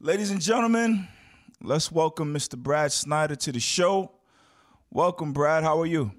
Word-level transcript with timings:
Ladies 0.00 0.30
and 0.30 0.40
gentlemen, 0.40 1.08
let's 1.60 1.90
welcome 1.90 2.32
Mr. 2.32 2.56
Brad 2.56 2.92
Snyder 2.92 3.34
to 3.34 3.50
the 3.50 3.58
show. 3.58 4.12
Welcome, 4.92 5.32
Brad. 5.32 5.64
How 5.64 5.80
are 5.80 5.86
you? 5.86 6.12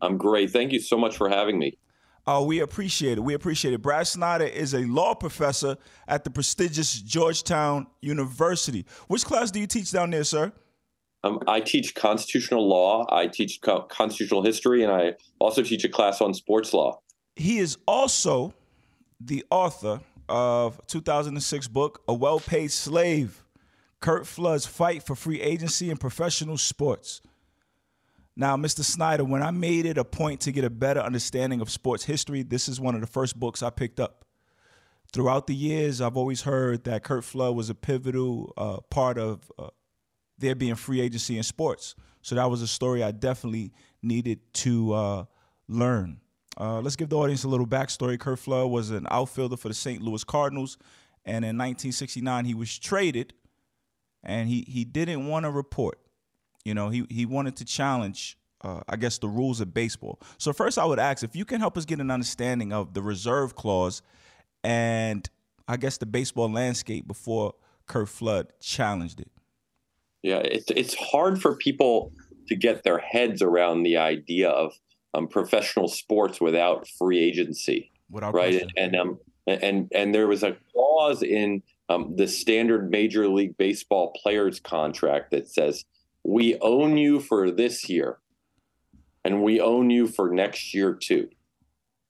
I'm 0.00 0.16
great. 0.16 0.50
Thank 0.50 0.70
you 0.70 0.78
so 0.78 0.96
much 0.96 1.16
for 1.16 1.28
having 1.28 1.58
me. 1.58 1.78
Oh, 2.28 2.44
we 2.44 2.60
appreciate 2.60 3.18
it. 3.18 3.22
We 3.22 3.34
appreciate 3.34 3.74
it. 3.74 3.82
Brad 3.82 4.06
Snyder 4.06 4.44
is 4.44 4.72
a 4.72 4.84
law 4.84 5.16
professor 5.16 5.78
at 6.06 6.22
the 6.22 6.30
prestigious 6.30 7.00
Georgetown 7.00 7.88
University. 8.02 8.86
Which 9.08 9.24
class 9.24 9.50
do 9.50 9.58
you 9.58 9.66
teach 9.66 9.90
down 9.90 10.10
there, 10.10 10.22
sir? 10.22 10.52
Um, 11.24 11.40
I 11.48 11.58
teach 11.58 11.96
constitutional 11.96 12.68
law. 12.68 13.04
I 13.10 13.26
teach 13.26 13.62
co- 13.62 13.82
constitutional 13.82 14.44
history, 14.44 14.84
and 14.84 14.92
I 14.92 15.14
also 15.40 15.64
teach 15.64 15.82
a 15.82 15.88
class 15.88 16.20
on 16.20 16.34
sports 16.34 16.72
law. 16.72 17.00
He 17.34 17.58
is 17.58 17.78
also 17.84 18.54
the 19.18 19.44
author 19.50 20.02
of 20.32 20.80
2006 20.86 21.68
book, 21.68 22.02
A 22.08 22.14
Well-Paid 22.14 22.72
Slave, 22.72 23.44
Curt 24.00 24.26
Flood's 24.26 24.66
Fight 24.66 25.02
for 25.02 25.14
Free 25.14 25.40
Agency 25.40 25.90
in 25.90 25.98
Professional 25.98 26.56
Sports. 26.56 27.20
Now, 28.34 28.56
Mr. 28.56 28.80
Snyder, 28.80 29.24
when 29.24 29.42
I 29.42 29.50
made 29.50 29.84
it 29.84 29.98
a 29.98 30.04
point 30.04 30.40
to 30.40 30.52
get 30.52 30.64
a 30.64 30.70
better 30.70 31.00
understanding 31.00 31.60
of 31.60 31.70
sports 31.70 32.04
history, 32.04 32.42
this 32.42 32.66
is 32.66 32.80
one 32.80 32.94
of 32.94 33.02
the 33.02 33.06
first 33.06 33.38
books 33.38 33.62
I 33.62 33.68
picked 33.68 34.00
up. 34.00 34.24
Throughout 35.12 35.46
the 35.46 35.54
years, 35.54 36.00
I've 36.00 36.16
always 36.16 36.40
heard 36.40 36.84
that 36.84 37.04
Curt 37.04 37.24
Flood 37.24 37.54
was 37.54 37.68
a 37.68 37.74
pivotal 37.74 38.54
uh, 38.56 38.78
part 38.88 39.18
of 39.18 39.52
uh, 39.58 39.68
there 40.38 40.54
being 40.54 40.76
free 40.76 41.02
agency 41.02 41.36
in 41.36 41.42
sports. 41.42 41.94
So 42.22 42.34
that 42.36 42.48
was 42.48 42.62
a 42.62 42.66
story 42.66 43.02
I 43.02 43.10
definitely 43.10 43.74
needed 44.02 44.40
to 44.54 44.92
uh, 44.94 45.24
learn. 45.68 46.21
Uh, 46.58 46.80
let's 46.80 46.96
give 46.96 47.08
the 47.08 47.16
audience 47.16 47.44
a 47.44 47.48
little 47.48 47.66
backstory. 47.66 48.18
Curt 48.18 48.38
Flood 48.38 48.70
was 48.70 48.90
an 48.90 49.06
outfielder 49.10 49.56
for 49.56 49.68
the 49.68 49.74
St. 49.74 50.02
Louis 50.02 50.22
Cardinals, 50.24 50.76
and 51.24 51.44
in 51.44 51.56
1969 51.56 52.44
he 52.44 52.54
was 52.54 52.78
traded, 52.78 53.32
and 54.22 54.48
he 54.48 54.62
he 54.68 54.84
didn't 54.84 55.26
want 55.26 55.44
to 55.44 55.50
report. 55.50 55.98
You 56.64 56.74
know, 56.74 56.90
he 56.90 57.06
he 57.08 57.26
wanted 57.26 57.56
to 57.56 57.64
challenge, 57.64 58.36
uh, 58.62 58.80
I 58.88 58.96
guess, 58.96 59.18
the 59.18 59.28
rules 59.28 59.60
of 59.60 59.72
baseball. 59.72 60.20
So 60.38 60.52
first, 60.52 60.78
I 60.78 60.84
would 60.84 60.98
ask 60.98 61.24
if 61.24 61.34
you 61.34 61.44
can 61.44 61.60
help 61.60 61.76
us 61.76 61.84
get 61.84 62.00
an 62.00 62.10
understanding 62.10 62.72
of 62.72 62.94
the 62.94 63.02
reserve 63.02 63.54
clause, 63.54 64.02
and 64.62 65.28
I 65.66 65.76
guess 65.76 65.96
the 65.96 66.06
baseball 66.06 66.50
landscape 66.50 67.08
before 67.08 67.54
Curt 67.86 68.08
Flood 68.08 68.52
challenged 68.60 69.20
it. 69.20 69.30
Yeah, 70.22 70.38
it's 70.38 70.70
it's 70.70 70.94
hard 70.94 71.40
for 71.40 71.56
people 71.56 72.12
to 72.48 72.56
get 72.56 72.84
their 72.84 72.98
heads 72.98 73.42
around 73.42 73.82
the 73.82 73.96
idea 73.96 74.50
of 74.50 74.72
um, 75.14 75.28
professional 75.28 75.88
sports 75.88 76.40
without 76.40 76.88
free 76.98 77.18
agency, 77.18 77.92
Without 78.10 78.34
right? 78.34 78.52
question. 78.52 78.70
And 78.76 78.96
um 78.96 79.18
and 79.46 79.90
and 79.92 80.14
there 80.14 80.26
was 80.26 80.42
a 80.42 80.56
clause 80.72 81.22
in 81.22 81.62
um, 81.88 82.14
the 82.16 82.28
standard 82.28 82.90
Major 82.90 83.28
League 83.28 83.56
Baseball 83.56 84.12
players 84.22 84.60
contract 84.60 85.30
that 85.32 85.48
says 85.48 85.84
we 86.24 86.56
own 86.60 86.96
you 86.96 87.20
for 87.20 87.50
this 87.50 87.88
year, 87.88 88.18
and 89.24 89.42
we 89.42 89.60
own 89.60 89.90
you 89.90 90.06
for 90.06 90.30
next 90.30 90.72
year 90.74 90.94
too. 90.94 91.28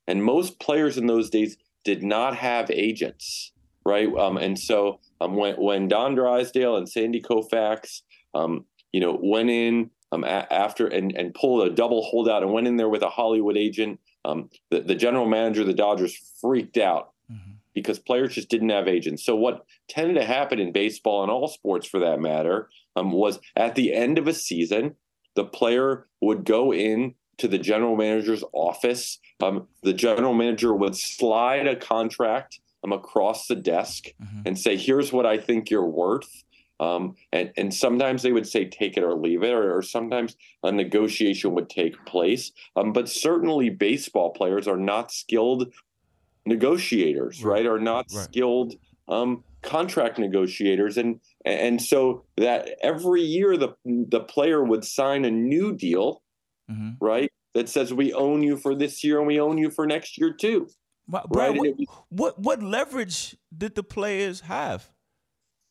And 0.07 0.23
most 0.23 0.61
players 0.61 0.99
in 0.99 1.07
those 1.07 1.31
days 1.31 1.57
did 1.85 2.03
not 2.03 2.37
have 2.37 2.71
agents, 2.71 3.53
right? 3.85 4.15
Um, 4.15 4.37
and 4.37 4.59
so 4.59 5.01
um, 5.21 5.37
when 5.37 5.55
when 5.57 5.89
Don 5.89 6.15
Drysdale 6.15 6.77
and 6.77 6.89
Sandy 6.89 7.23
Koufax, 7.23 8.03
um, 8.35 8.67
you 8.93 9.01
know, 9.01 9.19
went 9.23 9.51
in 9.51 9.91
um, 10.13 10.23
a- 10.25 10.47
after 10.53 10.87
and 10.87 11.17
and 11.17 11.35
pulled 11.35 11.67
a 11.67 11.71
double 11.75 12.03
holdout 12.05 12.43
and 12.43 12.53
went 12.53 12.67
in 12.69 12.77
there 12.77 12.89
with 12.89 13.03
a 13.03 13.09
Hollywood 13.11 13.57
agent, 13.57 13.99
um, 14.25 14.51
the 14.71 14.81
the 14.81 14.95
general 14.95 15.27
manager 15.27 15.63
of 15.63 15.67
the 15.67 15.75
Dodgers 15.75 16.15
freaked 16.41 16.77
out 16.77 17.11
Mhm. 17.33 17.57
because 17.75 17.99
players 17.99 18.35
just 18.35 18.49
didn't 18.51 18.69
have 18.69 18.87
agents. 18.87 19.25
So 19.25 19.35
what 19.35 19.65
tended 19.89 20.17
to 20.17 20.25
happen 20.25 20.59
in 20.61 20.71
baseball 20.73 21.23
and 21.23 21.31
all 21.33 21.49
sports 21.49 21.87
for 21.89 21.99
that 22.01 22.21
matter 22.21 22.69
um, 22.95 23.11
was 23.11 23.41
at 23.57 23.75
the 23.75 23.93
end 23.95 24.19
of 24.19 24.29
a 24.29 24.35
season, 24.35 24.97
the 25.35 25.45
player 25.45 26.07
would 26.21 26.45
go 26.45 26.73
in 26.75 27.15
to 27.39 27.49
the 27.49 27.59
general 27.59 27.97
manager's 27.97 28.45
office. 28.53 29.19
Um, 29.43 29.67
the 29.83 29.95
general 29.95 30.35
manager 30.35 30.75
would 30.75 30.95
slide 30.95 31.67
a 31.67 31.75
contract 31.75 32.61
um, 32.85 32.93
across 32.93 33.47
the 33.47 33.55
desk 33.57 34.09
Mhm. 34.23 34.43
and 34.47 34.59
say, 34.59 34.77
"Here's 34.77 35.11
what 35.13 35.25
I 35.25 35.39
think 35.39 35.71
you're 35.71 35.87
worth." 35.89 36.45
Um, 36.83 37.15
and 37.33 37.53
and 37.57 37.73
sometimes 37.73 38.23
they 38.23 38.33
would 38.33 38.49
say, 38.49 38.65
"Take 38.65 38.97
it 38.97 39.05
or 39.05 39.15
leave 39.15 39.43
it," 39.43 39.53
or, 39.53 39.77
or 39.77 39.83
sometimes 39.83 40.37
a 40.63 40.73
negotiation 40.73 41.55
would 41.55 41.69
take 41.71 41.95
place. 42.07 42.51
Um, 42.77 42.93
but 42.93 43.09
certainly, 43.09 43.71
baseball 43.71 44.31
players 44.31 44.67
are 44.67 44.77
not 44.93 45.13
skilled 45.13 45.73
negotiators, 46.47 47.43
Right. 47.45 47.59
right? 47.65 47.67
Are 47.67 47.79
not 47.79 48.07
Right. 48.13 48.25
skilled 48.25 48.75
um, 49.09 49.45
contract 49.63 50.19
negotiators, 50.19 50.97
and 50.97 51.21
and 51.45 51.81
so 51.83 52.25
that 52.37 52.71
every 52.83 53.23
year 53.23 53.57
the 53.57 53.71
the 53.85 54.21
player 54.21 54.63
would 54.65 54.85
sign 54.85 55.25
a 55.25 55.31
new 55.31 55.75
deal, 55.77 56.23
Mhm. 56.71 56.97
right? 57.01 57.31
That 57.55 57.69
says 57.69 57.93
we 57.93 58.13
own 58.13 58.43
you 58.43 58.57
for 58.57 58.75
this 58.75 59.05
year 59.05 59.19
and 59.19 59.27
we 59.27 59.39
own 59.39 59.59
you 59.59 59.71
for 59.71 59.87
next 59.87 60.19
year 60.19 60.33
too. 60.33 60.69
Brad, 61.09 61.27
Right, 61.31 61.59
what, 61.59 61.75
what 62.09 62.39
what 62.39 62.63
leverage 62.63 63.37
did 63.57 63.75
the 63.75 63.83
players 63.83 64.41
have? 64.43 64.91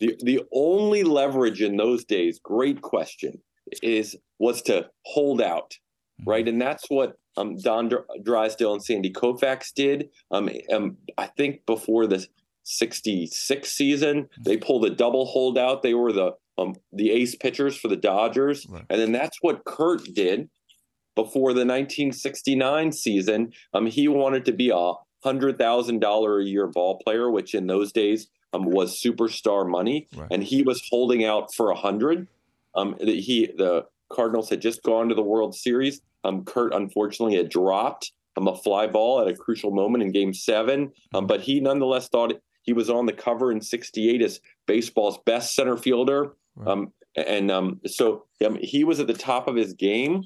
The 0.01 0.15
the 0.21 0.41
only 0.51 1.03
leverage 1.03 1.61
in 1.61 1.77
those 1.77 2.03
days, 2.03 2.39
great 2.43 2.81
question, 2.81 3.39
is 3.81 4.17
was 4.39 4.61
to 4.63 4.89
hold 5.05 5.41
out, 5.41 5.77
right? 6.25 6.45
And 6.47 6.61
that's 6.61 6.89
what 6.89 7.17
um, 7.37 7.55
Don 7.57 7.87
Dr- 7.87 8.05
Drysdale 8.23 8.73
and 8.73 8.83
Sandy 8.83 9.11
Koufax 9.13 9.73
did. 9.73 10.09
Um, 10.31 10.49
um, 10.73 10.97
I 11.17 11.27
think 11.27 11.65
before 11.65 12.07
the 12.07 12.25
'66 12.63 13.71
season, 13.71 14.27
they 14.43 14.57
pulled 14.57 14.85
a 14.85 14.89
double 14.89 15.25
holdout. 15.25 15.81
They 15.83 15.93
were 15.93 16.11
the 16.11 16.31
um, 16.57 16.75
the 16.91 17.11
ace 17.11 17.35
pitchers 17.35 17.77
for 17.77 17.87
the 17.87 17.95
Dodgers, 17.95 18.65
Right. 18.69 18.83
and 18.89 18.99
then 18.99 19.11
that's 19.11 19.37
what 19.41 19.63
Curt 19.65 20.03
did 20.13 20.49
before 21.15 21.53
the 21.53 21.65
1969 21.65 22.91
season. 22.91 23.51
Um, 23.73 23.85
he 23.85 24.07
wanted 24.07 24.45
to 24.45 24.51
be 24.51 24.69
a 24.69 24.93
hundred 25.23 25.57
thousand 25.59 25.99
dollar 25.99 26.39
a 26.39 26.43
year 26.45 26.67
ball 26.67 26.97
player, 27.03 27.29
which 27.29 27.53
in 27.53 27.67
those 27.67 27.91
days 27.91 28.27
um, 28.53 28.65
was 28.65 29.01
superstar 29.01 29.67
money, 29.69 30.07
Right. 30.15 30.27
and 30.31 30.43
he 30.43 30.63
was 30.63 30.81
holding 30.89 31.23
out 31.23 31.53
for 31.53 31.71
a 31.71 31.75
hundred. 31.75 32.27
Um, 32.75 32.95
the- 32.99 33.19
he 33.21 33.47
the 33.47 33.85
Cardinals 34.11 34.49
had 34.49 34.61
just 34.61 34.83
gone 34.83 35.07
to 35.09 35.15
the 35.15 35.21
World 35.23 35.55
Series. 35.55 36.01
Um, 36.23 36.43
Curt 36.43 36.73
unfortunately 36.73 37.37
had 37.37 37.49
dropped 37.49 38.11
um, 38.37 38.47
a 38.47 38.55
fly 38.55 38.87
ball 38.87 39.21
at 39.21 39.27
a 39.27 39.35
crucial 39.35 39.71
moment 39.71 40.03
in 40.03 40.11
Game 40.11 40.33
Seven, 40.33 40.91
um, 41.13 41.27
but 41.27 41.41
he 41.41 41.59
nonetheless 41.59 42.09
thought 42.09 42.33
he 42.63 42.73
was 42.73 42.89
on 42.89 43.05
the 43.05 43.13
cover 43.13 43.51
in 43.51 43.61
'68 43.61 44.21
as 44.21 44.39
baseball's 44.67 45.17
best 45.25 45.55
center 45.55 45.77
fielder. 45.77 46.35
Right. 46.55 46.67
Um, 46.71 46.93
and 47.15 47.49
um, 47.51 47.81
so 47.87 48.25
um, 48.45 48.57
he 48.61 48.83
was 48.83 48.99
at 49.01 49.07
the 49.07 49.13
top 49.13 49.47
of 49.49 49.55
his 49.55 49.73
game, 49.73 50.23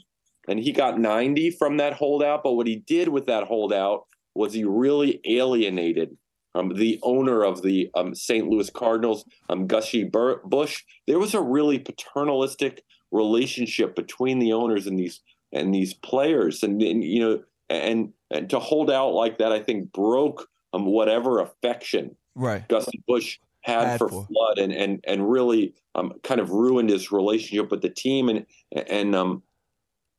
and 0.47 0.59
he 0.59 0.71
got 0.71 0.99
90 0.99 1.51
from 1.51 1.77
that 1.77 1.93
holdout. 1.93 2.43
But 2.43 2.53
what 2.53 2.67
he 2.67 2.75
did 2.75 3.07
with 3.09 3.25
that 3.27 3.45
holdout 3.45 4.05
was 4.35 4.53
he 4.53 4.63
really 4.65 5.19
alienated 5.27 6.15
um, 6.55 6.73
the 6.75 6.99
owner 7.03 7.43
of 7.43 7.61
the 7.61 7.89
um, 7.93 8.15
St. 8.15 8.47
Louis 8.47 8.69
Cardinals, 8.69 9.25
um, 9.49 9.67
Gushy 9.67 10.03
Bur- 10.03 10.41
Busch. 10.43 10.83
There 11.05 11.19
was 11.19 11.33
a 11.33 11.41
really 11.41 11.77
paternalistic 11.77 12.83
relationship 13.11 13.95
between 13.95 14.39
the 14.39 14.53
owners 14.53 14.87
and 14.87 14.97
these 14.97 15.21
and 15.51 15.73
these 15.73 15.93
players, 15.93 16.63
and, 16.63 16.81
and 16.81 17.03
you 17.03 17.19
know, 17.19 17.43
and 17.69 18.13
and 18.31 18.49
to 18.49 18.59
hold 18.59 18.89
out 18.89 19.13
like 19.13 19.37
that, 19.37 19.51
I 19.51 19.61
think 19.61 19.91
broke 19.91 20.49
um, 20.73 20.85
whatever 20.85 21.39
affection 21.39 22.15
Right. 22.35 22.67
Gussie 22.67 23.01
Busch 23.07 23.39
had, 23.61 23.87
Had 23.87 23.99
for, 23.99 24.09
for. 24.09 24.27
Flood, 24.27 24.59
and 24.59 24.71
and 24.71 25.03
and 25.07 25.29
really 25.29 25.73
um, 25.95 26.13
kind 26.23 26.39
of 26.39 26.51
ruined 26.51 26.89
his 26.89 27.11
relationship 27.11 27.71
with 27.71 27.81
the 27.81 27.89
team, 27.89 28.29
and 28.29 28.45
and 28.71 29.15
um, 29.15 29.41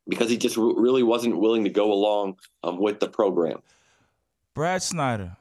because 0.08 0.30
he 0.30 0.36
just 0.36 0.56
re- 0.56 0.74
really 0.76 1.02
wasn't 1.02 1.38
willing 1.38 1.64
to 1.64 1.70
go 1.70 1.92
along 1.92 2.38
um, 2.64 2.80
with 2.80 3.00
the 3.00 3.08
program. 3.08 3.62
Brad 4.54 4.82
Snyder. 4.82 5.36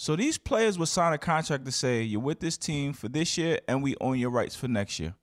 So 0.00 0.14
these 0.14 0.38
players 0.38 0.78
would 0.78 0.86
sign 0.86 1.12
a 1.12 1.18
contract 1.18 1.64
to 1.64 1.72
say 1.72 2.02
you're 2.02 2.20
with 2.20 2.38
this 2.38 2.56
team 2.56 2.92
for 2.92 3.08
this 3.08 3.36
year 3.36 3.58
and 3.66 3.82
we 3.82 3.96
own 4.00 4.16
your 4.16 4.30
rights 4.30 4.54
for 4.54 4.68
next 4.68 5.00
year. 5.00 5.16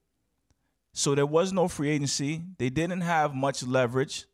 So 0.91 1.15
there 1.15 1.25
was 1.25 1.53
no 1.53 1.69
free 1.69 1.91
agency. 1.91 2.41
They 2.57 2.69
didn't 2.69 2.99
have 2.99 3.33
much 3.33 3.63
leverage. 3.63 4.25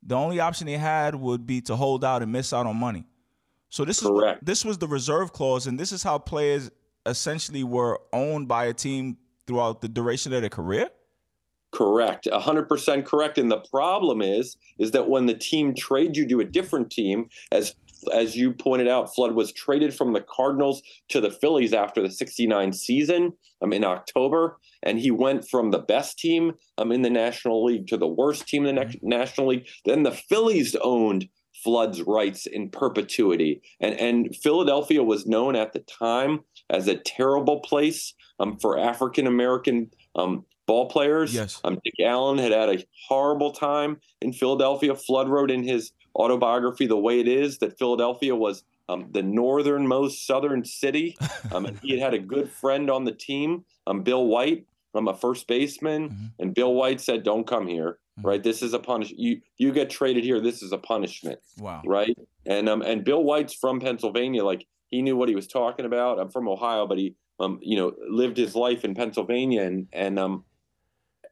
The 0.00 0.14
only 0.14 0.38
option 0.38 0.68
they 0.68 0.76
had 0.76 1.16
would 1.16 1.48
be 1.48 1.60
to 1.62 1.74
hold 1.74 2.04
out 2.04 2.22
and 2.22 2.30
miss 2.30 2.52
out 2.52 2.64
on 2.64 2.76
money. 2.76 3.06
So 3.70 3.84
this 3.84 4.00
is 4.00 4.06
Correct. 4.06 4.42
what, 4.42 4.46
this 4.46 4.64
was 4.64 4.78
the 4.78 4.86
reserve 4.86 5.32
clause, 5.32 5.66
and 5.66 5.80
this 5.80 5.90
is 5.90 6.04
how 6.04 6.16
players 6.16 6.70
essentially 7.04 7.64
were 7.64 7.98
owned 8.12 8.46
by 8.46 8.66
a 8.66 8.72
team 8.72 9.16
throughout 9.48 9.80
the 9.80 9.88
duration 9.88 10.32
of 10.32 10.42
their 10.42 10.48
career. 10.48 10.90
Correct, 11.72 12.28
hundred 12.30 12.68
percent 12.68 13.04
correct. 13.04 13.36
And 13.36 13.50
the 13.50 13.64
problem 13.68 14.22
is, 14.22 14.56
is 14.78 14.92
that 14.92 15.08
when 15.08 15.26
the 15.26 15.34
team 15.34 15.74
trades 15.74 16.16
you 16.16 16.28
to 16.28 16.40
a 16.40 16.44
different 16.44 16.92
team, 16.92 17.30
as 17.50 17.74
as 18.12 18.36
you 18.36 18.52
pointed 18.52 18.88
out, 18.88 19.14
Flood 19.14 19.34
was 19.34 19.52
traded 19.52 19.94
from 19.94 20.12
the 20.12 20.20
Cardinals 20.20 20.82
to 21.08 21.20
the 21.20 21.30
Phillies 21.30 21.72
after 21.72 22.02
the 22.02 22.10
'69 22.10 22.72
season 22.72 23.32
um, 23.62 23.72
in 23.72 23.84
October, 23.84 24.58
and 24.82 24.98
he 24.98 25.10
went 25.10 25.48
from 25.48 25.70
the 25.70 25.78
best 25.78 26.18
team 26.18 26.52
um, 26.78 26.92
in 26.92 27.02
the 27.02 27.10
National 27.10 27.64
League 27.64 27.86
to 27.88 27.96
the 27.96 28.06
worst 28.06 28.46
team 28.46 28.66
in 28.66 28.74
the 28.74 28.84
next 28.84 28.98
National 29.02 29.48
League. 29.48 29.66
Then 29.84 30.02
the 30.02 30.12
Phillies 30.12 30.76
owned 30.82 31.28
Flood's 31.62 32.02
rights 32.02 32.46
in 32.46 32.70
perpetuity. 32.70 33.62
And 33.80 33.94
and 33.94 34.36
Philadelphia 34.36 35.02
was 35.02 35.26
known 35.26 35.56
at 35.56 35.72
the 35.72 35.80
time 35.80 36.40
as 36.70 36.88
a 36.88 36.96
terrible 36.96 37.60
place 37.60 38.14
um, 38.40 38.58
for 38.58 38.78
African 38.78 39.26
American 39.26 39.90
um, 40.16 40.44
ball 40.66 40.88
players. 40.88 41.34
Yes. 41.34 41.60
Um, 41.64 41.78
Dick 41.84 41.94
Allen 42.04 42.38
had 42.38 42.52
had 42.52 42.68
a 42.68 42.84
horrible 43.08 43.52
time 43.52 43.98
in 44.20 44.32
Philadelphia. 44.32 44.94
Flood 44.94 45.28
wrote 45.28 45.50
in 45.50 45.62
his 45.62 45.92
autobiography, 46.16 46.86
The 46.86 46.96
Way 46.96 47.20
It 47.20 47.28
Is, 47.28 47.58
that 47.58 47.78
Philadelphia 47.78 48.34
was 48.34 48.64
um, 48.88 49.08
the 49.12 49.22
northernmost 49.22 50.26
southern 50.26 50.64
city. 50.64 51.16
Um, 51.52 51.66
and 51.66 51.78
he 51.80 51.90
had 51.92 52.00
had 52.00 52.14
a 52.14 52.18
good 52.18 52.48
friend 52.50 52.88
on 52.90 53.04
the 53.04 53.12
team, 53.12 53.64
um, 53.86 54.02
Bill 54.02 54.26
White, 54.26 54.64
I'm 54.94 55.08
a 55.08 55.14
first 55.14 55.46
baseman, 55.46 56.08
Mhm. 56.10 56.30
and 56.38 56.54
Bill 56.54 56.72
White 56.74 57.00
said, 57.00 57.22
"Don't 57.24 57.46
come 57.46 57.66
here." 57.66 57.98
Mhm. 58.18 58.24
Right? 58.24 58.42
This 58.42 58.62
is 58.62 58.72
a 58.74 58.78
punish. 58.78 59.12
You 59.16 59.40
you 59.58 59.72
get 59.72 59.90
traded 59.90 60.22
here. 60.24 60.40
This 60.40 60.62
is 60.62 60.72
a 60.72 60.78
punishment. 60.78 61.40
Wow. 61.58 61.82
Right? 61.84 62.16
And 62.46 62.68
um 62.68 62.80
and 62.82 63.04
Bill 63.04 63.22
White's 63.24 63.54
from 63.54 63.80
Pennsylvania. 63.80 64.44
Like 64.44 64.66
he 64.90 65.02
knew 65.02 65.16
what 65.16 65.28
he 65.28 65.34
was 65.34 65.46
talking 65.46 65.84
about. 65.86 66.18
I'm 66.18 66.30
from 66.30 66.46
Ohio, 66.48 66.86
but 66.86 66.96
he 66.98 67.14
um 67.40 67.58
you 67.62 67.76
know 67.76 67.92
lived 68.08 68.36
his 68.36 68.54
life 68.54 68.84
in 68.84 68.94
Pennsylvania, 68.94 69.62
and 69.62 69.88
and 69.92 70.18
um 70.18 70.44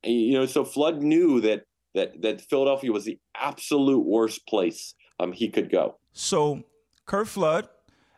you 0.05 0.33
know 0.33 0.47
so 0.47 0.65
Flood 0.65 1.03
knew 1.03 1.41
that 1.43 1.65
that 1.95 2.21
that 2.23 2.41
Philadelphia 2.41 2.93
was 2.93 3.05
the 3.05 3.19
absolute 3.37 4.05
worst 4.05 4.47
place 4.47 4.95
um 5.19 5.33
he 5.33 5.49
could 5.49 5.71
go. 5.71 5.99
So 6.13 6.65
Curt 7.07 7.29
Flood, 7.29 7.69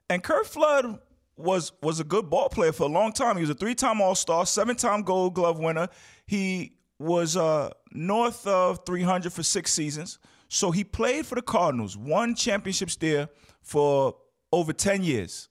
and 0.08 0.22
Curt 0.22 0.46
Flood 0.46 0.98
was 1.36 1.72
was 1.82 2.00
a 2.00 2.04
good 2.04 2.28
ball 2.30 2.48
player 2.48 2.72
for 2.72 2.84
a 2.84 2.92
long 2.92 3.12
time. 3.12 3.36
He 3.36 3.42
was 3.42 3.50
a 3.50 3.54
three-time 3.54 4.00
All-Star, 4.00 4.46
seven-time 4.46 5.02
Gold 5.02 5.34
Glove 5.34 5.58
winner. 5.58 5.88
He 6.26 6.76
was 6.98 7.36
uh, 7.36 7.70
north 7.92 8.46
of 8.46 8.84
300 8.86 9.32
for 9.32 9.42
six 9.42 9.72
seasons. 9.72 10.18
So 10.48 10.70
he 10.70 10.84
played 10.84 11.26
for 11.26 11.34
the 11.34 11.42
Cardinals, 11.42 11.96
won 11.96 12.34
championships 12.34 12.96
there 12.96 13.30
for 13.62 14.16
over 14.52 14.72
10 14.72 15.02
years. 15.02 15.48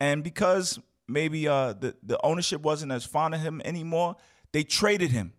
And 0.00 0.24
because 0.24 0.80
maybe 1.06 1.46
uh, 1.46 1.74
the 1.74 1.94
the 2.02 2.18
ownership 2.24 2.62
wasn't 2.62 2.92
as 2.92 3.04
fond 3.04 3.34
of 3.34 3.40
him 3.40 3.60
anymore, 3.64 4.16
they 4.52 4.64
traded 4.64 5.10
him 5.10 5.34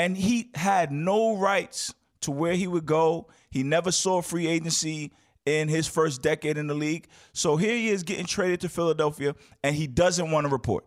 and 0.00 0.16
he 0.16 0.50
had 0.54 0.90
no 0.90 1.36
rights 1.36 1.94
to 2.22 2.30
where 2.30 2.54
he 2.54 2.66
would 2.66 2.86
go. 2.86 3.28
He 3.50 3.62
never 3.62 3.92
saw 3.92 4.22
free 4.22 4.46
agency 4.46 5.12
in 5.44 5.68
his 5.68 5.86
first 5.86 6.22
decade 6.22 6.56
in 6.56 6.68
the 6.68 6.74
league. 6.74 7.06
So 7.34 7.58
here 7.58 7.74
he 7.74 7.90
is 7.90 8.02
getting 8.02 8.24
traded 8.24 8.60
to 8.60 8.70
Philadelphia, 8.70 9.34
and 9.62 9.76
he 9.76 9.86
doesn't 9.86 10.30
want 10.30 10.46
to 10.46 10.50
report. 10.50 10.86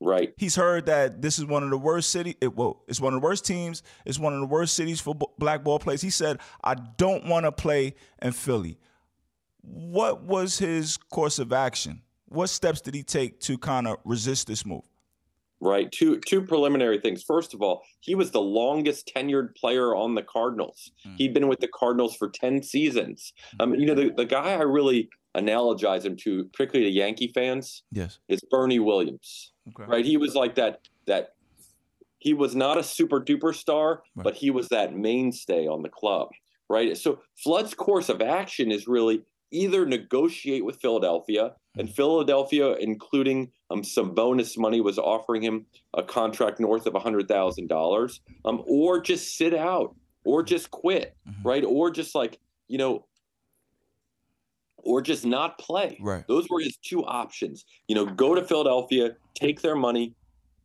Right. 0.00 0.34
He's 0.36 0.54
heard 0.54 0.86
that 0.86 1.20
this 1.20 1.38
is 1.38 1.46
one 1.46 1.64
of 1.64 1.70
the 1.70 1.78
worst 1.78 2.10
city. 2.10 2.36
It, 2.40 2.56
well, 2.56 2.84
it's 2.86 3.00
one 3.00 3.12
of 3.12 3.20
the 3.20 3.24
worst 3.24 3.44
teams. 3.44 3.82
It's 4.04 4.20
one 4.20 4.34
of 4.34 4.40
the 4.40 4.46
worst 4.46 4.74
cities 4.74 5.00
for 5.00 5.16
b- 5.16 5.26
black 5.38 5.64
ball 5.64 5.80
players. 5.80 6.02
He 6.02 6.10
said, 6.10 6.38
"I 6.62 6.74
don't 6.74 7.26
want 7.26 7.46
to 7.46 7.52
play 7.52 7.94
in 8.20 8.32
Philly." 8.32 8.78
What 9.62 10.22
was 10.22 10.58
his 10.58 10.96
course 10.96 11.40
of 11.40 11.52
action? 11.52 12.02
What 12.26 12.50
steps 12.50 12.80
did 12.80 12.94
he 12.94 13.02
take 13.02 13.40
to 13.40 13.58
kind 13.58 13.86
of 13.86 13.98
resist 14.04 14.46
this 14.46 14.64
move? 14.66 14.91
Right. 15.64 15.90
Two 15.92 16.18
two 16.18 16.42
preliminary 16.42 16.98
things. 16.98 17.22
First 17.22 17.54
of 17.54 17.62
all, 17.62 17.84
he 18.00 18.16
was 18.16 18.32
the 18.32 18.40
longest 18.40 19.08
tenured 19.14 19.54
player 19.54 19.94
on 19.94 20.16
the 20.16 20.22
Cardinals. 20.22 20.90
Mm. 21.06 21.14
He'd 21.18 21.32
been 21.34 21.46
with 21.46 21.60
the 21.60 21.68
Cardinals 21.68 22.16
for 22.16 22.28
10 22.28 22.64
seasons. 22.64 23.32
Um, 23.60 23.72
you 23.76 23.86
know, 23.86 23.94
the, 23.94 24.10
the 24.16 24.24
guy 24.24 24.54
I 24.54 24.62
really 24.62 25.08
analogize 25.36 26.04
him 26.04 26.16
to, 26.16 26.44
particularly 26.52 26.90
to 26.90 26.96
Yankee 26.98 27.30
fans, 27.32 27.84
Yes. 27.92 28.18
is 28.28 28.40
Bernie 28.50 28.80
Williams. 28.80 29.52
Okay. 29.68 29.88
Right. 29.88 30.04
He 30.04 30.16
was 30.16 30.34
like 30.34 30.56
that 30.56 30.80
that 31.06 31.34
he 32.18 32.34
was 32.34 32.56
not 32.56 32.76
a 32.76 32.82
super 32.82 33.20
duper 33.20 33.54
star, 33.54 34.02
Right. 34.16 34.24
but 34.24 34.34
he 34.34 34.50
was 34.50 34.68
that 34.70 34.96
mainstay 34.96 35.68
on 35.68 35.82
the 35.82 35.88
club. 35.88 36.30
Right. 36.68 36.96
So 36.96 37.20
Flood's 37.36 37.72
course 37.74 38.08
of 38.08 38.20
action 38.20 38.72
is 38.72 38.88
really 38.88 39.22
either 39.52 39.86
negotiate 39.86 40.64
with 40.64 40.80
Philadelphia, 40.80 41.52
and 41.78 41.88
Philadelphia, 41.94 42.74
including 42.74 43.50
um, 43.70 43.84
some 43.84 44.14
bonus 44.14 44.58
money, 44.58 44.80
was 44.80 44.98
offering 44.98 45.42
him 45.42 45.66
a 45.94 46.02
contract 46.02 46.58
north 46.60 46.86
of 46.86 46.94
$100,000, 46.94 48.20
um, 48.44 48.62
or 48.66 49.00
just 49.00 49.36
sit 49.36 49.54
out, 49.54 49.94
or 50.24 50.42
just 50.42 50.70
quit, 50.70 51.16
Mhm. 51.28 51.44
right? 51.44 51.64
Or 51.64 51.90
just 51.90 52.14
like, 52.14 52.38
you 52.68 52.78
know, 52.78 53.06
or 54.78 55.00
just 55.00 55.24
not 55.24 55.58
play. 55.58 55.96
Right. 56.00 56.26
Those 56.26 56.48
were 56.50 56.60
his 56.60 56.76
two 56.78 57.04
options. 57.04 57.64
You 57.86 57.94
know, 57.94 58.06
go 58.06 58.34
to 58.34 58.42
Philadelphia, 58.42 59.16
take 59.34 59.60
their 59.62 59.76
money, 59.76 60.14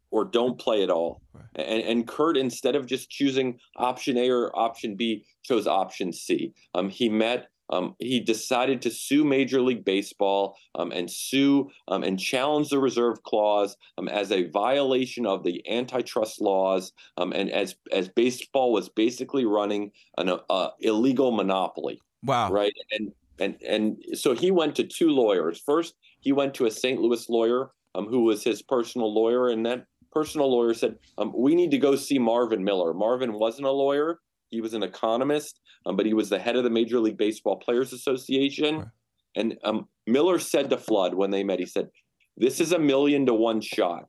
or 0.09 0.25
don't 0.25 0.57
play 0.57 0.81
at 0.83 0.89
all. 0.89 1.21
Right. 1.33 1.43
And, 1.55 1.81
and 1.83 2.07
Curt, 2.07 2.37
instead 2.37 2.75
of 2.75 2.85
just 2.85 3.09
choosing 3.09 3.59
option 3.75 4.17
A 4.17 4.29
or 4.29 4.57
option 4.57 4.95
B, 4.95 5.25
chose 5.43 5.67
option 5.67 6.11
C. 6.13 6.53
Um, 6.73 6.89
he 6.89 7.09
met. 7.09 7.49
Um, 7.69 7.95
he 7.99 8.19
decided 8.19 8.81
to 8.81 8.91
sue 8.91 9.23
Major 9.23 9.61
League 9.61 9.83
Baseball 9.83 10.57
um, 10.75 10.91
and 10.91 11.09
sue 11.09 11.69
um, 11.87 12.03
and 12.03 12.19
challenge 12.19 12.69
the 12.69 12.79
reserve 12.79 13.23
clause 13.23 13.75
um, 13.97 14.07
as 14.07 14.31
a 14.31 14.49
violation 14.49 15.25
of 15.25 15.43
the 15.43 15.67
antitrust 15.69 16.41
laws 16.41 16.93
um, 17.17 17.33
and 17.33 17.51
as 17.51 17.75
as 17.91 18.07
baseball 18.09 18.71
was 18.71 18.89
basically 18.89 19.45
running 19.45 19.91
an 20.17 20.31
uh, 20.49 20.69
illegal 20.79 21.31
monopoly. 21.31 21.99
Wow. 22.23 22.51
right? 22.51 22.73
And 22.91 23.11
and 23.39 23.61
and 23.61 23.97
so 24.13 24.33
he 24.33 24.51
went 24.51 24.75
to 24.75 24.83
two 24.83 25.09
lawyers. 25.09 25.61
First 25.65 25.95
he 26.19 26.31
went 26.31 26.53
to 26.55 26.65
a 26.65 26.71
st 26.71 26.99
louis 26.99 27.27
lawyer 27.29 27.71
um, 27.95 28.07
who 28.07 28.23
was 28.23 28.43
his 28.43 28.61
personal 28.61 29.13
lawyer 29.13 29.49
and 29.49 29.65
that 29.65 29.85
personal 30.11 30.51
lawyer 30.51 30.73
said 30.73 30.97
um, 31.17 31.31
we 31.35 31.53
need 31.53 31.71
to 31.71 31.77
go 31.77 31.95
see 31.95 32.17
marvin 32.17 32.63
miller. 32.63 32.93
Marvin 32.93 33.33
wasn't 33.33 33.67
a 33.67 33.71
lawyer 33.71 34.19
he 34.49 34.61
was 34.61 34.73
an 34.73 34.83
economist 34.83 35.59
um, 35.85 35.95
but 35.95 36.05
he 36.05 36.13
was 36.13 36.29
the 36.29 36.39
head 36.39 36.55
of 36.55 36.63
the 36.63 36.69
major 36.69 36.99
league 36.99 37.17
baseball 37.17 37.57
players 37.57 37.93
association 37.93 38.77
Right. 38.77 38.87
and 39.35 39.57
um, 39.63 39.87
miller 40.05 40.39
said 40.39 40.69
to 40.69 40.77
flood 40.77 41.13
when 41.13 41.31
they 41.31 41.43
met 41.43 41.59
he 41.59 41.65
said 41.65 41.89
this 42.37 42.59
is 42.59 42.71
a 42.71 42.79
million 42.79 43.25
to 43.25 43.33
one 43.33 43.61
shot 43.61 44.07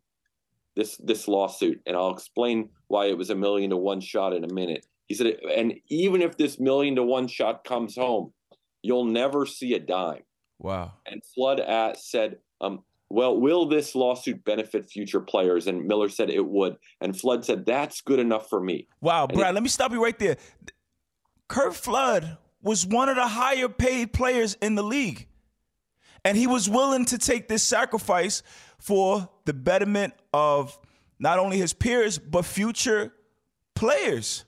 this 0.76 0.96
this 0.98 1.28
lawsuit 1.28 1.80
and 1.86 1.96
i'll 1.96 2.10
explain 2.10 2.68
why 2.88 3.06
it 3.06 3.18
was 3.18 3.30
a 3.30 3.34
million 3.34 3.70
to 3.70 3.76
one 3.76 4.00
shot 4.00 4.32
in 4.32 4.44
a 4.44 4.52
minute 4.52 4.86
he 5.06 5.14
said 5.14 5.26
and 5.54 5.74
even 5.88 6.22
if 6.22 6.36
this 6.36 6.58
million 6.60 6.94
to 6.96 7.02
one 7.02 7.26
shot 7.26 7.64
comes 7.64 7.96
home 7.96 8.32
you'll 8.82 9.04
never 9.04 9.44
see 9.44 9.74
a 9.74 9.78
dime. 9.80 10.22
Wow. 10.58 10.92
And 11.06 11.20
Flood 11.34 11.60
at, 11.60 11.98
said, 11.98 12.36
um, 12.60 12.84
well, 13.10 13.40
will 13.40 13.66
this 13.66 13.94
lawsuit 13.94 14.44
benefit 14.44 14.90
future 14.90 15.20
players? 15.20 15.66
And 15.66 15.86
Miller 15.86 16.08
said 16.08 16.28
it 16.28 16.44
would. 16.44 16.76
And 17.00 17.18
Flood 17.18 17.44
said, 17.44 17.64
that's 17.64 18.00
good 18.00 18.18
enough 18.18 18.48
for 18.48 18.60
me. 18.60 18.86
Wow, 19.00 19.26
And 19.26 19.38
Brad, 19.38 19.54
let 19.54 19.62
me 19.62 19.68
stop 19.68 19.92
you 19.92 20.02
right 20.02 20.18
there. 20.18 20.36
Curt 21.48 21.74
Flood 21.74 22.36
was 22.60 22.84
one 22.84 23.08
of 23.08 23.16
the 23.16 23.26
higher 23.26 23.68
paid 23.68 24.12
players 24.12 24.56
in 24.60 24.74
the 24.74 24.82
league. 24.82 25.26
And 26.24 26.36
he 26.36 26.46
was 26.46 26.68
willing 26.68 27.06
to 27.06 27.16
take 27.16 27.48
this 27.48 27.62
sacrifice 27.62 28.42
for 28.78 29.30
the 29.46 29.54
betterment 29.54 30.12
of 30.34 30.78
not 31.18 31.38
only 31.38 31.56
his 31.56 31.72
peers, 31.72 32.18
but 32.18 32.44
future 32.44 33.14
players. 33.74 34.44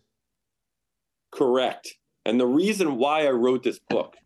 Correct. 1.32 1.94
And 2.26 2.38
the 2.38 2.46
reason 2.46 2.96
why 2.96 3.26
I 3.26 3.30
wrote 3.30 3.62
this 3.62 3.78
book, 3.88 4.16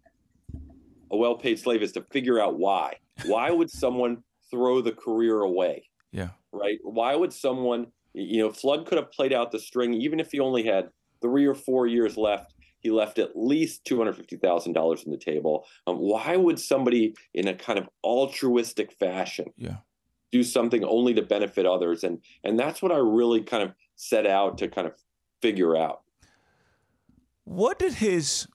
A 1.12 1.16
Well 1.16 1.36
Paid 1.36 1.60
Slave, 1.60 1.82
is 1.82 1.92
to 1.92 2.02
figure 2.10 2.40
out 2.40 2.58
why. 2.58 2.94
Why 3.26 3.50
would 3.50 3.70
someone 3.70 4.22
throw 4.50 4.80
the 4.80 4.92
career 4.92 5.40
away? 5.40 5.84
Yeah. 6.12 6.30
right? 6.52 6.78
Why 6.82 7.14
would 7.16 7.32
someone, 7.32 7.88
you 8.12 8.38
know, 8.38 8.50
Flood 8.52 8.86
could 8.86 8.98
have 8.98 9.10
played 9.10 9.32
out 9.32 9.50
the 9.50 9.58
string 9.58 9.94
even 9.94 10.20
if 10.20 10.30
he 10.32 10.40
only 10.40 10.64
had 10.64 10.90
three 11.20 11.46
or 11.46 11.54
four 11.54 11.86
years 11.86 12.16
left. 12.16 12.54
He 12.80 12.90
left 12.90 13.18
at 13.18 13.30
least 13.34 13.84
two 13.86 13.96
hundred 13.96 14.16
fifty 14.16 14.36
thousand 14.36 14.74
dollars 14.74 15.04
on 15.06 15.10
the 15.10 15.18
table. 15.18 15.66
Um, 15.86 15.96
why 15.96 16.36
would 16.36 16.60
somebody, 16.60 17.14
in 17.32 17.48
a 17.48 17.54
kind 17.54 17.78
of 17.78 17.88
altruistic 18.04 18.92
fashion, 18.92 19.46
Yeah. 19.56 19.76
do 20.30 20.42
something 20.42 20.84
only 20.84 21.14
to 21.14 21.22
benefit 21.22 21.64
others? 21.66 22.04
And 22.04 22.18
and 22.44 22.58
that's 22.58 22.82
what 22.82 22.92
I 22.92 22.98
really 22.98 23.42
kind 23.42 23.62
of 23.62 23.72
set 23.96 24.26
out 24.26 24.58
to 24.58 24.68
kind 24.68 24.86
of 24.86 24.92
figure 25.40 25.74
out. 25.76 26.02
What 27.44 27.78
did 27.78 27.94
his 27.94 28.48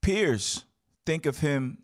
peers 0.00 0.64
think 1.06 1.24
of 1.24 1.38
him 1.38 1.78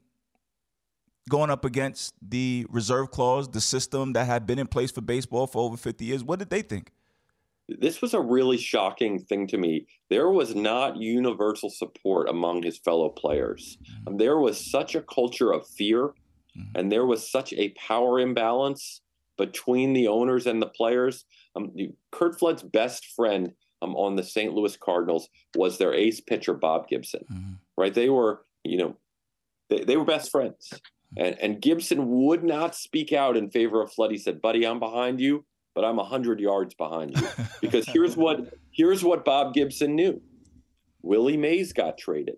going 1.28 1.50
up 1.50 1.64
against 1.64 2.14
the 2.20 2.66
reserve 2.68 3.10
clause, 3.10 3.48
the 3.48 3.60
system 3.60 4.12
that 4.12 4.26
had 4.26 4.46
been 4.46 4.58
in 4.58 4.66
place 4.66 4.90
for 4.90 5.00
baseball 5.00 5.46
for 5.46 5.62
over 5.62 5.76
50 5.76 6.04
years? 6.04 6.22
What 6.22 6.38
did 6.38 6.50
they 6.50 6.62
think? 6.62 6.92
This 7.68 8.02
was 8.02 8.12
a 8.12 8.20
really 8.20 8.58
shocking 8.58 9.18
thing 9.18 9.46
to 9.46 9.56
me. 9.56 9.86
There 10.10 10.28
was 10.28 10.54
not 10.54 10.98
universal 10.98 11.70
support 11.70 12.28
among 12.28 12.62
his 12.62 12.76
fellow 12.76 13.08
players. 13.08 13.78
Um, 14.06 14.18
there 14.18 14.38
was 14.38 14.60
such 14.70 14.94
a 14.94 15.00
culture 15.00 15.50
of 15.50 15.66
fear, 15.66 16.12
Mhm. 16.56 16.70
and 16.74 16.92
there 16.92 17.06
was 17.06 17.28
such 17.30 17.54
a 17.54 17.70
power 17.70 18.20
imbalance 18.20 19.00
between 19.38 19.94
the 19.94 20.06
owners 20.08 20.46
and 20.46 20.60
the 20.60 20.66
players. 20.68 21.24
Um, 21.56 21.72
Curt 22.12 22.38
Flood's 22.38 22.62
best 22.62 23.06
friend 23.06 23.54
um, 23.82 23.96
on 23.96 24.16
the 24.16 24.22
St. 24.22 24.52
Louis 24.54 24.76
Cardinals 24.76 25.28
was 25.56 25.78
their 25.78 25.92
ace 25.94 26.20
pitcher, 26.20 26.54
Bob 26.54 26.86
Gibson. 26.88 27.24
Mhm. 27.32 27.58
Right? 27.76 27.92
They 27.94 28.08
were, 28.10 28.44
you 28.62 28.76
know, 28.78 28.96
they, 29.70 29.84
they 29.84 29.96
were 29.96 30.04
best 30.04 30.30
friends. 30.30 30.70
And, 31.16 31.36
and 31.40 31.60
Gibson 31.62 32.24
would 32.24 32.42
not 32.44 32.74
speak 32.74 33.12
out 33.12 33.36
in 33.36 33.50
favor 33.50 33.82
of 33.82 33.92
Flood. 33.92 34.10
He 34.10 34.18
said, 34.18 34.40
"Buddy, 34.40 34.66
I'm 34.66 34.78
behind 34.78 35.20
you, 35.20 35.44
but 35.74 35.84
I'm 35.84 35.98
hundred 35.98 36.40
yards 36.40 36.74
behind 36.74 37.16
you." 37.16 37.28
because 37.60 37.86
here's 37.88 38.16
what 38.16 38.54
here's 38.72 39.04
what 39.04 39.24
Bob 39.24 39.54
Gibson 39.54 39.94
knew. 39.94 40.20
Willie 41.02 41.36
Mays 41.36 41.72
got 41.72 41.98
traded. 41.98 42.36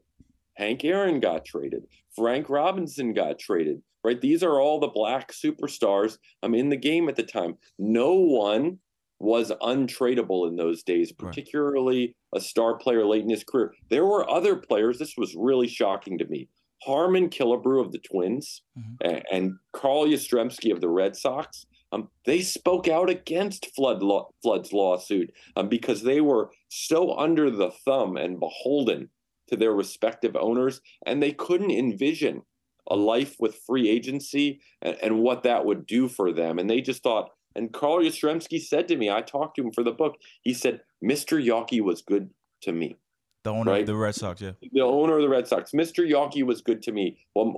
Hank 0.57 0.85
Aaron 0.85 1.21
got 1.21 1.45
traded. 1.45 1.85
Frank 2.15 2.49
Robinson 2.49 3.13
got 3.13 3.39
traded. 3.39 3.83
Right? 4.03 4.21
These 4.21 4.45
are 4.45 4.61
all 4.61 4.79
the 4.79 4.87
black 4.87 5.33
superstars 5.33 6.19
I'm 6.43 6.55
in 6.55 6.69
the 6.69 6.77
game 6.77 7.09
at 7.09 7.17
the 7.17 7.25
time. 7.25 7.57
No 7.79 8.15
one 8.15 8.79
was 9.19 9.51
untradeable 9.63 10.49
in 10.49 10.57
those 10.57 10.83
days, 10.83 11.11
particularly 11.13 12.15
right. 12.33 12.41
a 12.41 12.41
star 12.41 12.77
player 12.77 13.05
late 13.05 13.23
in 13.23 13.31
his 13.31 13.45
career. 13.45 13.75
There 13.89 14.05
were 14.05 14.29
other 14.31 14.57
players. 14.57 14.99
This 14.99 15.15
was 15.17 15.35
really 15.35 15.69
shocking 15.69 16.19
to 16.19 16.27
me. 16.27 16.49
Harmon 16.85 17.29
Killebrew 17.29 17.85
of 17.85 17.93
the 17.93 17.99
Twins 17.99 18.63
mm-hmm. 18.79 19.19
and, 19.33 19.55
Carl 19.73 20.07
Yastrzemski 20.07 20.73
of 20.73 20.81
the 20.81 20.89
Red 20.89 21.17
Sox. 21.17 21.67
Um, 21.93 22.09
they 22.25 22.41
spoke 22.41 22.89
out 22.89 23.09
against 23.09 23.75
Flood 23.75 24.03
law, 24.03 24.29
Flood's 24.43 24.73
lawsuit 24.73 25.31
um, 25.55 25.69
because 25.69 26.03
they 26.03 26.21
were 26.21 26.51
so 26.69 27.17
under 27.17 27.51
the 27.51 27.71
thumb 27.85 28.17
and 28.17 28.41
beholden 28.41 29.11
to 29.49 29.57
their 29.57 29.73
respective 29.73 30.37
owners, 30.37 30.81
and 31.05 31.23
they 31.23 31.33
couldn't 31.33 31.71
envision 31.71 32.43
a 32.91 32.97
life 32.97 33.37
with 33.39 33.61
free 33.67 33.89
agency 33.89 34.61
and, 34.83 34.97
and 35.03 35.19
what 35.21 35.43
that 35.45 35.65
would 35.65 35.87
do 35.87 36.09
for 36.09 36.33
them. 36.33 36.59
And 36.59 36.69
they 36.69 36.81
just 36.81 37.03
thought, 37.03 37.31
and 37.55 37.73
Carl 37.73 38.01
Yastrzemski 38.01 38.61
said 38.61 38.89
to 38.89 38.97
me, 38.97 39.11
I 39.11 39.23
talked 39.23 39.57
to 39.57 39.63
him 39.63 39.73
for 39.73 39.83
the 39.83 39.93
book. 39.93 40.17
He 40.43 40.53
said, 40.53 40.81
Mr. 41.03 41.43
Yawkey 41.43 41.81
was 41.81 42.03
good 42.03 42.31
to 42.63 42.73
me. 42.73 42.97
The 43.47 43.53
owner 43.53 43.71
right? 43.71 43.81
of 43.83 43.87
the 43.87 43.95
Red 43.95 44.17
Sox, 44.17 44.41
yeah. 44.41 44.51
The 44.73 44.81
owner 44.81 45.19
of 45.19 45.23
the 45.23 45.29
Red 45.29 45.47
Sox, 45.47 45.71
Mr. 45.71 46.05
Yawkey 46.05 46.43
was 46.43 46.63
good 46.63 46.83
to 46.83 46.91
me. 46.91 47.17
Well, 47.37 47.53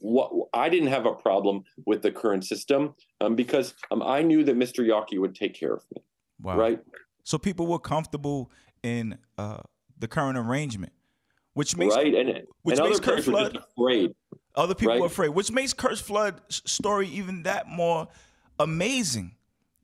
what 0.00 0.48
I 0.52 0.68
didn't 0.68 0.88
have 0.88 1.06
a 1.06 1.12
problem 1.12 1.62
with 1.86 2.02
the 2.02 2.10
current 2.10 2.44
system 2.44 2.96
um, 3.20 3.36
because 3.36 3.74
um, 3.92 4.02
I 4.02 4.22
knew 4.22 4.42
that 4.42 4.58
Mr. 4.58 4.84
Yawkey 4.84 5.20
would 5.20 5.36
take 5.36 5.54
care 5.54 5.72
of 5.72 5.84
me. 5.94 6.02
Wow. 6.42 6.58
Right. 6.58 6.80
So 7.22 7.38
people 7.38 7.68
were 7.68 7.78
comfortable 7.78 8.50
in 8.82 9.18
uh, 9.38 9.58
the 9.96 10.08
current 10.08 10.36
arrangement, 10.36 10.92
which 11.54 11.76
makes 11.76 11.94
right 11.94 12.12
and 12.12 12.42
which 12.62 12.80
and 12.80 12.88
makes 12.88 12.98
Curt 12.98 13.22
Flood 13.22 13.56
afraid. 13.56 14.16
Other 14.56 14.74
people 14.74 14.94
right? 14.94 15.00
were 15.00 15.06
afraid, 15.06 15.28
which 15.28 15.52
makes 15.52 15.74
Curt 15.74 16.00
Flood's 16.00 16.60
story 16.68 17.06
even 17.06 17.44
that 17.44 17.68
more 17.68 18.08
amazing. 18.58 19.36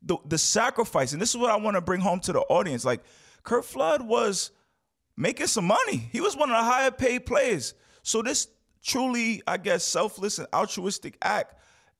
The 0.03 0.17
the 0.27 0.39
sacrifice, 0.39 1.13
and 1.13 1.23
this 1.23 1.31
is 1.31 1.37
what 1.37 1.51
I 1.51 1.57
want 1.57 1.77
to 1.77 1.81
bring 1.81 2.01
home 2.01 2.19
to 2.19 2.33
the 2.33 2.41
audience. 2.41 2.85
Like 2.85 3.05
Curt 3.45 3.65
Flood 3.65 4.03
was 4.03 4.51
making 5.17 5.47
some 5.47 5.67
money. 5.67 6.09
He 6.13 6.21
was 6.21 6.37
one 6.37 6.51
of 6.51 6.57
the 6.57 6.63
higher 6.63 6.91
paid 6.91 7.27
players. 7.27 7.75
So 8.03 8.23
this 8.23 8.49
truly, 8.83 9.43
I 9.47 9.57
guess, 9.57 9.85
selfless 9.85 10.39
and 10.39 10.49
altruistic 10.53 11.17
act 11.23 11.55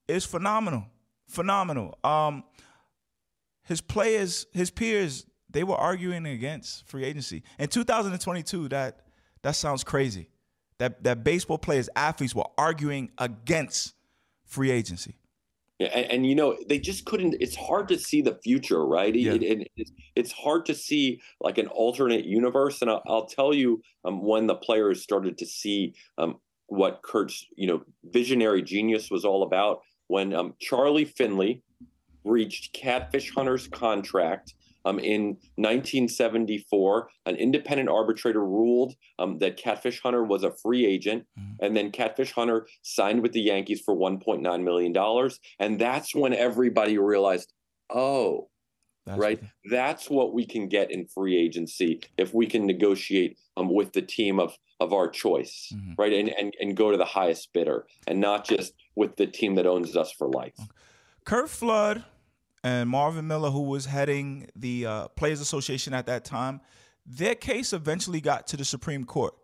is 0.07 0.25
phenomenal. 0.25 0.85
Phenomenal. 1.27 1.97
Um, 2.03 2.43
his 3.63 3.81
players, 3.81 4.45
his 4.53 4.69
peers, 4.69 5.25
they 5.49 5.63
were 5.63 5.75
arguing 5.75 6.25
against 6.25 6.85
free 6.87 7.03
agency. 7.03 7.43
In 7.57 7.67
2022, 7.67 8.69
that 8.69 9.01
that 9.41 9.55
sounds 9.55 9.83
crazy. 9.83 10.29
That 10.77 11.03
that 11.03 11.23
baseball 11.23 11.57
players, 11.57 11.89
athletes 11.95 12.35
were 12.35 12.45
arguing 12.57 13.11
against 13.17 13.93
free 14.43 14.69
agency. 14.69 15.15
Yeah, 15.79 15.87
and, 15.87 16.11
and, 16.11 16.25
you 16.25 16.35
know 16.35 16.57
they 16.69 16.79
just 16.79 17.03
couldn't. 17.03 17.35
It's 17.41 17.55
hard 17.55 17.89
to 17.89 17.99
see 17.99 18.21
the 18.21 18.39
future, 18.43 18.85
right? 18.85 19.13
Yeah. 19.13 19.33
It, 19.33 19.43
it, 19.43 19.67
it's, 19.75 19.91
it's 20.15 20.31
hard 20.31 20.65
to 20.67 20.73
see 20.73 21.19
like 21.41 21.57
an 21.57 21.67
alternate 21.67 22.23
universe. 22.25 22.81
And 22.81 22.89
I'll, 22.89 23.03
I'll 23.07 23.25
tell 23.25 23.53
you 23.53 23.81
um, 24.05 24.23
when 24.23 24.47
the 24.47 24.55
players 24.55 25.03
started 25.03 25.37
to 25.37 25.45
see 25.45 25.93
um, 26.17 26.39
what 26.67 27.01
Curt's 27.03 27.45
you 27.57 27.67
know 27.67 27.83
visionary 28.05 28.61
genius 28.61 29.11
was 29.11 29.25
all 29.25 29.43
about. 29.43 29.81
When 30.07 30.33
um, 30.33 30.53
Charlie 30.59 31.03
Finley 31.03 31.61
reached 32.23 32.73
Catfish 32.73 33.33
Hunter's 33.33 33.67
contract 33.67 34.53
um, 34.85 34.99
in 34.99 35.37
1974, 35.55 37.09
an 37.25 37.35
independent 37.35 37.89
arbitrator 37.89 38.45
ruled 38.45 38.93
um, 39.17 39.39
that 39.39 39.57
Catfish 39.57 40.01
Hunter 40.01 40.23
was 40.23 40.43
a 40.43 40.51
free 40.51 40.85
agent, 40.85 41.25
mm-hmm. 41.37 41.65
and 41.65 41.75
then 41.75 41.91
Catfish 41.91 42.31
Hunter 42.31 42.67
signed 42.83 43.21
with 43.21 43.33
the 43.33 43.41
Yankees 43.41 43.81
for 43.81 43.95
1.9 43.95 44.63
million 44.63 44.93
dollars, 44.93 45.39
and 45.59 45.79
that's 45.81 46.13
when 46.13 46.33
everybody 46.33 46.97
realized, 46.99 47.51
oh, 47.89 48.49
that's 49.05 49.19
right, 49.19 49.39
that's 49.69 50.09
what 50.09 50.33
we 50.33 50.45
can 50.45 50.67
get 50.67 50.91
in 50.91 51.07
free 51.07 51.37
agency 51.37 52.01
if 52.17 52.33
we 52.33 52.45
can 52.45 52.65
negotiate 52.65 53.37
um, 53.57 53.73
with 53.73 53.91
the 53.93 54.01
team 54.01 54.39
of 54.39 54.55
of 54.79 54.93
our 54.93 55.07
choice, 55.07 55.71
mm-hmm. 55.73 55.93
right, 55.97 56.13
and, 56.13 56.29
and 56.29 56.53
and 56.59 56.77
go 56.77 56.91
to 56.91 56.97
the 56.97 57.05
highest 57.05 57.51
bidder, 57.53 57.87
and 58.07 58.19
not 58.19 58.45
just 58.45 58.73
with 58.95 59.15
the 59.15 59.25
team 59.25 59.55
that 59.55 59.65
owns 59.65 59.95
us 59.95 60.11
for 60.11 60.29
life. 60.29 60.59
Curt 61.23 61.49
Flood 61.49 62.03
and 62.65 62.89
Marvin 62.89 63.27
Miller, 63.27 63.51
who 63.51 63.61
was 63.61 63.85
heading 63.85 64.49
the 64.55 64.87
uh, 64.87 65.07
Players 65.09 65.39
Association 65.39 65.93
at 65.93 66.07
that 66.07 66.25
time, 66.25 66.61
their 67.05 67.35
case 67.35 67.73
eventually 67.73 68.19
got 68.19 68.47
to 68.47 68.57
the 68.57 68.65
Supreme 68.65 69.05
Court. 69.05 69.35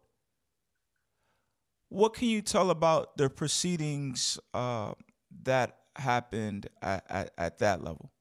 What 1.90 2.16
can 2.16 2.30
you 2.30 2.42
tell 2.42 2.72
about 2.72 3.18
the 3.18 3.30
proceedings 3.30 4.40
uh, 4.56 4.94
that 5.44 5.78
happened 5.98 6.68
at, 6.82 7.06
at, 7.10 7.32
at, 7.38 7.60
that 7.60 7.84
level? 7.84 8.12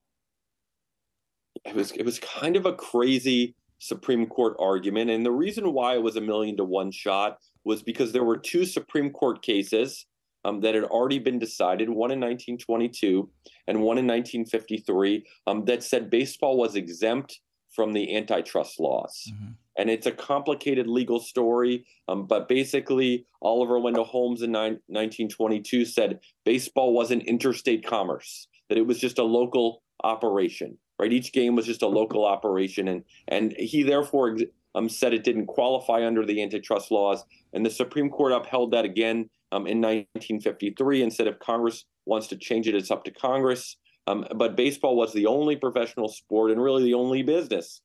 It 1.64 1.74
was 1.74 1.92
it 1.92 2.04
was 2.04 2.18
kind 2.18 2.56
of 2.56 2.66
a 2.66 2.74
crazy 2.74 3.56
Supreme 3.78 4.26
Court 4.26 4.54
argument, 4.60 5.08
and 5.08 5.24
the 5.24 5.30
reason 5.30 5.72
why 5.72 5.94
it 5.94 6.02
was 6.02 6.16
a 6.16 6.20
million 6.20 6.58
to 6.58 6.64
one 6.64 6.90
shot 6.90 7.38
was 7.64 7.82
because 7.82 8.12
there 8.12 8.24
were 8.24 8.36
two 8.36 8.66
Supreme 8.66 9.10
Court 9.10 9.40
cases 9.40 10.04
um, 10.44 10.60
that 10.60 10.74
had 10.74 10.84
already 10.84 11.18
been 11.18 11.38
decided, 11.38 11.88
one 11.88 12.10
in 12.10 12.20
1922 12.20 13.28
and 13.66 13.78
one 13.78 13.98
in 13.98 14.06
1953, 14.06 15.24
um, 15.46 15.64
that 15.66 15.82
said 15.82 16.10
baseball 16.10 16.56
was 16.56 16.76
exempt 16.76 17.40
from 17.70 17.92
the 17.92 18.16
antitrust 18.16 18.80
laws. 18.80 19.30
Mm-hmm. 19.32 19.52
And 19.78 19.90
it's 19.90 20.06
a 20.06 20.12
complicated 20.12 20.86
legal 20.86 21.20
story, 21.20 21.86
um, 22.08 22.26
but 22.26 22.48
basically, 22.48 23.26
Oliver 23.40 23.78
Wendell 23.78 24.04
Holmes 24.04 24.42
in 24.42 24.52
1922 24.52 25.84
said 25.84 26.20
baseball 26.44 26.92
wasn't 26.92 27.22
interstate 27.22 27.86
commerce, 27.86 28.48
that 28.68 28.76
it 28.76 28.86
was 28.86 28.98
just 28.98 29.18
a 29.18 29.24
local 29.24 29.82
operation. 30.04 30.76
Right, 30.98 31.14
each 31.14 31.32
game 31.32 31.56
was 31.56 31.64
just 31.64 31.80
a 31.80 31.86
local 31.86 32.26
operation, 32.26 32.88
and 32.88 33.04
and 33.28 33.54
he 33.56 33.82
therefore 33.82 34.36
um, 34.74 34.90
said 34.90 35.14
it 35.14 35.24
didn't 35.24 35.46
qualify 35.46 36.06
under 36.06 36.26
the 36.26 36.42
antitrust 36.42 36.90
laws, 36.90 37.24
and 37.54 37.64
the 37.64 37.70
Supreme 37.70 38.10
Court 38.10 38.32
upheld 38.32 38.72
that 38.72 38.84
again 38.84 39.30
um, 39.52 39.66
in 39.66 39.80
1953 39.80 41.02
and 41.02 41.12
said 41.12 41.26
if 41.26 41.38
Congress 41.38 41.84
wants 42.06 42.28
to 42.28 42.36
change 42.36 42.68
it, 42.68 42.74
it's 42.74 42.90
up 42.90 43.04
to 43.04 43.10
Congress. 43.10 43.76
Um, 44.06 44.26
but 44.34 44.56
baseball 44.56 44.96
was 44.96 45.12
the 45.12 45.26
only 45.26 45.56
professional 45.56 46.08
sport 46.08 46.50
and 46.50 46.62
really 46.62 46.84
the 46.84 46.94
only 46.94 47.22
business 47.22 47.82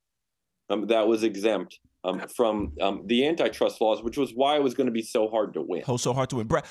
um, 0.69 0.87
that 0.87 1.07
was 1.07 1.23
exempt 1.23 1.79
um, 2.03 2.21
from 2.35 2.73
um, 2.81 3.03
the 3.05 3.27
antitrust 3.27 3.81
laws, 3.81 4.01
which 4.01 4.17
was 4.17 4.31
why 4.33 4.55
it 4.55 4.63
was 4.63 4.73
going 4.73 4.87
to 4.87 4.93
be 4.93 5.01
so 5.01 5.27
hard 5.27 5.53
to 5.53 5.61
win. 5.61 5.83
Oh, 5.87 5.97
so 5.97 6.13
hard 6.13 6.29
to 6.31 6.37
win. 6.37 6.47
Brad, 6.47 6.65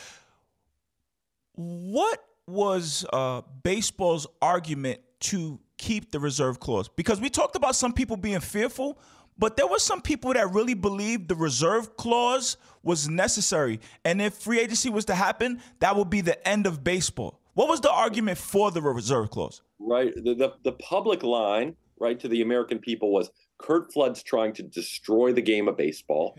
what 1.55 2.25
was 2.47 3.05
uh, 3.13 3.43
baseball's 3.63 4.27
argument 4.43 5.01
to 5.21 5.61
keep 5.79 6.11
the 6.11 6.21
reserve 6.21 6.61
clause? 6.61 6.89
Because 6.89 7.21
we 7.21 7.31
talked 7.31 7.57
about 7.57 7.77
some 7.77 7.93
people 7.93 8.17
being 8.17 8.41
fearful, 8.41 8.99
but 9.39 9.57
there 9.57 9.67
were 9.67 9.79
some 9.79 10.01
people 10.01 10.33
that 10.35 10.53
really 10.53 10.75
believed 10.75 11.29
the 11.29 11.35
reserve 11.35 11.97
clause 11.97 12.57
was 12.83 13.09
necessary. 13.09 13.81
And 14.05 14.21
if 14.23 14.35
free 14.35 14.61
agency 14.61 14.91
was 14.91 15.05
to 15.07 15.15
happen, 15.15 15.61
that 15.81 15.97
would 15.97 16.11
be 16.11 16.21
the 16.21 16.47
end 16.47 16.67
of 16.67 16.85
baseball. 16.85 17.41
What 17.55 17.69
was 17.69 17.81
the 17.81 17.91
argument 17.91 18.39
for 18.39 18.71
the 18.71 18.83
reserve 18.83 19.31
clause? 19.31 19.63
Right. 19.79 20.15
The, 20.15 20.35
the, 20.35 20.53
the 20.63 20.73
public 20.73 21.23
line, 21.23 21.77
right, 21.99 22.19
to 22.21 22.29
the 22.29 22.43
American 22.43 22.79
people 22.79 23.13
was 23.13 23.31
Curt 23.59 23.93
Flood's 23.93 24.23
trying 24.23 24.53
to 24.55 24.63
destroy 24.63 25.33
the 25.33 25.43
game 25.43 25.69
of 25.69 25.77
baseball, 25.77 26.37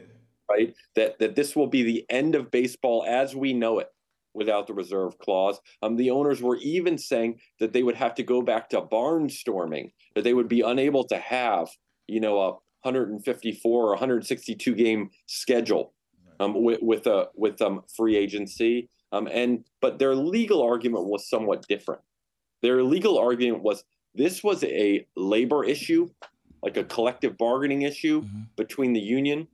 right? 0.50 0.74
That, 0.96 1.20
that 1.20 1.36
this 1.36 1.56
will 1.56 1.68
be 1.68 1.84
the 1.84 2.06
end 2.10 2.36
of 2.36 2.52
baseball 2.52 3.06
as 3.08 3.36
we 3.36 3.54
know 3.54 3.80
it 3.80 3.88
without 4.34 4.68
the 4.68 4.74
reserve 4.74 5.18
clause. 5.18 5.60
Um, 5.82 5.96
the 5.96 6.12
owners 6.12 6.42
were 6.42 6.58
even 6.58 6.98
saying 6.98 7.40
that 7.60 7.72
they 7.72 7.84
would 7.84 7.96
have 7.96 8.16
to 8.16 8.24
go 8.24 8.42
back 8.42 8.70
to 8.70 8.82
barnstorming, 8.82 9.92
that 10.14 10.24
they 10.24 10.34
would 10.34 10.50
be 10.50 10.62
unable 10.62 11.06
to 11.06 11.18
have, 11.18 11.70
you 12.08 12.20
know, 12.20 12.42
a 12.42 12.54
154 12.86 13.84
or 13.84 13.90
162 13.90 14.76
game 14.76 15.10
schedule 15.26 15.94
um, 16.40 16.64
with, 16.64 16.80
with 16.82 17.08
a 17.08 17.30
with 17.36 17.62
um, 17.62 17.82
free 17.96 18.16
agency. 18.16 18.90
Um, 19.12 19.28
and 19.32 19.64
but 19.82 20.00
their 20.00 20.16
legal 20.16 20.62
argument 20.62 21.06
was 21.06 21.30
somewhat 21.30 21.68
different. 21.68 22.02
Their 22.62 22.84
legal 22.84 23.18
argument 23.18 23.64
was 23.64 23.84
this 24.14 24.44
was 24.44 24.64
a 24.64 25.06
labor 25.16 25.64
issue, 25.64 26.10
like 26.64 26.78
a 26.78 26.84
collective 26.84 27.38
bargaining 27.38 27.84
issue 27.84 28.22
mm-hmm. 28.22 28.42
between 28.56 28.94
the 28.94 29.00
union 29.00 29.48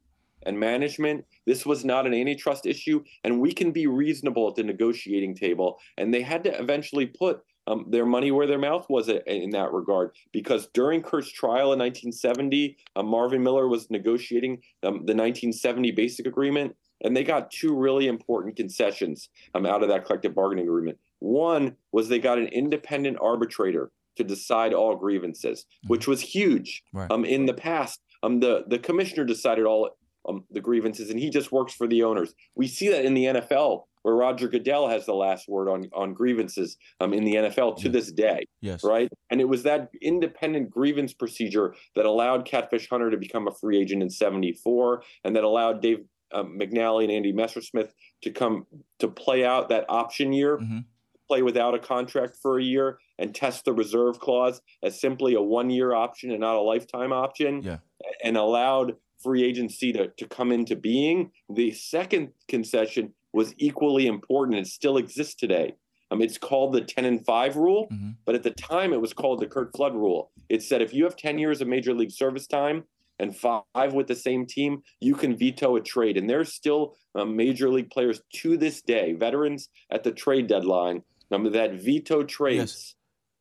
and 0.43 0.59
management. 0.59 1.25
This 1.45 1.65
was 1.65 1.85
not 1.85 2.07
an 2.07 2.13
antitrust 2.13 2.65
issue, 2.65 3.03
and 3.23 3.39
we 3.39 3.51
can 3.51 3.71
be 3.71 3.87
reasonable 3.87 4.47
at 4.47 4.55
the 4.55 4.63
negotiating 4.63 5.35
table. 5.35 5.79
And 5.97 6.13
they 6.13 6.21
had 6.21 6.43
to 6.45 6.59
eventually 6.59 7.05
put 7.05 7.41
um, 7.67 7.85
their 7.89 8.05
money 8.05 8.31
where 8.31 8.47
their 8.47 8.59
mouth 8.59 8.85
was 8.89 9.09
in 9.09 9.51
that 9.51 9.71
regard. 9.71 10.11
Because 10.31 10.67
during 10.73 11.01
Curt's 11.01 11.31
trial 11.31 11.73
in 11.73 11.79
1970, 11.79 12.77
uh, 12.95 13.03
Marvin 13.03 13.43
Miller 13.43 13.67
was 13.67 13.89
negotiating 13.89 14.61
um, 14.83 15.05
the 15.05 15.15
1970 15.15 15.91
Basic 15.91 16.25
Agreement, 16.25 16.75
and 17.03 17.15
they 17.15 17.23
got 17.23 17.51
two 17.51 17.75
really 17.75 18.07
important 18.07 18.55
concessions 18.55 19.29
um, 19.55 19.65
out 19.65 19.83
of 19.83 19.89
that 19.89 20.05
collective 20.05 20.35
bargaining 20.35 20.65
agreement. 20.65 20.97
One 21.19 21.75
was 21.91 22.09
they 22.09 22.19
got 22.19 22.39
an 22.39 22.47
independent 22.47 23.17
arbitrator 23.21 23.91
to 24.17 24.23
decide 24.23 24.73
all 24.73 24.95
grievances, 24.95 25.61
mm-hmm. 25.61 25.89
which 25.89 26.07
was 26.07 26.21
huge. 26.21 26.83
Right. 26.93 27.09
Um, 27.11 27.25
in 27.25 27.45
the 27.45 27.53
past, 27.53 28.01
um, 28.23 28.39
the 28.39 28.65
the 28.67 28.79
commissioner 28.79 29.23
decided 29.23 29.65
all 29.65 29.91
um, 30.27 30.43
the 30.51 30.61
grievances, 30.61 31.09
and 31.09 31.19
he 31.19 31.29
just 31.29 31.51
works 31.51 31.73
for 31.73 31.87
the 31.87 32.03
owners. 32.03 32.33
We 32.55 32.67
see 32.67 32.89
that 32.89 33.05
in 33.05 33.13
the 33.13 33.25
NFL, 33.25 33.83
where 34.03 34.15
Roger 34.15 34.47
Goodell 34.47 34.87
has 34.89 35.05
the 35.05 35.13
last 35.13 35.47
word 35.47 35.69
on 35.69 35.89
on 35.93 36.13
grievances 36.13 36.77
um, 36.99 37.13
in 37.13 37.23
the 37.23 37.35
NFL 37.35 37.77
to 37.81 37.89
this 37.89 38.11
day. 38.11 38.45
Yes. 38.61 38.83
Right. 38.83 39.09
And 39.29 39.41
it 39.41 39.47
was 39.47 39.63
that 39.63 39.89
independent 40.01 40.69
grievance 40.69 41.13
procedure 41.13 41.75
that 41.95 42.05
allowed 42.05 42.45
Catfish 42.45 42.89
Hunter 42.89 43.11
to 43.11 43.17
become 43.17 43.47
a 43.47 43.51
free 43.51 43.79
agent 43.79 44.01
in 44.01 44.09
'74, 44.09 45.03
and 45.23 45.35
that 45.35 45.43
allowed 45.43 45.81
Dave 45.81 46.05
um, 46.33 46.57
McNally 46.59 47.03
and 47.03 47.11
Andy 47.11 47.33
Messersmith 47.33 47.91
to 48.23 48.31
come 48.31 48.65
to 48.99 49.07
play 49.07 49.45
out 49.45 49.69
that 49.69 49.85
option 49.89 50.33
year. 50.33 50.57
Mm-hmm. 50.57 50.79
Play 51.27 51.43
without 51.43 51.73
a 51.73 51.79
contract 51.79 52.35
for 52.41 52.59
a 52.59 52.63
year 52.63 52.99
and 53.17 53.33
test 53.33 53.63
the 53.63 53.71
reserve 53.71 54.19
clause 54.19 54.59
as 54.83 54.99
simply 54.99 55.33
a 55.33 55.41
one 55.41 55.69
year 55.69 55.93
option 55.93 56.29
and 56.29 56.41
not 56.41 56.55
a 56.55 56.61
lifetime 56.61 57.13
option. 57.13 57.63
Yeah. 57.63 57.77
And 58.21 58.35
allowed 58.35 58.95
free 59.23 59.43
agency 59.43 59.93
to, 59.93 60.07
to 60.17 60.27
come 60.27 60.51
into 60.51 60.75
being. 60.75 61.31
The 61.49 61.71
second 61.71 62.31
concession 62.47 63.13
was 63.33 63.53
equally 63.57 64.07
important 64.07 64.57
and 64.57 64.67
still 64.67 64.97
exists 64.97 65.35
today. 65.35 65.75
Um, 66.11 66.21
it's 66.21 66.37
called 66.37 66.73
the 66.73 66.81
10 66.81 67.05
and 67.05 67.25
5 67.25 67.55
rule, 67.55 67.87
mm-hmm. 67.91 68.11
but 68.25 68.35
at 68.35 68.43
the 68.43 68.51
time 68.51 68.91
it 68.91 68.99
was 68.99 69.13
called 69.13 69.39
the 69.39 69.47
Curt 69.47 69.73
Flood 69.73 69.95
rule. 69.95 70.31
It 70.49 70.61
said 70.61 70.81
if 70.81 70.93
you 70.93 71.05
have 71.05 71.15
10 71.15 71.39
years 71.39 71.61
of 71.61 71.69
major 71.69 71.93
league 71.93 72.11
service 72.11 72.47
time 72.47 72.83
and 73.17 73.35
five 73.35 73.93
with 73.93 74.07
the 74.07 74.15
same 74.15 74.45
team, 74.45 74.81
you 74.99 75.15
can 75.15 75.37
veto 75.37 75.77
a 75.77 75.81
trade. 75.81 76.17
And 76.17 76.29
there's 76.29 76.53
still 76.53 76.95
um, 77.15 77.37
major 77.37 77.69
league 77.69 77.89
players 77.89 78.21
to 78.35 78.57
this 78.57 78.81
day, 78.81 79.13
veterans 79.13 79.69
at 79.89 80.03
the 80.03 80.11
trade 80.11 80.47
deadline, 80.47 81.03
um, 81.31 81.49
that 81.51 81.75
veto 81.75 82.23
trades. 82.23 82.59
Yes. 82.59 82.95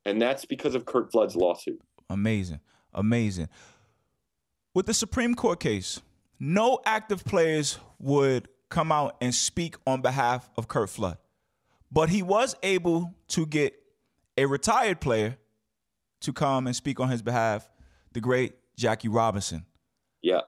And 0.05 0.21
that's 0.21 0.45
because 0.45 0.73
of 0.73 0.85
Curt 0.85 1.11
Flood's 1.11 1.35
lawsuit. 1.35 1.81
Amazing. 2.09 2.61
Amazing. 2.93 3.49
With 4.73 4.85
the 4.85 4.93
Supreme 4.93 5.35
Court 5.35 5.59
case, 5.59 6.01
no 6.39 6.79
active 6.85 7.25
players 7.25 7.79
would 7.99 8.47
come 8.71 8.91
out 8.91 9.17
and 9.21 9.35
speak 9.35 9.75
on 9.85 10.01
behalf 10.01 10.49
of 10.57 10.67
Curt 10.67 10.89
Flood. 10.89 11.17
But 11.91 12.09
he 12.09 12.23
was 12.23 12.55
able 12.63 13.13
to 13.29 13.45
get 13.45 13.75
a 14.37 14.45
retired 14.45 14.99
player 14.99 15.37
to 16.21 16.33
come 16.33 16.65
and 16.65 16.75
speak 16.75 16.99
on 16.99 17.09
his 17.09 17.21
behalf, 17.21 17.69
the 18.13 18.21
great 18.21 18.53
Jackie 18.77 19.09
Robinson. 19.09 19.65
Yeah. 20.21 20.41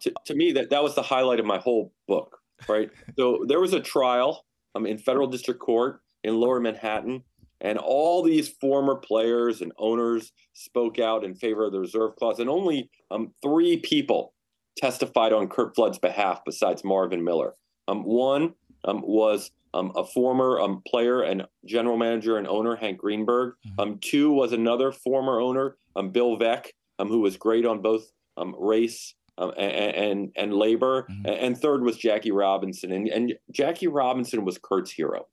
To, 0.00 0.12
to 0.26 0.34
me, 0.34 0.52
that, 0.52 0.70
that 0.70 0.82
was 0.82 0.94
the 0.94 1.02
highlight 1.02 1.38
of 1.38 1.46
my 1.46 1.58
whole 1.58 1.92
book, 2.08 2.38
right? 2.68 2.90
so 3.18 3.44
there 3.46 3.60
was 3.60 3.72
a 3.72 3.80
trial 3.80 4.44
um, 4.74 4.86
in 4.86 4.98
federal 4.98 5.26
district 5.26 5.60
court 5.60 6.00
in 6.24 6.38
lower 6.38 6.60
Manhattan, 6.60 7.24
and 7.60 7.78
all 7.78 8.22
these 8.22 8.48
former 8.48 8.96
players 8.96 9.60
and 9.60 9.72
owners 9.78 10.32
spoke 10.54 10.98
out 10.98 11.24
in 11.24 11.34
favor 11.34 11.66
of 11.66 11.72
the 11.72 11.80
reserve 11.80 12.16
clause, 12.16 12.38
and 12.38 12.48
only 12.48 12.90
um, 13.10 13.32
three 13.42 13.78
people 13.78 14.34
testified 14.80 15.32
on 15.32 15.48
Curt 15.48 15.74
Flood's 15.74 15.98
behalf 15.98 16.42
besides 16.44 16.84
Marvin 16.84 17.22
Miller. 17.22 17.54
Um, 17.86 18.02
one 18.04 18.54
um, 18.84 19.02
was 19.02 19.50
um, 19.74 19.92
a 19.94 20.04
former 20.04 20.58
um, 20.60 20.82
player 20.86 21.22
and 21.22 21.46
general 21.64 21.96
manager 21.96 22.36
and 22.38 22.48
owner, 22.48 22.76
Hank 22.76 22.98
Greenberg. 22.98 23.54
Mm-hmm. 23.66 23.80
Um, 23.80 23.98
two 24.00 24.30
was 24.32 24.52
another 24.52 24.92
former 24.92 25.40
owner, 25.40 25.76
um, 25.96 26.10
Bill 26.10 26.38
Veeck, 26.38 26.66
who 26.98 27.20
was 27.20 27.36
great 27.36 27.66
on 27.66 27.82
both 27.82 28.12
race 28.58 29.14
and, 29.38 29.52
and, 29.56 30.32
and 30.36 30.54
labor. 30.54 31.06
Mm-hmm. 31.10 31.26
And 31.26 31.58
third 31.58 31.82
was 31.82 31.96
Jackie 31.96 32.32
Robinson, 32.32 32.92
and, 32.92 33.08
and 33.08 33.34
Jackie 33.50 33.88
Robinson 33.88 34.44
was 34.44 34.58
Curt's 34.58 34.92
hero. 34.92 35.26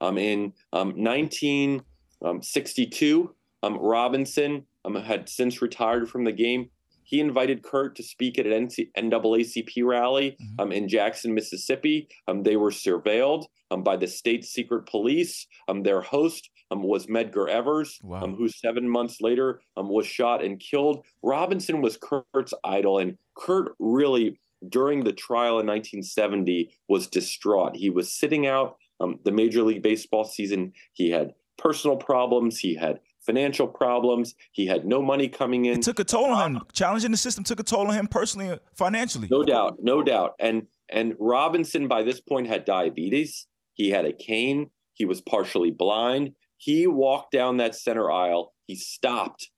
in 0.00 0.52
1962, 0.70 3.34
Robinson 3.64 4.64
had 5.04 5.28
since 5.28 5.60
retired 5.60 6.08
from 6.08 6.24
the 6.24 6.32
game 6.32 6.70
he 7.08 7.20
invited 7.20 7.62
Curt 7.62 7.96
to 7.96 8.02
speak 8.02 8.38
at 8.38 8.46
an 8.46 8.68
NAACP 8.68 9.82
rally 9.82 10.32
mm-hmm. 10.32 10.60
um, 10.60 10.72
in 10.72 10.88
Jackson, 10.88 11.32
Mississippi. 11.32 12.06
Um, 12.28 12.42
they 12.42 12.56
were 12.56 12.70
surveilled 12.70 13.46
um, 13.70 13.82
by 13.82 13.96
the 13.96 14.06
state 14.06 14.44
secret 14.44 14.84
police. 14.84 15.46
Um, 15.68 15.82
their 15.82 16.02
host 16.02 16.50
um, 16.70 16.82
was 16.82 17.06
Medgar 17.06 17.48
Evers, 17.48 17.98
wow. 18.02 18.22
Um, 18.22 18.34
who 18.34 18.50
seven 18.50 18.86
months 18.86 19.22
later 19.22 19.62
was 19.74 20.06
shot 20.06 20.44
and 20.44 20.60
killed. 20.60 21.02
Robinson 21.22 21.80
was 21.80 21.96
Curt's 21.96 22.52
idol, 22.62 22.98
and 22.98 23.16
Curt 23.34 23.74
really, 23.78 24.38
during 24.68 25.02
the 25.02 25.14
trial 25.14 25.60
in 25.60 25.66
1970, 25.66 26.70
was 26.90 27.06
distraught. 27.06 27.74
He 27.74 27.88
was 27.88 28.12
sitting 28.12 28.46
out 28.46 28.76
the 29.24 29.32
Major 29.32 29.62
League 29.62 29.82
Baseball 29.82 30.24
season. 30.24 30.74
He 30.92 31.08
had 31.08 31.32
personal 31.56 31.96
problems. 31.96 32.58
He 32.58 32.74
had 32.74 33.00
financial 33.28 33.68
problems. 33.68 34.34
He 34.52 34.66
had 34.66 34.86
no 34.86 35.02
money 35.02 35.28
coming 35.28 35.66
in. 35.66 35.78
It 35.78 35.82
took 35.82 36.00
a 36.00 36.04
toll 36.04 36.32
on 36.32 36.56
him. 36.56 36.62
Challenging 36.72 37.10
the 37.10 37.18
system 37.18 37.44
took 37.44 37.60
a 37.60 37.62
toll 37.62 37.86
on 37.86 37.94
him 37.94 38.06
personally, 38.06 38.48
and 38.48 38.60
financially. 38.74 39.28
No 39.30 39.42
doubt, 39.44 39.76
no 39.82 40.02
doubt. 40.02 40.32
And 40.40 40.66
and 40.88 41.14
Robinson 41.18 41.88
by 41.88 42.02
this 42.02 42.20
point 42.20 42.46
had 42.48 42.64
diabetes. 42.64 43.46
He 43.74 43.90
had 43.90 44.06
a 44.06 44.12
cane. 44.12 44.70
He 44.94 45.04
was 45.04 45.20
partially 45.20 45.70
blind. 45.70 46.32
He 46.56 46.86
walked 46.86 47.32
down 47.32 47.58
that 47.58 47.74
center 47.74 48.10
aisle. 48.10 48.54
He 48.66 48.74
stopped 48.74 49.50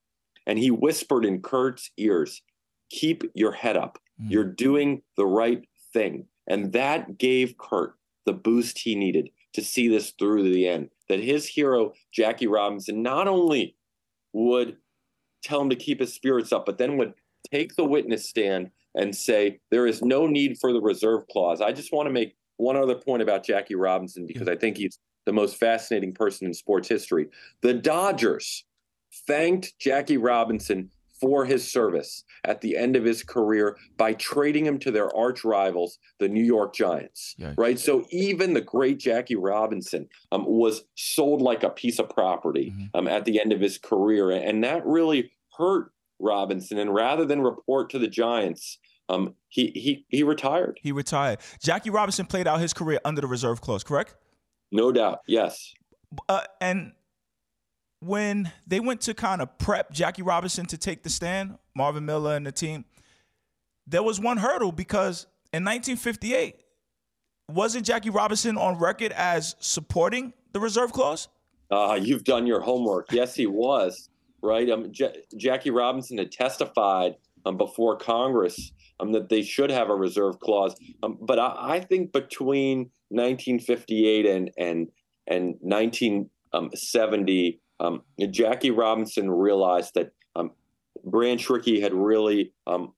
and 0.46 0.58
he 0.58 0.70
whispered 0.70 1.24
in 1.24 1.40
Curt's 1.40 1.90
ears, 1.96 2.42
"Keep 2.90 3.22
your 3.34 3.52
head 3.52 3.76
up. 3.76 3.98
Mm. 4.20 4.30
You're 4.30 4.52
doing 4.52 5.02
the 5.16 5.26
right 5.26 5.62
thing." 5.92 6.26
And 6.48 6.72
that 6.72 7.18
gave 7.18 7.56
Curt 7.56 7.94
the 8.26 8.32
boost 8.32 8.80
he 8.80 8.96
needed 8.96 9.30
to 9.54 9.62
see 9.62 9.88
this 9.88 10.12
through 10.18 10.44
to 10.44 10.50
the 10.50 10.68
end. 10.68 10.90
That 11.08 11.20
his 11.20 11.46
hero, 11.46 11.92
Jackie 12.12 12.46
Robinson, 12.46 13.02
not 13.02 13.28
only 13.28 13.76
would 14.32 14.76
tell 15.42 15.60
him 15.60 15.70
to 15.70 15.76
keep 15.76 16.00
his 16.00 16.14
spirits 16.14 16.52
up, 16.52 16.66
but 16.66 16.78
then 16.78 16.96
would 16.96 17.14
take 17.50 17.74
the 17.74 17.84
witness 17.84 18.28
stand 18.28 18.70
and 18.94 19.14
say, 19.14 19.60
there 19.70 19.86
is 19.86 20.02
no 20.02 20.26
need 20.26 20.58
for 20.58 20.72
the 20.72 20.80
reserve 20.80 21.26
clause. 21.28 21.60
I 21.60 21.72
just 21.72 21.92
want 21.92 22.06
to 22.06 22.12
make 22.12 22.36
one 22.56 22.76
other 22.76 22.94
point 22.94 23.22
about 23.22 23.44
Jackie 23.44 23.74
Robinson 23.74 24.26
because 24.26 24.48
I 24.48 24.56
think 24.56 24.76
he's 24.76 24.98
the 25.26 25.32
most 25.32 25.56
fascinating 25.56 26.12
person 26.12 26.46
in 26.46 26.54
sports 26.54 26.88
history. 26.88 27.28
The 27.62 27.74
Dodgers 27.74 28.64
thanked 29.26 29.78
Jackie 29.78 30.16
Robinson 30.16 30.90
for 31.20 31.44
his 31.44 31.70
service 31.70 32.24
at 32.44 32.60
the 32.60 32.76
end 32.76 32.96
of 32.96 33.04
his 33.04 33.22
career 33.22 33.76
by 33.96 34.14
trading 34.14 34.64
him 34.64 34.78
to 34.78 34.90
their 34.90 35.14
arch 35.16 35.44
rivals, 35.44 35.98
the 36.18 36.28
New 36.28 36.42
York 36.42 36.74
Giants. 36.74 37.34
Yikes. 37.38 37.54
Right. 37.58 37.78
So 37.78 38.06
even 38.10 38.54
the 38.54 38.60
great 38.60 38.98
Jackie 38.98 39.36
Robinson 39.36 40.08
um, 40.32 40.44
was 40.46 40.82
sold 40.94 41.42
like 41.42 41.62
a 41.62 41.70
piece 41.70 41.98
of 41.98 42.08
property 42.08 42.72
mm-hmm. 42.74 42.84
um, 42.94 43.08
at 43.08 43.24
the 43.24 43.40
end 43.40 43.52
of 43.52 43.60
his 43.60 43.78
career. 43.78 44.30
And 44.30 44.64
that 44.64 44.84
really 44.86 45.32
hurt 45.56 45.92
Robinson. 46.18 46.78
And 46.78 46.94
rather 46.94 47.24
than 47.24 47.42
report 47.42 47.90
to 47.90 47.98
the 47.98 48.08
Giants, 48.08 48.78
um, 49.08 49.34
he, 49.48 49.72
he, 49.74 50.06
he 50.08 50.22
retired. 50.22 50.78
He 50.82 50.92
retired. 50.92 51.40
Jackie 51.60 51.90
Robinson 51.90 52.26
played 52.26 52.46
out 52.46 52.60
his 52.60 52.72
career 52.72 53.00
under 53.04 53.20
the 53.20 53.26
reserve 53.26 53.60
clause, 53.60 53.82
correct? 53.82 54.14
No 54.72 54.92
doubt. 54.92 55.20
Yes. 55.26 55.74
Uh, 56.28 56.42
and 56.60 56.92
when 58.00 58.50
they 58.66 58.80
went 58.80 59.02
to 59.02 59.14
kind 59.14 59.40
of 59.40 59.56
prep 59.58 59.92
Jackie 59.92 60.22
Robinson 60.22 60.66
to 60.66 60.78
take 60.78 61.02
the 61.02 61.10
stand, 61.10 61.58
Marvin 61.74 62.04
Miller 62.04 62.34
and 62.34 62.46
the 62.46 62.52
team, 62.52 62.84
there 63.86 64.02
was 64.02 64.20
one 64.20 64.38
hurdle 64.38 64.72
because 64.72 65.26
in 65.52 65.64
1958, 65.64 66.56
wasn't 67.48 67.84
Jackie 67.84 68.10
Robinson 68.10 68.56
on 68.56 68.78
record 68.78 69.12
as 69.12 69.56
supporting 69.58 70.32
the 70.52 70.60
reserve 70.60 70.92
clause? 70.92 71.28
Uh, 71.70 71.98
you've 72.00 72.24
done 72.24 72.46
your 72.46 72.60
homework. 72.60 73.12
Yes, 73.12 73.34
he 73.34 73.46
was. 73.46 74.08
Right. 74.42 74.70
Um, 74.70 74.90
J- 74.90 75.22
Jackie 75.36 75.70
Robinson 75.70 76.18
had 76.18 76.32
testified 76.32 77.16
um, 77.44 77.58
before 77.58 77.96
Congress 77.96 78.72
um, 78.98 79.12
that 79.12 79.28
they 79.28 79.42
should 79.42 79.70
have 79.70 79.90
a 79.90 79.94
reserve 79.94 80.40
clause. 80.40 80.74
Um, 81.02 81.18
but 81.20 81.38
I, 81.38 81.56
I, 81.58 81.80
think 81.80 82.12
between 82.12 82.90
1958 83.08 84.26
and 84.26 84.50
and 84.56 84.88
and 85.26 85.56
1970, 85.60 87.60
um, 87.80 88.02
Jackie 88.30 88.70
Robinson 88.70 89.30
realized 89.30 89.94
that 89.94 90.12
um, 90.36 90.52
Branch 91.04 91.48
Rickey 91.48 91.80
had 91.80 91.94
really, 91.94 92.52
um, 92.66 92.92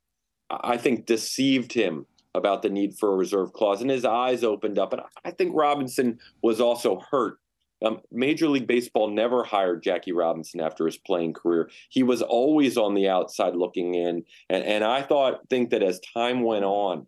I 0.51 0.77
think, 0.77 1.07
deceived 1.07 1.73
him 1.73 2.07
about 2.35 2.63
the 2.63 2.69
need 2.69 2.99
for 2.99 3.13
a 3.13 3.17
reserve 3.17 3.53
clause, 3.53 3.81
and 3.81 3.91
his 3.91 4.05
eyes 4.05 4.43
opened 4.43 4.79
up. 4.79 4.93
And 4.93 5.03
I 5.25 5.31
think 5.31 5.53
Robinson 5.55 6.19
was 6.43 6.61
also 6.61 7.01
hurt. 7.11 7.39
Um, 7.85 8.01
Major 8.13 8.49
League 8.49 8.67
Baseball 8.69 9.11
never 9.11 9.43
hired 9.43 9.83
Jackie 9.83 10.13
Robinson 10.13 10.61
after 10.61 10.87
his 10.87 10.99
playing 10.99 11.33
career. 11.33 11.69
He 11.89 12.03
was 12.03 12.23
always 12.23 12.77
on 12.77 12.95
the 12.95 13.09
outside 13.09 13.57
looking 13.57 13.95
in, 13.95 14.25
and 14.49 14.65
and 14.65 14.85
I 14.85 15.03
thought 15.03 15.49
think 15.49 15.71
that 15.71 15.83
as 15.83 16.01
time 16.15 16.43
went 16.43 16.65
on, 16.65 17.07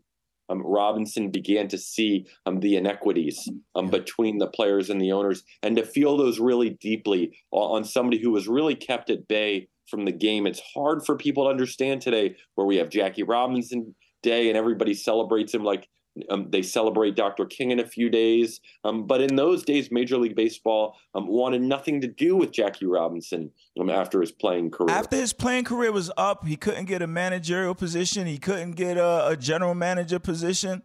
um, 0.48 0.62
Robinson 0.64 1.30
began 1.30 1.68
to 1.68 1.78
see 1.78 2.26
um, 2.46 2.60
the 2.60 2.76
inequities 2.76 3.48
um, 3.74 3.88
between 3.88 4.38
the 4.38 4.48
players 4.48 4.90
and 4.90 5.00
the 5.00 5.12
owners 5.12 5.42
and 5.62 5.76
to 5.76 5.84
feel 5.84 6.16
those 6.16 6.38
really 6.38 6.70
deeply 6.70 7.36
on 7.50 7.84
somebody 7.84 8.18
who 8.20 8.30
was 8.30 8.48
really 8.48 8.74
kept 8.74 9.10
at 9.10 9.26
bay 9.28 9.68
from 9.88 10.04
the 10.04 10.12
game. 10.12 10.46
It's 10.46 10.62
hard 10.74 11.04
for 11.04 11.16
people 11.16 11.44
to 11.44 11.50
understand 11.50 12.02
today 12.02 12.36
where 12.54 12.66
we 12.66 12.76
have 12.76 12.88
Jackie 12.88 13.22
Robinson 13.22 13.94
Day 14.22 14.48
and 14.48 14.56
everybody 14.56 14.94
celebrates 14.94 15.52
him 15.52 15.64
like 15.64 15.88
Um, 16.30 16.48
they 16.50 16.62
celebrate 16.62 17.16
Dr. 17.16 17.44
King 17.44 17.72
in 17.72 17.80
a 17.80 17.86
few 17.86 18.08
days. 18.08 18.60
Um, 18.84 19.06
but 19.06 19.20
in 19.20 19.34
those 19.34 19.64
days, 19.64 19.90
Major 19.90 20.16
League 20.16 20.36
Baseball 20.36 20.96
um, 21.14 21.26
wanted 21.26 21.62
nothing 21.62 22.00
to 22.02 22.06
do 22.06 22.36
with 22.36 22.52
Jackie 22.52 22.86
Robinson 22.86 23.50
um, 23.80 23.90
after 23.90 24.20
his 24.20 24.30
playing 24.30 24.70
career. 24.70 24.94
After 24.94 25.16
his 25.16 25.32
playing 25.32 25.64
career 25.64 25.90
was 25.90 26.12
up, 26.16 26.46
he 26.46 26.56
couldn't 26.56 26.84
get 26.84 27.02
a 27.02 27.06
managerial 27.06 27.74
position. 27.74 28.26
He 28.26 28.38
couldn't 28.38 28.72
get 28.72 28.96
a, 28.96 29.28
a 29.28 29.36
general 29.36 29.74
manager 29.74 30.18
position. 30.18 30.82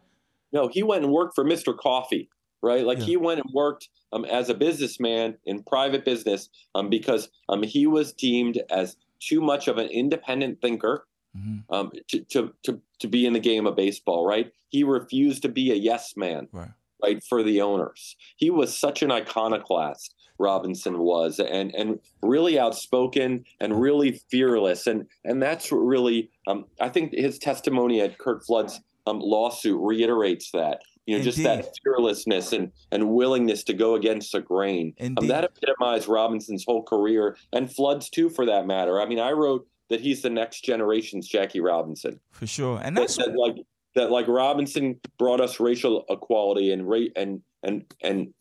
No, 0.52 0.68
he 0.68 0.82
went 0.82 1.04
and 1.04 1.14
worked 1.14 1.36
for 1.36 1.46
Mr. 1.46 1.78
Coffee, 1.78 2.30
right? 2.62 2.84
Like 2.84 3.00
yeah. 3.00 3.06
he 3.06 3.18
went 3.18 3.40
and 3.40 3.54
worked 3.54 3.90
um, 4.12 4.26
as 4.26 4.50
a 4.50 4.54
businessman 4.54 5.38
in 5.46 5.64
private 5.64 6.06
business 6.06 6.50
um, 6.76 6.90
because 6.90 7.30
um, 7.50 7.62
he 7.64 7.86
was 7.86 8.14
deemed 8.14 8.60
as 8.70 8.98
too 9.20 9.42
much 9.42 9.68
of 9.68 9.78
an 9.78 9.88
independent 9.90 10.62
thinker 10.62 11.06
mm-hmm. 11.38 11.74
um, 11.74 11.92
to, 12.08 12.22
to, 12.22 12.54
to, 12.64 12.82
to 13.00 13.08
be 13.08 13.26
in 13.26 13.34
the 13.34 13.40
game 13.40 13.66
of 13.66 13.76
baseball, 13.76 14.26
right? 14.26 14.52
He 14.70 14.84
refused 14.84 15.42
to 15.44 15.50
be 15.50 15.72
a 15.72 15.76
yes 15.76 16.14
man, 16.16 16.48
right. 16.52 16.70
right, 17.02 17.24
for 17.28 17.44
the 17.44 17.62
owners. 17.62 18.16
He 18.36 18.50
was 18.50 18.78
such 18.78 19.02
an 19.02 19.12
iconoclast. 19.12 20.16
Robinson 20.42 21.00
was, 21.00 21.40
and 21.40 21.76
and 21.76 22.00
really 22.24 22.58
outspoken 22.58 23.44
and 23.60 23.82
really 23.82 24.22
fearless, 24.32 24.88
and 24.88 25.06
and 25.26 25.42
that's 25.42 25.72
really 25.72 26.30
um, 26.48 26.66
I 26.80 26.90
think 26.90 27.14
his 27.14 27.38
testimony 27.38 28.00
at 28.02 28.18
Curt 28.18 28.46
Flood's 28.46 28.80
um, 29.06 29.20
lawsuit 29.20 29.80
reiterates 29.82 30.52
that. 30.52 30.82
You 31.06 31.16
know, 31.16 31.20
Indeed. 31.20 31.32
just 31.32 31.44
that 31.44 31.66
fearlessness 31.84 32.54
and 32.54 32.72
and 32.92 33.10
willingness 33.10 33.64
to 33.66 33.74
go 33.74 33.96
against 33.96 34.32
the 34.32 34.42
grain. 34.42 34.94
Um, 35.02 35.28
that 35.28 35.44
epitomized 35.44 36.08
Robinson's 36.08 36.64
whole 36.66 36.84
career 36.84 37.36
and 37.52 37.74
Flood's 37.74 38.10
too, 38.10 38.30
for 38.30 38.46
that 38.46 38.66
matter. 38.66 39.02
I 39.02 39.08
mean, 39.08 39.20
I 39.20 39.32
wrote 39.32 39.68
that 39.90 40.02
he's 40.02 40.22
the 40.22 40.30
next 40.30 40.64
generation's 40.64 41.28
Jackie 41.28 41.60
Robinson. 41.60 42.20
For 42.32 42.48
sure, 42.48 42.80
and 42.84 42.96
that's 42.96 43.18
that, 43.18 43.28
that, 43.28 43.38
like 43.38 43.56
that 43.96 44.12
like 44.12 44.28
Robinson 44.28 45.00
brought 45.18 45.42
us 45.42 45.60
racial 45.60 46.06
equality 46.10 46.72
and 46.72 46.88
rate 46.88 47.14
and 47.16 47.42
and 47.64 47.86
and 48.02 48.34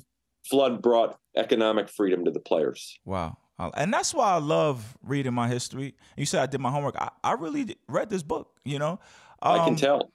Flood 0.49 0.81
brought 0.81 1.19
economic 1.37 1.89
freedom 1.91 2.25
to 2.25 2.31
the 2.31 2.41
players. 2.41 2.99
Wow. 3.05 3.37
And 3.77 3.93
that's 3.93 4.15
why 4.15 4.33
I 4.33 4.39
love 4.39 4.97
reading 5.03 5.35
my 5.35 5.49
history. 5.49 5.95
You 6.17 6.27
said 6.27 6.43
I 6.43 6.47
did 6.47 6.61
my 6.61 6.71
homework. 6.71 6.97
I, 6.97 7.11
I 7.25 7.33
really 7.33 7.77
read 7.89 8.09
this 8.09 8.23
book, 8.23 8.53
you 8.65 8.79
know. 8.79 9.01
Um, 9.43 9.61
I 9.61 9.65
can 9.65 9.69
um, 9.71 9.77
tell. 9.77 10.13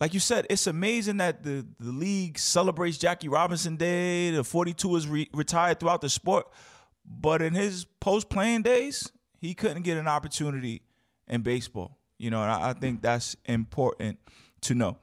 Like 0.00 0.14
you 0.14 0.20
said, 0.20 0.46
it's 0.48 0.66
amazing 0.66 1.18
that 1.18 1.42
the, 1.42 1.66
the 1.78 1.90
league 1.90 2.38
celebrates 2.38 2.98
Jackie 2.98 3.28
Robinson 3.28 3.76
Day. 3.76 4.30
The 4.30 4.44
42 4.44 4.96
is 4.96 5.08
re- 5.08 5.30
retired 5.32 5.80
throughout 5.80 6.00
the 6.00 6.08
sport. 6.08 6.46
But 7.04 7.42
in 7.42 7.54
his 7.54 7.84
post 8.00 8.30
playing 8.30 8.62
days, 8.62 9.10
he 9.42 9.54
couldn't 9.54 9.82
get 9.82 9.98
an 9.98 10.06
opportunity 10.06 10.82
in 11.26 11.42
baseball. 11.42 11.98
You 12.16 12.30
know, 12.30 12.40
and 12.42 12.50
I, 12.50 12.70
I 12.70 12.72
think 12.72 13.02
that's 13.02 13.36
important 13.44 14.20
to 14.62 14.74
know. 14.74 14.96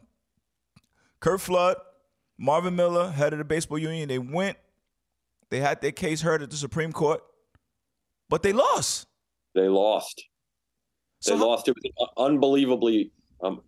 Curt 1.20 1.42
Flood, 1.42 1.76
Marvin 2.38 2.78
Miller, 2.78 3.12
head 3.12 3.34
of 3.34 3.40
the 3.40 3.46
baseball 3.46 3.78
union, 3.78 4.08
they 4.08 4.18
went, 4.18 4.58
they 5.50 5.60
had 5.60 5.82
their 5.82 5.92
case 5.92 6.22
heard 6.22 6.42
at 6.42 6.50
the 6.50 6.56
Supreme 6.56 6.94
Court, 6.94 7.22
but 8.30 8.42
they 8.42 8.54
lost. 8.54 9.08
They 9.54 9.68
lost. 9.68 10.24
They 11.26 11.32
so 11.32 11.48
lost. 11.48 11.68
It 11.68 11.76
was 11.76 12.10
unbelievably, 12.16 13.12
um, 13.44 13.60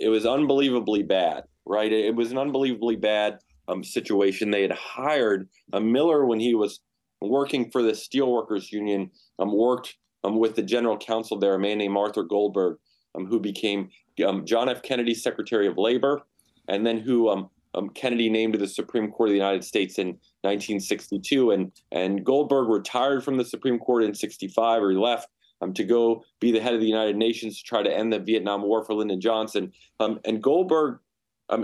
it 0.00 0.08
was 0.08 0.26
unbelievably 0.26 1.04
bad, 1.04 1.44
right? 1.64 1.92
It 1.92 2.16
was 2.16 2.32
an 2.32 2.38
unbelievably 2.38 2.96
bad 2.96 3.38
um, 3.68 3.84
situation. 3.84 4.50
They 4.50 4.62
had 4.62 4.72
hired 4.72 5.48
a 5.72 5.80
Miller 5.80 6.26
when 6.26 6.40
he 6.40 6.56
was 6.56 6.80
working 7.20 7.70
for 7.70 7.80
the 7.80 7.92
Steelworkers 7.92 8.72
Union, 8.72 9.12
um, 9.38 9.56
worked 9.56 9.94
um, 10.26 10.38
with 10.38 10.56
the 10.56 10.62
general 10.62 10.98
counsel 10.98 11.38
there, 11.38 11.54
a 11.54 11.58
man 11.58 11.78
named 11.78 11.96
Arthur 11.96 12.24
Goldberg, 12.24 12.78
um, 13.14 13.26
who 13.26 13.38
became 13.38 13.88
um, 14.26 14.44
John 14.44 14.68
F. 14.68 14.82
Kennedy's 14.82 15.22
Secretary 15.22 15.68
of 15.68 15.78
Labor, 15.78 16.22
and 16.68 16.84
then 16.84 16.98
who 16.98 17.28
um, 17.30 17.48
um, 17.74 17.90
Kennedy 17.90 18.28
named 18.28 18.54
to 18.54 18.58
the 18.58 18.66
Supreme 18.66 19.10
Court 19.10 19.28
of 19.28 19.32
the 19.32 19.38
United 19.38 19.64
States 19.64 19.98
in 19.98 20.08
1962. 20.42 21.52
And, 21.52 21.72
and 21.92 22.24
Goldberg 22.24 22.68
retired 22.68 23.22
from 23.22 23.36
the 23.36 23.44
Supreme 23.44 23.78
Court 23.78 24.02
in 24.02 24.14
65, 24.14 24.82
or 24.82 24.90
he 24.90 24.96
left 24.96 25.28
to 25.74 25.84
go 25.84 26.22
be 26.38 26.52
the 26.52 26.60
head 26.60 26.74
of 26.74 26.80
the 26.80 26.86
United 26.86 27.16
Nations 27.16 27.58
to 27.58 27.64
try 27.64 27.82
to 27.82 27.92
end 27.92 28.12
the 28.12 28.18
Vietnam 28.18 28.62
War 28.62 28.84
for 28.84 28.94
Lyndon 28.94 29.20
Johnson. 29.20 29.72
And 29.98 30.42
Goldberg, 30.42 30.98
I 31.48 31.56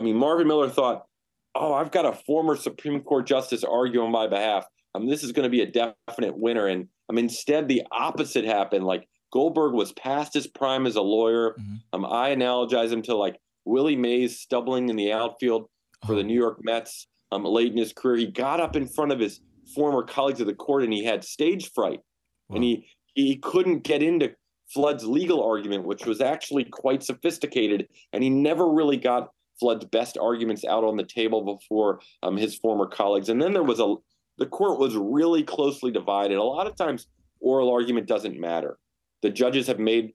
mean, 0.00 0.16
Marvin 0.16 0.48
Miller 0.48 0.70
thought, 0.70 1.06
oh, 1.54 1.74
I've 1.74 1.90
got 1.90 2.06
a 2.06 2.12
former 2.12 2.56
Supreme 2.56 3.00
Court 3.02 3.26
justice 3.26 3.64
arguing 3.64 4.06
on 4.06 4.12
my 4.12 4.28
behalf. 4.28 4.66
Um, 4.94 5.06
this 5.06 5.22
is 5.22 5.32
going 5.32 5.44
to 5.44 5.50
be 5.50 5.60
a 5.60 5.66
definite 5.66 6.38
winner. 6.38 6.66
And 6.66 6.88
um, 7.08 7.18
instead, 7.18 7.68
the 7.68 7.82
opposite 7.90 8.44
happened. 8.44 8.84
Like 8.84 9.08
Goldberg 9.32 9.74
was 9.74 9.92
past 9.92 10.34
his 10.34 10.46
prime 10.46 10.86
as 10.86 10.96
a 10.96 11.02
lawyer. 11.02 11.54
Mm-hmm. 11.58 11.74
Um, 11.92 12.06
I 12.06 12.34
analogize 12.34 12.92
him 12.92 13.02
to 13.02 13.16
like 13.16 13.38
Willie 13.64 13.96
Mays 13.96 14.40
stumbling 14.40 14.88
in 14.88 14.96
the 14.96 15.12
outfield 15.12 15.68
for 16.06 16.14
the 16.14 16.20
oh. 16.20 16.24
New 16.24 16.38
York 16.38 16.58
Mets 16.62 17.06
um, 17.32 17.44
late 17.44 17.72
in 17.72 17.78
his 17.78 17.92
career. 17.92 18.16
He 18.16 18.26
got 18.26 18.60
up 18.60 18.76
in 18.76 18.86
front 18.86 19.12
of 19.12 19.20
his 19.20 19.40
former 19.74 20.02
colleagues 20.02 20.40
of 20.40 20.46
the 20.46 20.54
court 20.54 20.82
and 20.84 20.92
he 20.92 21.04
had 21.04 21.24
stage 21.24 21.70
fright. 21.72 22.00
Wow. 22.48 22.56
And 22.56 22.64
he, 22.64 22.88
he 23.14 23.36
couldn't 23.36 23.84
get 23.84 24.02
into 24.02 24.34
Flood's 24.72 25.04
legal 25.04 25.42
argument, 25.42 25.84
which 25.84 26.06
was 26.06 26.20
actually 26.20 26.64
quite 26.64 27.02
sophisticated. 27.02 27.88
And 28.12 28.22
he 28.22 28.30
never 28.30 28.68
really 28.68 28.96
got 28.96 29.30
Flood's 29.60 29.84
best 29.86 30.16
arguments 30.18 30.64
out 30.64 30.84
on 30.84 30.96
the 30.96 31.04
table 31.04 31.42
before 31.42 32.00
um, 32.22 32.36
his 32.36 32.56
former 32.56 32.86
colleagues. 32.86 33.28
And 33.28 33.42
then 33.42 33.52
there 33.52 33.62
was 33.62 33.80
a, 33.80 33.96
the 34.38 34.46
court 34.46 34.78
was 34.78 34.96
really 34.96 35.42
closely 35.42 35.90
divided. 35.90 36.38
A 36.38 36.42
lot 36.42 36.66
of 36.66 36.76
times, 36.76 37.06
oral 37.40 37.70
argument 37.70 38.06
doesn't 38.06 38.38
matter. 38.38 38.78
The 39.22 39.30
judges 39.30 39.66
have 39.66 39.78
made 39.78 40.12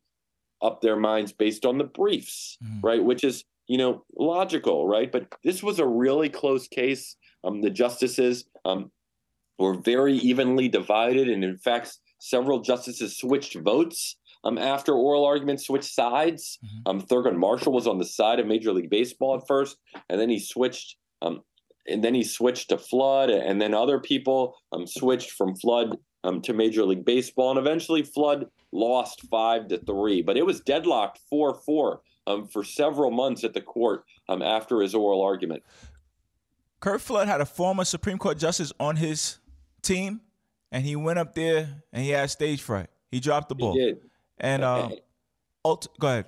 up 0.61 0.81
their 0.81 0.95
minds 0.95 1.33
based 1.33 1.65
on 1.65 1.77
the 1.77 1.83
briefs, 1.83 2.57
mm-hmm. 2.63 2.85
right? 2.85 3.03
Which 3.03 3.23
is, 3.23 3.43
you 3.67 3.77
know, 3.77 4.05
logical, 4.17 4.87
right? 4.87 5.11
But 5.11 5.27
this 5.43 5.61
was 5.61 5.79
a 5.79 5.85
really 5.85 6.29
close 6.29 6.67
case. 6.67 7.17
Um, 7.43 7.61
the 7.61 7.69
justices 7.69 8.45
um, 8.63 8.91
were 9.59 9.75
very 9.75 10.15
evenly 10.15 10.69
divided, 10.69 11.27
and 11.29 11.43
in 11.43 11.57
fact, 11.57 11.97
several 12.19 12.61
justices 12.61 13.17
switched 13.17 13.55
votes 13.55 14.15
um, 14.45 14.57
after 14.57 14.93
oral 14.93 15.25
arguments 15.25 15.67
switched 15.67 15.93
sides. 15.93 16.59
Mm-hmm. 16.65 16.89
Um, 16.89 17.01
Thurgood 17.01 17.35
Marshall 17.35 17.73
was 17.73 17.87
on 17.87 17.99
the 17.99 18.05
side 18.05 18.39
of 18.39 18.47
Major 18.47 18.71
League 18.71 18.89
Baseball 18.89 19.35
at 19.35 19.47
first, 19.47 19.77
and 20.09 20.19
then 20.19 20.29
he 20.29 20.39
switched. 20.39 20.97
And 21.87 22.03
then 22.03 22.13
he 22.13 22.23
switched 22.23 22.69
to 22.69 22.77
Flood, 22.77 23.29
and 23.29 23.61
then 23.61 23.73
other 23.73 23.99
people 23.99 24.55
um, 24.71 24.87
switched 24.87 25.31
from 25.31 25.55
Flood 25.55 25.97
um, 26.23 26.41
to 26.41 26.53
Major 26.53 26.85
League 26.85 27.03
Baseball, 27.05 27.49
and 27.51 27.59
eventually 27.59 28.03
Flood 28.03 28.47
lost 28.71 29.23
five 29.29 29.67
to 29.67 29.77
three, 29.77 30.21
but 30.21 30.37
it 30.37 30.45
was 30.45 30.61
deadlocked 30.61 31.19
four 31.29 31.53
four 31.53 32.01
um, 32.27 32.47
for 32.47 32.63
several 32.63 33.11
months 33.11 33.43
at 33.43 33.53
the 33.53 33.61
court 33.61 34.05
um, 34.29 34.41
after 34.41 34.79
his 34.79 34.95
oral 34.95 35.21
argument. 35.21 35.63
Curt 36.79 37.01
Flood 37.01 37.27
had 37.27 37.41
a 37.41 37.45
former 37.45 37.85
Supreme 37.85 38.17
Court 38.17 38.37
justice 38.37 38.73
on 38.79 38.95
his 38.95 39.39
team, 39.81 40.21
and 40.71 40.83
he 40.83 40.95
went 40.95 41.19
up 41.19 41.33
there 41.33 41.83
and 41.91 42.03
he 42.03 42.09
had 42.09 42.29
stage 42.29 42.61
fright. 42.61 42.87
He 43.11 43.19
dropped 43.19 43.49
the 43.49 43.55
ball. 43.55 43.77
And 44.39 44.63
uh, 44.63 44.89
ult- 45.63 45.87
go 45.99 46.07
ahead. 46.07 46.25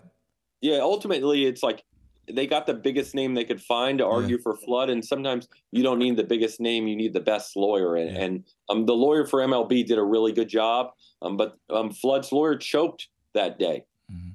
Yeah, 0.62 0.78
ultimately, 0.78 1.46
it's 1.46 1.62
like 1.64 1.84
they 2.32 2.48
got 2.48 2.66
the 2.66 2.74
biggest 2.74 3.16
name 3.16 3.34
they 3.34 3.44
could 3.44 3.62
find 3.62 4.00
to 4.00 4.06
argue 4.06 4.38
yeah. 4.38 4.44
for 4.44 4.56
flood 4.56 4.90
and 4.90 5.04
sometimes 5.04 5.48
you 5.72 5.84
don't 5.84 6.00
need 6.00 6.18
the 6.18 6.24
biggest 6.24 6.60
name 6.60 6.88
you 6.88 6.96
need 6.96 7.14
the 7.14 7.20
best 7.20 7.56
lawyer 7.56 7.96
and, 7.96 8.16
yeah. 8.16 8.24
and 8.24 8.44
um, 8.70 8.86
the 8.86 8.94
lawyer 8.94 9.26
for 9.26 9.40
mlb 9.42 9.86
did 9.86 9.98
a 9.98 10.04
really 10.04 10.32
good 10.32 10.50
job 10.50 10.92
um, 11.22 11.38
but 11.38 11.58
um, 11.70 11.92
flood's 11.92 12.32
lawyer 12.32 12.56
choked 12.56 13.08
that 13.34 13.60
day 13.60 13.84
mm-hmm. 14.12 14.32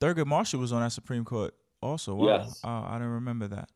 thurgood 0.00 0.26
marshall 0.26 0.60
was 0.60 0.72
on 0.72 0.80
that 0.80 0.92
supreme 0.92 1.24
court 1.24 1.54
also 1.80 2.14
wow. 2.14 2.26
yes. 2.26 2.60
Uh, 2.64 2.68
i 2.68 2.94
didn't 2.94 3.12
remember 3.12 3.48
that 3.48 3.68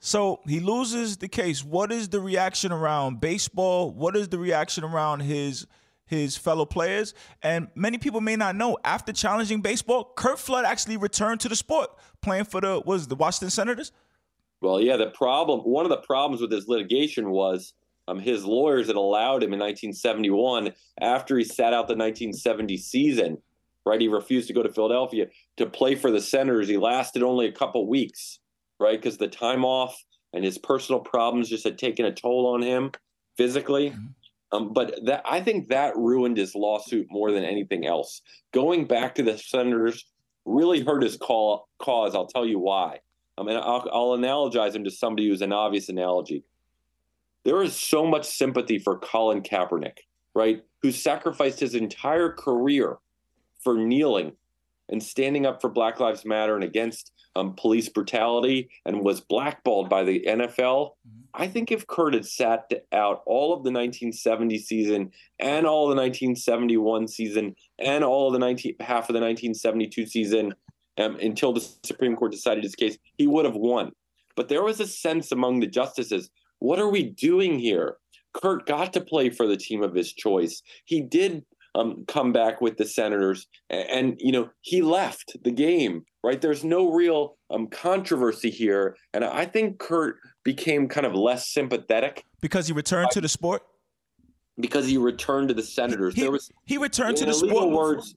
so 0.00 0.40
he 0.46 0.60
loses 0.60 1.16
the 1.16 1.28
case 1.28 1.64
what 1.64 1.90
is 1.90 2.08
the 2.08 2.20
reaction 2.20 2.72
around 2.72 3.20
baseball 3.20 3.90
what 3.90 4.16
is 4.16 4.28
the 4.28 4.38
reaction 4.38 4.84
around 4.84 5.20
his 5.20 5.66
his 6.06 6.36
fellow 6.36 6.64
players. 6.64 7.14
And 7.42 7.68
many 7.74 7.98
people 7.98 8.20
may 8.20 8.36
not 8.36 8.56
know, 8.56 8.78
after 8.84 9.12
challenging 9.12 9.60
baseball, 9.60 10.12
Curt 10.16 10.38
Flood 10.38 10.64
actually 10.64 10.96
returned 10.96 11.40
to 11.40 11.48
the 11.48 11.56
sport, 11.56 11.90
playing 12.20 12.44
for 12.44 12.60
the 12.60 12.82
was 12.84 13.08
the 13.08 13.14
Washington 13.14 13.50
Senators. 13.50 13.92
Well, 14.60 14.80
yeah, 14.80 14.96
the 14.96 15.10
problem 15.10 15.60
one 15.60 15.84
of 15.84 15.90
the 15.90 15.98
problems 15.98 16.40
with 16.40 16.50
his 16.50 16.68
litigation 16.68 17.30
was 17.30 17.74
um, 18.08 18.18
his 18.18 18.44
lawyers 18.44 18.86
had 18.86 18.96
allowed 18.96 19.42
him 19.42 19.52
in 19.52 19.58
1971 19.58 20.72
after 21.00 21.36
he 21.38 21.44
sat 21.44 21.72
out 21.72 21.88
the 21.88 21.96
1970 21.96 22.76
season. 22.76 23.38
Right, 23.86 24.00
he 24.00 24.08
refused 24.08 24.48
to 24.48 24.54
go 24.54 24.62
to 24.62 24.72
Philadelphia 24.72 25.26
to 25.58 25.66
play 25.66 25.94
for 25.94 26.10
the 26.10 26.20
Senators. 26.20 26.68
He 26.68 26.78
lasted 26.78 27.22
only 27.22 27.46
a 27.46 27.52
couple 27.52 27.86
weeks, 27.86 28.38
right, 28.80 28.98
because 28.98 29.18
the 29.18 29.28
time 29.28 29.62
off 29.62 29.94
and 30.32 30.42
his 30.42 30.56
personal 30.56 31.00
problems 31.00 31.50
just 31.50 31.64
had 31.64 31.76
taken 31.76 32.06
a 32.06 32.12
toll 32.12 32.54
on 32.54 32.62
him 32.62 32.92
physically. 33.36 33.90
Mm-hmm. 33.90 34.06
Um, 34.52 34.72
but 34.72 35.04
that 35.06 35.22
I 35.24 35.40
think 35.40 35.68
that 35.68 35.96
ruined 35.96 36.36
his 36.36 36.54
lawsuit 36.54 37.06
more 37.10 37.32
than 37.32 37.44
anything 37.44 37.86
else. 37.86 38.22
Going 38.52 38.86
back 38.86 39.14
to 39.16 39.22
the 39.22 39.36
senators 39.36 40.04
really 40.44 40.80
hurt 40.80 41.02
his 41.02 41.16
call, 41.16 41.68
cause. 41.78 42.14
I'll 42.14 42.26
tell 42.26 42.46
you 42.46 42.58
why. 42.58 43.00
I 43.36 43.42
mean, 43.42 43.56
I'll, 43.56 43.88
I'll 43.92 44.16
analogize 44.16 44.74
him 44.74 44.84
to 44.84 44.90
somebody 44.90 45.28
who's 45.28 45.42
an 45.42 45.52
obvious 45.52 45.88
analogy. 45.88 46.44
There 47.44 47.62
is 47.62 47.74
so 47.74 48.06
much 48.06 48.26
sympathy 48.26 48.78
for 48.78 48.98
Colin 48.98 49.42
Kaepernick, 49.42 49.98
right? 50.34 50.62
Who 50.82 50.92
sacrificed 50.92 51.60
his 51.60 51.74
entire 51.74 52.30
career 52.30 52.98
for 53.60 53.76
kneeling 53.76 54.32
and 54.88 55.02
standing 55.02 55.46
up 55.46 55.60
for 55.60 55.70
Black 55.70 56.00
Lives 56.00 56.24
Matter 56.24 56.54
and 56.54 56.64
against 56.64 57.12
um, 57.36 57.54
police 57.56 57.88
brutality 57.88 58.70
and 58.84 59.04
was 59.04 59.20
blackballed 59.20 59.88
by 59.88 60.04
the 60.04 60.24
NFL. 60.26 60.90
Mm-hmm. 60.90 61.20
I 61.34 61.48
think 61.48 61.72
if 61.72 61.86
Curt 61.86 62.14
had 62.14 62.26
sat 62.26 62.70
out 62.92 63.22
all 63.26 63.52
of 63.52 63.64
the 63.64 63.72
1970 63.72 64.58
season 64.58 65.10
and 65.40 65.66
all 65.66 65.90
of 65.90 65.96
the 65.96 66.00
1971 66.00 67.08
season 67.08 67.56
and 67.78 68.04
all 68.04 68.28
of 68.28 68.32
the 68.32 68.38
19 68.38 68.76
half 68.80 69.08
of 69.08 69.14
the 69.14 69.20
1972 69.20 70.06
season 70.06 70.54
um, 70.98 71.16
until 71.16 71.52
the 71.52 71.66
Supreme 71.82 72.14
Court 72.14 72.32
decided 72.32 72.62
his 72.62 72.76
case, 72.76 72.96
he 73.16 73.26
would 73.26 73.44
have 73.44 73.56
won. 73.56 73.90
But 74.36 74.48
there 74.48 74.62
was 74.62 74.80
a 74.80 74.86
sense 74.86 75.32
among 75.32 75.60
the 75.60 75.66
justices: 75.66 76.30
what 76.60 76.78
are 76.78 76.88
we 76.88 77.04
doing 77.04 77.58
here? 77.58 77.96
Curt 78.32 78.66
got 78.66 78.92
to 78.92 79.00
play 79.00 79.30
for 79.30 79.46
the 79.46 79.56
team 79.56 79.82
of 79.82 79.94
his 79.94 80.12
choice. 80.12 80.62
He 80.84 81.00
did 81.00 81.44
um, 81.74 82.04
come 82.06 82.32
back 82.32 82.60
with 82.60 82.76
the 82.76 82.86
Senators, 82.86 83.46
and, 83.70 83.88
and, 83.90 84.16
you 84.18 84.32
know 84.32 84.50
he 84.60 84.82
left 84.82 85.36
the 85.42 85.50
game. 85.50 86.04
Right, 86.22 86.40
there's 86.40 86.64
no 86.64 86.90
real 86.90 87.36
um, 87.50 87.66
controversy 87.66 88.50
here, 88.50 88.96
and 89.12 89.24
I 89.24 89.44
think 89.44 89.78
Curt 89.78 90.16
became 90.42 90.88
kind 90.88 91.06
of 91.06 91.14
less 91.14 91.52
sympathetic 91.52 92.24
because 92.40 92.66
he 92.66 92.72
returned 92.72 93.08
I, 93.10 93.14
to 93.14 93.20
the 93.20 93.28
sport. 93.28 93.62
Because 94.58 94.86
he 94.86 94.96
returned 94.96 95.48
to 95.48 95.54
the 95.54 95.62
Senators, 95.62 96.14
he, 96.14 96.22
there 96.22 96.30
was 96.30 96.50
he 96.64 96.78
returned 96.78 97.16
to 97.18 97.26
the 97.26 97.34
sport. 97.34 97.70
Words, 97.70 98.14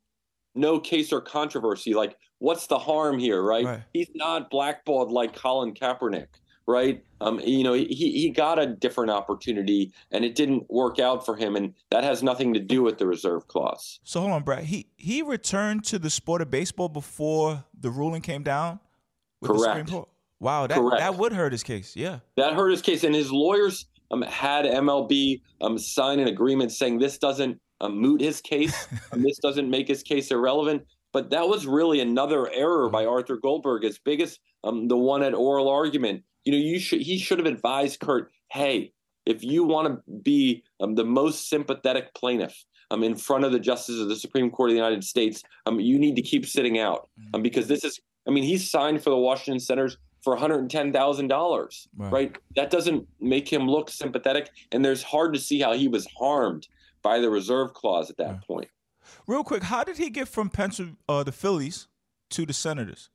no 0.56 0.80
case 0.80 1.12
or 1.12 1.22
controversy. 1.22 1.94
Like, 1.94 2.16
what's 2.40 2.68
the 2.68 2.80
harm 2.80 3.20
here, 3.20 3.42
right? 3.42 3.66
right? 3.66 3.82
He's 3.94 4.10
not 4.16 4.50
blackballed 4.50 5.12
like 5.12 5.36
Colin 5.36 5.74
Kaepernick 5.74 6.28
right? 6.68 7.04
Um, 7.22 7.40
you 7.40 7.64
know, 7.64 7.74
he 7.74 7.86
he 7.86 8.30
got 8.30 8.60
a 8.60 8.68
different 8.68 9.10
opportunity, 9.10 9.92
and 10.12 10.24
it 10.24 10.36
didn't 10.36 10.70
work 10.70 11.00
out 11.00 11.26
for 11.26 11.36
him, 11.36 11.56
and 11.56 11.74
that 11.90 12.04
has 12.04 12.22
nothing 12.22 12.54
to 12.54 12.60
do 12.60 12.84
with 12.84 13.00
the 13.00 13.08
reserve 13.08 13.48
clause. 13.48 14.00
So 14.04 14.22
hold 14.22 14.34
on, 14.34 14.44
Brad. 14.44 14.66
He 14.66 14.88
he 14.98 15.22
returned 15.22 15.86
to 15.86 15.98
the 15.98 16.10
sport 16.10 16.42
of 16.42 16.52
baseball 16.52 16.90
before 16.90 17.64
the 17.80 17.90
ruling 17.90 18.22
came 18.22 18.44
down. 18.44 18.80
Correct. 19.44 19.92
Wow, 20.40 20.68
that 20.68 20.78
Correct. 20.78 21.00
that 21.00 21.18
would 21.18 21.34
hurt 21.34 21.52
his 21.52 21.64
case. 21.64 21.96
Yeah, 21.96 22.20
that 22.36 22.54
hurt 22.54 22.70
his 22.70 22.82
case, 22.82 23.04
and 23.04 23.16
his 23.16 23.32
lawyers 23.32 23.88
um, 24.12 24.22
had 24.22 24.66
MLB 24.66 25.42
um, 25.62 25.80
sign 25.80 26.20
an 26.20 26.28
agreement 26.28 26.72
saying 26.72 27.00
this 27.00 27.18
doesn't 27.18 27.60
um, 27.82 27.98
moot 27.98 28.22
his 28.22 28.42
case, 28.42 28.88
and 29.12 29.24
this 29.24 29.40
doesn't 29.40 29.70
make 29.70 29.88
his 29.88 30.04
case 30.04 30.30
irrelevant. 30.30 30.84
But 31.14 31.32
that 31.32 31.48
was 31.48 31.66
really 31.66 32.02
another 32.02 32.52
error 32.52 32.90
by 32.90 33.06
Arthur 33.06 33.38
Goldberg, 33.38 33.86
as 33.86 33.98
big 33.98 34.22
as 34.22 34.38
um, 34.64 34.88
the 34.88 34.98
one 34.98 35.24
at 35.24 35.34
oral 35.34 35.70
argument 35.70 36.24
you 36.48 36.54
know, 36.54 36.58
you 36.58 36.80
should 36.80 37.02
he 37.02 37.18
should 37.18 37.40
have 37.40 37.46
advised 37.46 38.00
Curt, 38.00 38.32
hey, 38.50 38.94
if 39.26 39.44
you 39.44 39.66
want 39.66 39.88
to 39.88 40.12
be 40.22 40.64
um, 40.80 40.96
the 40.96 41.04
most 41.04 41.50
sympathetic 41.50 42.14
plaintiff 42.14 42.64
um, 42.90 43.04
in 43.04 43.16
front 43.16 43.44
of 43.44 43.52
the 43.52 43.60
justices 43.60 44.00
of 44.00 44.08
the 44.08 44.16
Supreme 44.16 44.50
Court 44.50 44.70
of 44.70 44.74
the 44.76 44.78
United 44.78 45.04
States, 45.04 45.44
um, 45.66 45.82
you 45.82 46.00
need 46.00 46.16
to 46.16 46.22
keep 46.22 46.46
sitting 46.46 46.80
out 46.80 47.10
mm-hmm. 47.20 47.36
um, 47.36 47.42
because 47.42 47.68
this 47.68 47.84
is, 47.84 48.00
I 48.26 48.32
mean, 48.32 48.46
he's 48.46 48.72
signed 48.72 49.04
for 49.04 49.10
the 49.10 49.18
Washington 49.18 49.60
Senators 49.60 49.98
for 50.22 50.38
$110,000, 50.38 51.88
right. 51.98 52.12
right? 52.14 52.38
That 52.56 52.72
doesn't 52.72 53.06
make 53.20 53.52
him 53.52 53.68
look 53.68 53.90
sympathetic. 53.90 54.50
And 54.72 54.86
there's 54.86 55.04
hard 55.04 55.34
to 55.34 55.40
see 55.42 55.60
how 55.60 55.74
he 55.74 55.90
was 55.90 56.08
harmed 56.18 56.70
by 57.02 57.20
the 57.20 57.30
reserve 57.30 57.74
clause 57.74 58.10
at 58.10 58.16
that 58.18 58.30
right. 58.30 58.48
point. 58.48 58.68
Real 59.28 59.44
quick, 59.44 59.64
how 59.64 59.84
did 59.84 59.98
he 59.98 60.10
get 60.10 60.30
from 60.30 60.50
Pencil, 60.50 60.92
uh, 61.10 61.24
the 61.24 61.34
Phillies 61.34 61.90
to 62.30 62.46
the 62.46 62.54
Senators? 62.54 63.10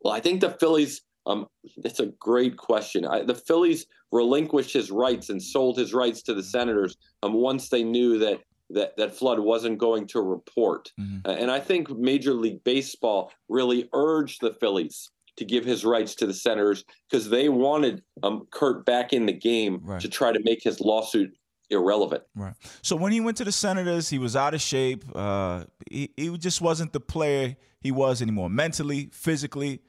Well, 0.00 0.12
I 0.12 0.18
think 0.18 0.40
the 0.40 0.50
Phillies 0.50 1.02
um, 1.26 1.46
that's 1.78 2.00
a 2.00 2.06
great 2.06 2.56
question. 2.56 3.06
I, 3.06 3.22
the 3.22 3.34
Phillies 3.34 3.86
relinquished 4.10 4.72
his 4.72 4.90
rights 4.90 5.30
and 5.30 5.42
sold 5.42 5.78
his 5.78 5.94
rights 5.94 6.22
to 6.22 6.34
the 6.34 6.42
Senators 6.42 6.96
um, 7.22 7.34
once 7.34 7.68
they 7.68 7.82
knew 7.82 8.18
that 8.18 8.40
that 8.70 8.96
that 8.96 9.14
Flood 9.14 9.38
wasn't 9.38 9.78
going 9.78 10.06
to 10.08 10.20
report. 10.20 10.90
Mm-hmm. 10.98 11.28
Uh, 11.28 11.34
and 11.34 11.50
I 11.50 11.60
think 11.60 11.90
Major 11.90 12.34
League 12.34 12.64
Baseball 12.64 13.32
really 13.48 13.88
urged 13.92 14.40
the 14.40 14.54
Phillies 14.60 15.10
to 15.36 15.44
give 15.44 15.64
his 15.64 15.84
rights 15.84 16.14
to 16.16 16.26
the 16.26 16.34
Senators 16.34 16.84
because 17.10 17.28
they 17.28 17.48
wanted 17.48 18.02
um, 18.22 18.46
Curt 18.50 18.84
back 18.84 19.12
in 19.12 19.26
the 19.26 19.32
game 19.32 19.80
right. 19.82 20.00
to 20.00 20.08
try 20.08 20.32
to 20.32 20.40
make 20.44 20.62
his 20.62 20.80
lawsuit 20.80 21.34
irrelevant. 21.70 22.22
Right. 22.34 22.54
So 22.82 22.96
when 22.96 23.12
he 23.12 23.20
went 23.20 23.38
to 23.38 23.44
the 23.44 23.52
Senators, 23.52 24.10
he 24.10 24.18
was 24.18 24.36
out 24.36 24.52
of 24.52 24.60
shape. 24.60 25.04
Uh, 25.14 25.64
he, 25.90 26.10
he 26.16 26.36
just 26.36 26.60
wasn't 26.60 26.92
the 26.92 27.00
player 27.00 27.56
he 27.80 27.90
was 27.90 28.20
anymore, 28.20 28.50
mentally, 28.50 29.08
physically. 29.12 29.80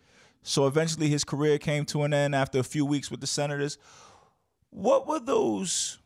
So 0.43 0.67
eventually 0.67 1.07
his 1.07 1.23
career 1.23 1.57
came 1.57 1.85
to 1.85 2.03
an 2.03 2.13
end 2.13 2.35
after 2.35 2.59
a 2.59 2.63
few 2.63 2.85
weeks 2.85 3.09
with 3.09 3.21
the 3.21 3.27
Senators. 3.27 3.77
What 4.69 5.07
were 5.07 5.19
those 5.19 5.99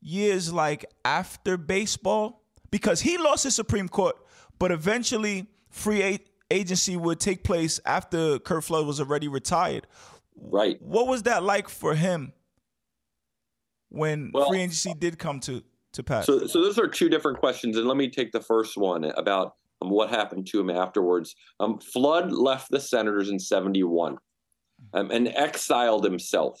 years 0.00 0.52
like 0.52 0.86
after 1.04 1.56
baseball? 1.56 2.44
Because 2.70 3.00
he 3.00 3.18
lost 3.18 3.44
his 3.44 3.54
Supreme 3.54 3.88
Court, 3.88 4.16
but 4.58 4.70
eventually 4.70 5.48
free 5.70 6.20
agency 6.50 6.96
would 6.96 7.18
take 7.18 7.42
place 7.42 7.80
after 7.84 8.38
Curt 8.38 8.64
Flood 8.64 8.86
was 8.86 9.00
already 9.00 9.26
retired. 9.26 9.88
Right. 10.36 10.80
What 10.80 11.08
was 11.08 11.24
that 11.24 11.42
like 11.42 11.68
for 11.68 11.94
him 11.94 12.32
when 13.88 14.30
well, 14.32 14.48
free 14.48 14.60
agency 14.60 14.94
did 14.96 15.18
come 15.18 15.40
to 15.40 15.62
to 15.94 16.02
pass? 16.04 16.26
So, 16.26 16.46
so 16.46 16.62
those 16.62 16.78
are 16.78 16.86
two 16.86 17.08
different 17.08 17.38
questions, 17.38 17.76
and 17.76 17.86
let 17.86 17.96
me 17.96 18.08
take 18.08 18.30
the 18.30 18.40
first 18.40 18.76
one 18.76 19.04
about 19.04 19.56
um, 19.82 19.90
what 19.90 20.10
happened 20.10 20.46
to 20.48 20.60
him 20.60 20.70
afterwards. 20.70 21.34
Um, 21.58 21.78
Flood 21.78 22.32
left 22.32 22.70
the 22.70 22.80
Senators 22.80 23.30
in 23.30 23.38
71 23.38 24.16
um, 24.94 25.10
and 25.10 25.28
exiled 25.28 26.04
himself. 26.04 26.60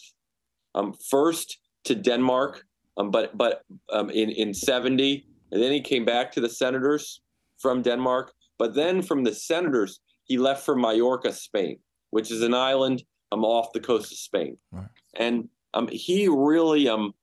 Um, 0.74 0.94
first 1.10 1.58
to 1.84 1.94
Denmark, 1.94 2.64
um, 2.96 3.10
but 3.10 3.36
but 3.36 3.62
um, 3.92 4.10
in, 4.10 4.30
in 4.30 4.54
70, 4.54 5.26
and 5.52 5.62
then 5.62 5.72
he 5.72 5.80
came 5.80 6.04
back 6.04 6.30
to 6.32 6.40
the 6.40 6.48
Senators 6.48 7.22
from 7.58 7.82
Denmark. 7.82 8.32
But 8.58 8.74
then 8.74 9.02
from 9.02 9.24
the 9.24 9.34
Senators, 9.34 10.00
he 10.24 10.38
left 10.38 10.64
for 10.64 10.76
Mallorca, 10.76 11.32
Spain, 11.32 11.78
which 12.10 12.30
is 12.30 12.42
an 12.42 12.54
island 12.54 13.02
um, 13.32 13.44
off 13.44 13.72
the 13.72 13.80
coast 13.80 14.12
of 14.12 14.18
Spain. 14.18 14.56
Right. 14.70 14.86
And 15.14 15.48
um, 15.74 15.88
he 15.88 16.28
really 16.28 16.88
um, 16.88 17.14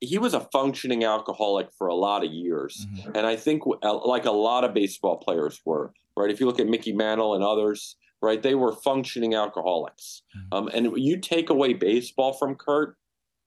he 0.00 0.18
was 0.18 0.34
a 0.34 0.40
functioning 0.52 1.04
alcoholic 1.04 1.68
for 1.76 1.88
a 1.88 1.94
lot 1.94 2.24
of 2.24 2.32
years, 2.32 2.86
mm-hmm. 2.86 3.10
and 3.14 3.26
I 3.26 3.36
think 3.36 3.62
like 3.66 4.24
a 4.24 4.30
lot 4.30 4.64
of 4.64 4.74
baseball 4.74 5.16
players 5.16 5.60
were. 5.64 5.92
Right, 6.16 6.30
if 6.30 6.40
you 6.40 6.46
look 6.46 6.60
at 6.60 6.66
Mickey 6.66 6.92
Mantle 6.92 7.34
and 7.34 7.42
others, 7.42 7.96
right, 8.20 8.42
they 8.42 8.54
were 8.54 8.72
functioning 8.72 9.34
alcoholics. 9.34 10.22
Mm-hmm. 10.36 10.54
Um, 10.54 10.68
and 10.74 10.98
you 10.98 11.18
take 11.18 11.48
away 11.48 11.72
baseball 11.72 12.32
from 12.32 12.56
Curt, 12.56 12.96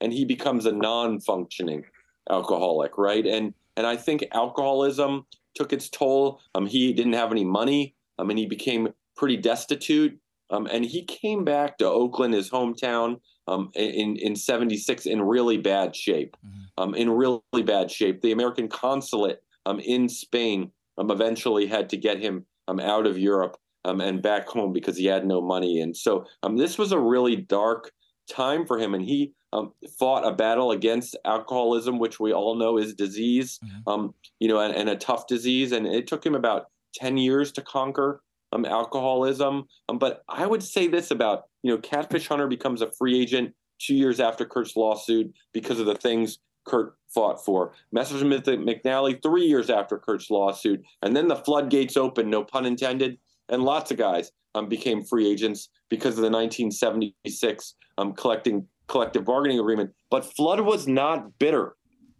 and 0.02 0.12
he 0.12 0.26
becomes 0.26 0.66
a 0.66 0.72
non-functioning 0.72 1.84
alcoholic, 2.30 2.98
right? 2.98 3.26
And 3.26 3.54
and 3.76 3.86
I 3.86 3.96
think 3.96 4.24
alcoholism 4.32 5.26
took 5.56 5.74
its 5.74 5.90
toll. 5.90 6.40
Um, 6.56 6.66
he 6.66 6.94
didn't 6.94 7.14
have 7.14 7.32
any 7.32 7.44
money. 7.44 7.96
I 8.18 8.24
mean, 8.24 8.38
he 8.38 8.46
became 8.46 8.90
pretty 9.16 9.38
destitute. 9.38 10.18
Um, 10.54 10.68
and 10.72 10.86
he 10.86 11.04
came 11.04 11.44
back 11.44 11.78
to 11.80 11.88
Oakland, 11.90 12.34
his 12.34 12.50
hometown, 12.50 13.20
um, 13.48 13.72
in 13.76 14.16
in 14.18 14.36
'76 14.36 15.06
in 15.06 15.22
really 15.22 15.58
bad 15.58 15.96
shape. 15.96 16.38
Mm-hmm. 16.46 16.62
Um, 16.78 16.96
in 16.96 17.10
really 17.10 17.64
bad 17.64 17.92
shape. 17.92 18.22
The 18.22 18.32
American 18.32 18.68
consulate 18.68 19.42
um, 19.66 19.80
in 19.80 20.08
Spain 20.08 20.72
um, 20.98 21.12
eventually 21.12 21.66
had 21.66 21.90
to 21.90 21.98
get 21.98 22.20
him 22.20 22.46
um, 22.68 22.80
out 22.80 23.06
of 23.06 23.18
Europe 23.18 23.58
um, 23.86 24.02
and 24.02 24.22
back 24.22 24.48
home 24.48 24.74
because 24.74 24.98
he 24.98 25.06
had 25.06 25.26
no 25.26 25.42
money. 25.42 25.82
And 25.82 25.96
so 25.96 26.26
um, 26.44 26.58
this 26.58 26.78
was 26.78 26.92
a 26.92 27.00
really 27.00 27.36
dark 27.36 27.92
time 28.30 28.66
for 28.66 28.80
him. 28.80 28.94
And 28.94 29.04
he 29.04 29.34
um, 29.52 29.74
fought 30.00 30.26
a 30.26 30.32
battle 30.32 30.72
against 30.72 31.16
alcoholism, 31.26 32.00
which 32.00 32.20
we 32.20 32.34
all 32.34 32.56
know 32.56 32.78
is 32.78 32.94
disease, 32.94 33.60
mm-hmm. 33.64 33.90
um, 33.90 34.14
you 34.40 34.48
know, 34.48 34.60
and, 34.60 34.74
and, 34.74 34.90
a 34.90 34.96
tough 34.96 35.28
disease. 35.28 35.72
And 35.72 35.86
it 35.86 36.08
took 36.08 36.26
him 36.26 36.34
about 36.34 36.68
10 36.96 37.18
years 37.18 37.52
to 37.54 37.62
conquer 37.62 38.22
um, 38.54 38.66
alcoholism. 38.66 39.66
Um, 39.90 39.98
but 39.98 40.24
I 40.30 40.46
would 40.46 40.64
say 40.64 40.88
this 40.88 41.12
about, 41.12 41.44
you 41.64 41.74
know, 41.74 41.82
Catfish 41.82 42.28
Hunter 42.28 42.48
becomes 42.48 42.82
a 42.82 42.92
free 42.92 43.20
agent 43.20 43.54
two 43.80 43.96
years 43.96 44.20
after 44.20 44.46
Curt's 44.46 44.76
lawsuit 44.76 45.34
because 45.54 45.80
of 45.80 45.86
the 45.86 45.96
things 45.96 46.40
Curt 46.66 46.96
fought 47.14 47.44
for. 47.44 47.74
Messersmith 47.94 48.46
McNally 48.46 49.22
three 49.22 49.46
years 49.46 49.70
after 49.70 49.98
Curt's 49.98 50.30
lawsuit. 50.30 50.82
And 51.02 51.16
then 51.16 51.28
the 51.28 51.36
floodgates 51.36 51.98
open, 51.98 52.30
no 52.30 52.44
pun 52.44 52.66
intended. 52.66 53.18
And 53.50 53.64
lots 53.64 53.92
of 53.92 53.98
guys 53.98 54.32
um, 54.56 54.70
became 54.70 55.04
free 55.04 55.30
agents 55.30 55.70
because 55.90 56.14
of 56.14 56.22
the 56.22 56.30
1976 56.30 57.76
um, 57.98 58.14
collecting 58.14 58.68
collective 58.88 59.26
bargaining 59.26 59.60
agreement. 59.60 59.92
But 60.10 60.26
Flood 60.36 60.62
was 60.62 60.88
not 60.88 61.38
bitter 61.40 61.76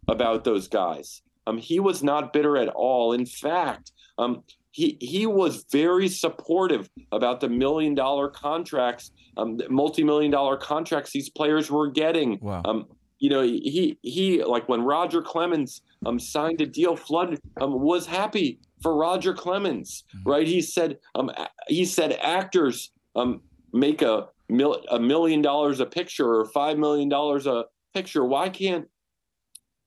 about 0.08 0.44
those 0.44 0.68
guys. 0.68 1.22
Um, 1.46 1.58
he 1.58 1.80
was 1.80 2.02
not 2.02 2.32
bitter 2.32 2.56
at 2.56 2.68
all. 2.68 3.12
In 3.12 3.26
fact, 3.26 3.92
um, 4.18 4.42
he 4.74 4.98
he 5.00 5.24
was 5.24 5.64
very 5.70 6.08
supportive 6.08 6.90
about 7.12 7.40
the 7.40 7.48
million 7.48 7.94
dollar 7.94 8.28
contracts, 8.28 9.12
um, 9.36 9.60
multi 9.70 10.02
million 10.02 10.32
dollar 10.32 10.56
contracts 10.56 11.12
these 11.12 11.30
players 11.30 11.70
were 11.70 11.88
getting. 11.88 12.40
Wow. 12.40 12.62
Um, 12.64 12.86
you 13.20 13.30
know, 13.30 13.42
he 13.42 13.96
he 14.02 14.42
like 14.42 14.68
when 14.68 14.82
Roger 14.82 15.22
Clemens 15.22 15.82
um, 16.04 16.18
signed 16.18 16.60
a 16.60 16.66
deal, 16.66 16.96
Flood 16.96 17.38
um, 17.60 17.80
was 17.80 18.04
happy 18.04 18.58
for 18.82 18.96
Roger 18.96 19.32
Clemens, 19.32 20.02
mm-hmm. 20.12 20.28
right? 20.28 20.46
He 20.46 20.60
said 20.60 20.98
um, 21.14 21.30
he 21.68 21.84
said 21.84 22.18
actors 22.20 22.90
um, 23.14 23.42
make 23.72 24.02
a 24.02 24.26
mil- 24.48 24.84
a 24.90 24.98
million 24.98 25.40
dollars 25.40 25.78
a 25.78 25.86
picture 25.86 26.34
or 26.34 26.46
five 26.46 26.78
million 26.78 27.08
dollars 27.08 27.46
a 27.46 27.66
picture. 27.94 28.24
Why 28.24 28.48
can't 28.48 28.88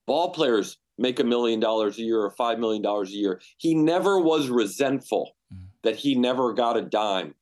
ball 0.05 0.31
players 0.31 0.77
make 0.97 1.19
a 1.19 1.23
million 1.23 1.59
dollars 1.59 1.97
a 1.97 2.01
year 2.01 2.21
or 2.21 2.31
five 2.31 2.59
million 2.59 2.81
dollars 2.81 3.09
a 3.09 3.15
year. 3.15 3.41
He 3.57 3.75
never 3.75 4.19
was 4.19 4.49
resentful 4.49 5.35
mm. 5.53 5.67
that 5.83 5.95
he 5.95 6.15
never 6.15 6.53
got 6.53 6.77
a 6.77 6.81
dime 6.81 7.35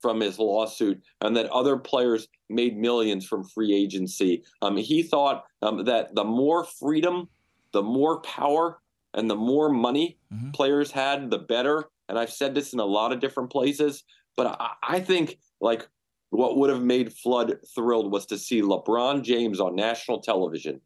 from 0.00 0.20
his 0.20 0.38
lawsuit 0.38 1.02
and 1.20 1.36
that 1.36 1.50
other 1.50 1.76
players 1.76 2.28
made 2.48 2.76
millions 2.76 3.26
from 3.26 3.44
free 3.44 3.74
agency. 3.74 4.42
Um, 4.62 4.76
he 4.76 5.02
thought 5.02 5.44
um, 5.62 5.84
that 5.84 6.14
the 6.14 6.24
more 6.24 6.64
freedom, 6.64 7.28
the 7.72 7.82
more 7.82 8.20
power, 8.22 8.78
and 9.14 9.28
the 9.28 9.36
more 9.36 9.68
money 9.68 10.18
mm-hmm. 10.32 10.50
players 10.52 10.90
had, 10.90 11.30
the 11.30 11.38
better. 11.38 11.84
And 12.08 12.18
I've 12.18 12.32
said 12.32 12.54
this 12.54 12.72
in 12.72 12.80
a 12.80 12.84
lot 12.84 13.12
of 13.12 13.20
different 13.20 13.50
places, 13.50 14.04
but 14.36 14.56
I, 14.60 14.70
I 14.82 15.00
think 15.00 15.38
like 15.60 15.86
what 16.30 16.56
would 16.56 16.70
have 16.70 16.82
made 16.82 17.12
Flood 17.12 17.58
thrilled 17.74 18.12
was 18.12 18.26
to 18.26 18.38
see 18.38 18.62
LeBron 18.62 19.22
James 19.22 19.60
on 19.60 19.74
national 19.74 20.20
television 20.20 20.80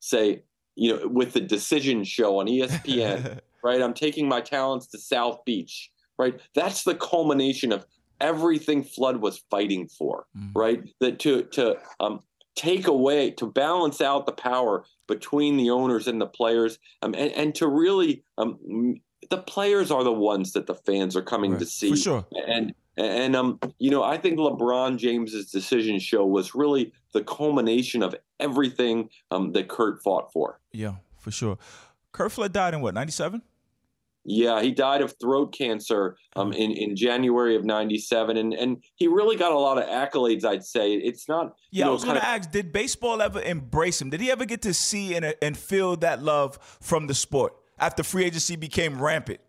say, 0.00 0.42
you 0.76 0.96
know, 0.96 1.08
with 1.08 1.32
the 1.32 1.40
decision 1.40 2.04
show 2.04 2.40
on 2.40 2.46
ESPN, 2.46 3.40
right? 3.64 3.80
I'm 3.80 3.94
taking 3.94 4.28
my 4.28 4.40
talents 4.40 4.86
to 4.88 4.98
South 4.98 5.44
Beach, 5.44 5.90
right? 6.18 6.40
That's 6.54 6.84
the 6.84 6.94
culmination 6.94 7.72
of 7.72 7.86
everything 8.20 8.82
Flood 8.82 9.18
was 9.18 9.42
fighting 9.50 9.88
for, 9.88 10.26
mm. 10.36 10.50
right? 10.54 10.82
That 11.00 11.18
to 11.20 11.44
to 11.44 11.78
um, 12.00 12.20
take 12.56 12.86
away 12.86 13.30
to 13.32 13.46
balance 13.46 14.00
out 14.00 14.26
the 14.26 14.32
power 14.32 14.84
between 15.06 15.56
the 15.56 15.70
owners 15.70 16.08
and 16.08 16.20
the 16.20 16.26
players, 16.26 16.78
um, 17.02 17.14
and 17.14 17.30
and 17.32 17.54
to 17.56 17.68
really 17.68 18.24
um, 18.38 18.58
the 19.30 19.38
players 19.38 19.90
are 19.90 20.04
the 20.04 20.12
ones 20.12 20.52
that 20.52 20.66
the 20.66 20.74
fans 20.74 21.16
are 21.16 21.22
coming 21.22 21.52
right. 21.52 21.60
to 21.60 21.66
see, 21.66 21.90
for 21.90 21.96
sure, 21.96 22.26
and. 22.46 22.74
And 22.96 23.34
um, 23.34 23.58
you 23.78 23.90
know, 23.90 24.02
I 24.02 24.18
think 24.18 24.38
LeBron 24.38 24.98
James's 24.98 25.50
decision 25.50 25.98
show 25.98 26.24
was 26.24 26.54
really 26.54 26.92
the 27.12 27.22
culmination 27.22 28.02
of 28.02 28.14
everything 28.38 29.10
um, 29.30 29.52
that 29.52 29.68
Curt 29.68 30.02
fought 30.02 30.32
for. 30.32 30.60
Yeah, 30.72 30.96
for 31.18 31.30
sure. 31.30 31.58
Curt 32.12 32.30
Flood 32.30 32.52
died 32.52 32.74
in 32.74 32.80
what, 32.80 32.94
97? 32.94 33.42
Yeah, 34.26 34.62
he 34.62 34.70
died 34.70 35.02
of 35.02 35.14
throat 35.20 35.52
cancer 35.52 36.16
um, 36.34 36.52
in 36.54 36.70
in 36.70 36.96
January 36.96 37.56
of 37.56 37.64
'97, 37.64 38.38
and 38.38 38.54
and 38.54 38.82
he 38.94 39.06
really 39.06 39.36
got 39.36 39.52
a 39.52 39.58
lot 39.58 39.76
of 39.76 39.84
accolades. 39.84 40.46
I'd 40.46 40.64
say 40.64 40.94
it's 40.94 41.28
not. 41.28 41.56
Yeah, 41.70 41.80
you 41.80 41.84
know, 41.84 41.90
I 41.90 41.92
was 41.92 42.04
going 42.04 42.16
to 42.16 42.26
ask: 42.26 42.50
Did 42.50 42.72
baseball 42.72 43.20
ever 43.20 43.42
embrace 43.42 44.00
him? 44.00 44.08
Did 44.08 44.22
he 44.22 44.30
ever 44.30 44.46
get 44.46 44.62
to 44.62 44.72
see 44.72 45.14
and 45.14 45.34
and 45.42 45.54
feel 45.54 45.96
that 45.96 46.22
love 46.22 46.58
from 46.80 47.06
the 47.06 47.12
sport 47.12 47.54
after 47.78 48.02
free 48.02 48.24
agency 48.24 48.56
became 48.56 48.98
rampant? 48.98 49.40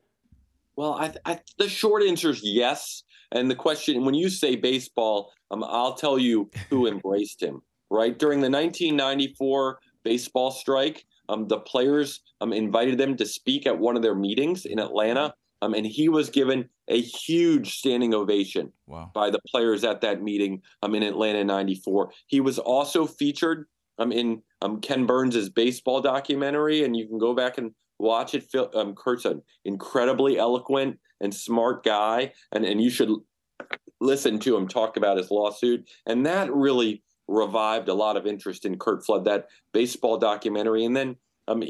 Well, 0.76 0.96
I, 0.96 1.14
I, 1.26 1.40
the 1.58 1.70
short 1.70 2.04
answer 2.04 2.32
is 2.32 2.44
yes. 2.44 3.04
And 3.32 3.50
the 3.50 3.56
question, 3.56 4.06
when 4.06 4.14
you 4.14 4.30
say 4.30 4.56
baseball, 4.56 5.32
um, 5.52 5.64
I'll 5.64 5.96
tell 5.96 6.18
you 6.18 6.50
who 6.70 6.88
embraced 6.92 7.42
him. 7.42 7.62
Right 7.92 8.18
during 8.18 8.40
the 8.40 8.50
1994 8.50 9.80
baseball 10.04 10.52
strike, 10.52 11.06
um, 11.30 11.48
the 11.48 11.60
players 11.60 12.22
um, 12.42 12.54
invited 12.54 12.98
them 12.98 13.16
to 13.18 13.26
speak 13.26 13.68
at 13.68 13.78
one 13.78 13.96
of 13.96 14.02
their 14.02 14.16
meetings 14.16 14.66
in 14.66 14.80
Atlanta, 14.80 15.34
um, 15.62 15.74
and 15.74 15.86
he 15.86 16.10
was 16.10 16.30
given 16.30 16.70
a 16.88 17.02
huge 17.02 17.78
standing 17.78 18.14
ovation 18.14 18.72
wow. 18.88 19.10
by 19.14 19.30
the 19.30 19.40
players 19.48 19.84
at 19.84 20.02
that 20.02 20.22
meeting 20.22 20.62
um, 20.84 20.94
in 20.96 21.04
Atlanta 21.04 21.40
in 21.40 21.48
'94. 21.48 22.12
He 22.28 22.42
was 22.42 22.60
also 22.60 23.06
featured 23.06 23.66
um, 23.98 24.12
in 24.12 24.42
um, 24.62 24.82
Ken 24.82 25.06
Burns' 25.06 25.50
baseball 25.50 26.02
documentary, 26.02 26.84
and 26.84 26.96
you 26.96 27.08
can 27.08 27.18
go 27.18 27.34
back 27.34 27.58
and 27.58 27.72
watch 27.98 28.36
it. 28.36 28.46
Um, 28.76 28.94
Curt's 28.94 29.26
an 29.26 29.42
incredibly 29.64 30.38
eloquent 30.38 31.00
and 31.22 31.34
smart 31.34 31.84
guy, 31.84 32.34
and, 32.52 32.66
and 32.66 32.82
you 32.82 32.90
should 32.90 33.10
listen 34.02 34.40
to 34.40 34.56
him 34.56 34.68
talk 34.68 34.98
about 34.98 35.18
his 35.18 35.32
lawsuit. 35.32 35.90
And 36.06 36.26
that 36.26 36.54
really 36.54 37.04
revived 37.28 37.90
a 37.90 37.94
lot 37.94 38.18
of 38.18 38.28
interest 38.28 38.66
in 38.66 38.78
Curt 38.78 39.06
Flood, 39.06 39.26
that 39.26 39.48
baseball 39.74 40.18
documentary. 40.18 40.86
And 40.86 40.96
then 40.96 41.16
um, 41.48 41.64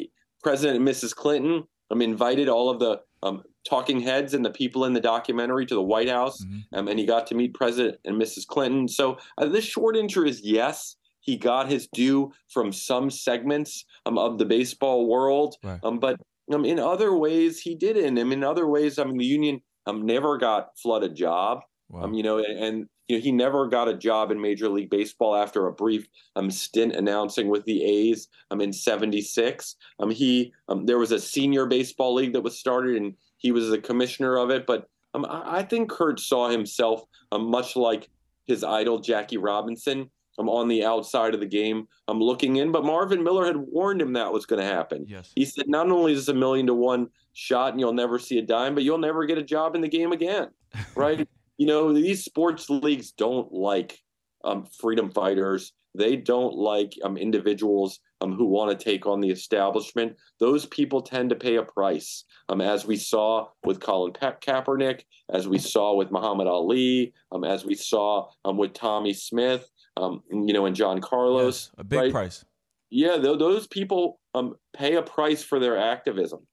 President 0.44 0.78
and 0.78 0.88
Mrs. 0.88 1.16
Clinton 1.16 1.64
um, 1.92 2.02
invited 2.02 2.50
all 2.50 2.70
of 2.70 2.80
the 2.80 3.02
um, 3.24 3.44
talking 3.68 4.00
heads 4.00 4.34
and 4.34 4.46
the 4.46 4.52
people 4.52 4.86
in 4.86 4.94
the 4.94 5.00
documentary 5.00 5.66
to 5.66 5.76
the 5.76 5.82
White 5.82 6.10
House, 6.10 6.44
mm-hmm. 6.44 6.78
um, 6.78 6.88
and 6.88 7.00
he 7.00 7.06
got 7.06 7.28
to 7.28 7.36
meet 7.36 7.54
President 7.54 7.98
and 8.06 8.22
Mrs. 8.22 8.46
Clinton. 8.46 8.88
So 8.88 9.18
uh, 9.38 9.48
this 9.48 9.66
short 9.66 9.98
answer 9.98 10.26
is 10.26 10.42
yes. 10.44 10.96
He 11.22 11.38
got 11.38 11.68
his 11.68 11.88
due 11.88 12.32
from 12.50 12.72
some 12.72 13.10
segments 13.10 13.86
um, 14.06 14.20
of 14.20 14.38
the 14.38 14.46
baseball 14.46 15.08
world, 15.08 15.56
right. 15.64 15.80
Um, 15.84 15.98
but 15.98 16.20
um, 16.54 16.66
in 16.66 16.80
other 16.80 17.16
ways 17.16 17.60
he 17.60 17.76
didn't. 17.76 18.18
And 18.18 18.32
in 18.32 18.44
other 18.44 18.68
ways, 18.68 19.00
I 19.00 19.04
mean, 19.04 19.18
the 19.18 19.26
union 19.26 19.62
um, 19.86 20.06
never 20.06 20.38
got 20.38 20.70
Flood 20.82 21.04
a 21.04 21.10
job. 21.10 21.60
Wow. 21.90 22.04
Um, 22.04 22.14
you 22.14 22.24
know, 22.24 22.38
and, 22.40 22.60
and 22.60 22.86
you 23.08 23.18
know, 23.18 23.22
he 23.22 23.32
never 23.32 23.68
got 23.68 23.88
a 23.88 23.96
job 23.96 24.32
in 24.32 24.42
Major 24.42 24.68
League 24.70 24.90
Baseball 24.90 25.36
after 25.36 25.68
a 25.68 25.74
brief 25.74 26.08
um, 26.36 26.50
stint 26.50 26.96
announcing 26.96 27.48
with 27.48 27.64
the 27.66 27.84
A's 27.84 28.28
um, 28.50 28.62
in 28.62 28.74
'76. 28.74 29.76
Um, 30.00 30.10
he 30.10 30.52
um, 30.68 30.86
there 30.86 30.98
was 30.98 31.12
a 31.12 31.20
senior 31.20 31.68
baseball 31.68 32.16
league 32.16 32.34
that 32.34 32.42
was 32.42 32.58
started, 32.58 32.96
and 32.96 33.14
he 33.38 33.52
was 33.52 33.70
the 33.70 33.78
commissioner 33.78 34.38
of 34.38 34.50
it. 34.50 34.66
But 34.66 34.88
um, 35.14 35.26
I, 35.26 35.58
I 35.60 35.64
think 35.64 35.92
Curt 35.92 36.20
saw 36.20 36.50
himself 36.50 37.04
um, 37.32 37.50
much 37.52 37.76
like 37.76 38.10
his 38.48 38.64
idol 38.64 39.00
Jackie 39.00 39.38
Robinson. 39.38 40.10
I'm 40.38 40.50
on 40.50 40.68
the 40.68 40.84
outside 40.84 41.34
of 41.34 41.40
the 41.40 41.46
game. 41.46 41.88
I'm 42.08 42.20
looking 42.20 42.58
in, 42.58 42.72
but 42.72 42.84
Marvin 42.84 43.24
Miller 43.24 43.46
had 43.46 43.58
warned 43.58 44.02
him 44.02 44.14
that 44.14 44.32
was 44.32 44.46
going 44.46 44.62
to 44.62 44.68
happen. 44.68 45.06
Yes. 45.08 45.32
He 45.36 45.46
said, 45.46 45.68
not 45.68 45.90
only 45.90 46.14
is 46.14 46.26
this 46.26 46.36
a 46.36 46.38
million 46.38 46.68
to 46.68 46.74
one 46.74 47.08
shot 47.34 47.72
and 47.72 47.80
you'll 47.80 47.94
never 47.94 48.20
see 48.20 48.38
a 48.38 48.42
dime, 48.42 48.76
but 48.76 48.84
you'll 48.84 48.98
never 48.98 49.26
get 49.26 49.38
a 49.38 49.44
job 49.44 49.76
in 49.76 49.82
the 49.82 49.88
game 49.88 50.12
again. 50.12 50.50
Right 50.96 51.26
you 51.58 51.68
know, 51.68 51.94
these 51.94 52.24
sports 52.24 52.70
leagues 52.70 53.12
don't 53.12 53.52
like 53.52 54.00
um, 54.44 54.66
freedom 54.66 55.12
fighters. 55.12 55.74
They 55.98 56.18
don't 56.18 56.54
like 56.54 56.94
um, 57.04 57.16
individuals 57.16 58.02
um, 58.20 58.34
who 58.34 58.46
want 58.46 58.78
to 58.78 58.84
take 58.84 59.06
on 59.06 59.22
the 59.22 59.30
establishment. 59.30 60.18
Those 60.42 60.66
people 60.66 61.02
tend 61.02 61.30
to 61.30 61.36
pay 61.38 61.56
a 61.56 61.64
price, 61.64 62.26
um, 62.50 62.60
as 62.60 62.86
we 62.86 62.98
saw 62.98 63.48
with 63.64 63.80
Colin 63.80 64.12
Ka- 64.12 64.36
Kaepernick, 64.42 65.04
as 65.30 65.48
we 65.48 65.58
saw 65.58 65.96
with 65.96 66.12
Muhammad 66.12 66.48
Ali, 66.48 67.14
um, 67.32 67.46
as 67.46 67.64
we 67.64 67.76
saw 67.76 68.28
um, 68.44 68.58
with 68.58 68.74
Tommie 68.74 69.14
Smith, 69.14 69.70
Um, 69.98 70.24
you 70.30 70.54
know, 70.54 70.66
and 70.66 70.76
John 70.76 71.00
Carlos. 71.00 71.72
A 71.78 71.84
big 71.84 72.00
right? 72.00 72.12
price. 72.12 72.46
Yeah, 72.90 73.18
th- 73.18 73.40
those 73.40 73.68
people 73.68 74.20
um, 74.34 74.56
pay 74.74 74.96
a 74.96 75.02
price 75.02 75.44
for 75.44 75.60
their 75.60 75.78
activism. 75.78 76.46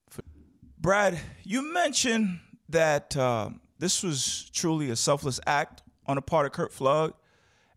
Brad, 0.78 1.18
you 1.42 1.72
mentioned 1.72 2.40
that 2.68 3.16
um, 3.16 3.60
this 3.78 4.02
was 4.02 4.50
truly 4.52 4.90
a 4.90 4.96
selfless 4.96 5.40
act 5.46 5.82
on 6.06 6.16
the 6.16 6.22
part 6.22 6.46
of 6.46 6.52
Curt 6.52 6.72
Flood, 6.72 7.14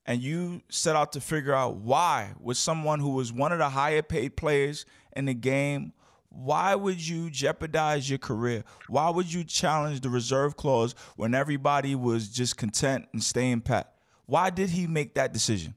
and 0.05 0.21
you 0.21 0.61
set 0.69 0.95
out 0.95 1.13
to 1.13 1.21
figure 1.21 1.53
out 1.53 1.77
why, 1.77 2.33
with 2.39 2.57
someone 2.57 2.99
who 2.99 3.09
was 3.09 3.33
one 3.33 3.51
of 3.51 3.59
the 3.59 3.69
higher 3.69 4.01
paid 4.01 4.35
players 4.35 4.85
in 5.15 5.25
the 5.25 5.33
game, 5.33 5.93
why 6.29 6.75
would 6.75 7.07
you 7.07 7.29
jeopardize 7.29 8.09
your 8.09 8.19
career? 8.19 8.63
Why 8.87 9.09
would 9.09 9.31
you 9.31 9.43
challenge 9.43 10.01
the 10.01 10.09
reserve 10.09 10.57
clause 10.57 10.93
when 11.15 11.33
everybody 11.33 11.95
was 11.95 12.29
just 12.29 12.57
content 12.57 13.07
and 13.13 13.23
staying 13.23 13.61
pat? 13.61 13.94
Why 14.25 14.49
did 14.49 14.69
he 14.71 14.87
make 14.87 15.13
that 15.15 15.33
decision? 15.33 15.75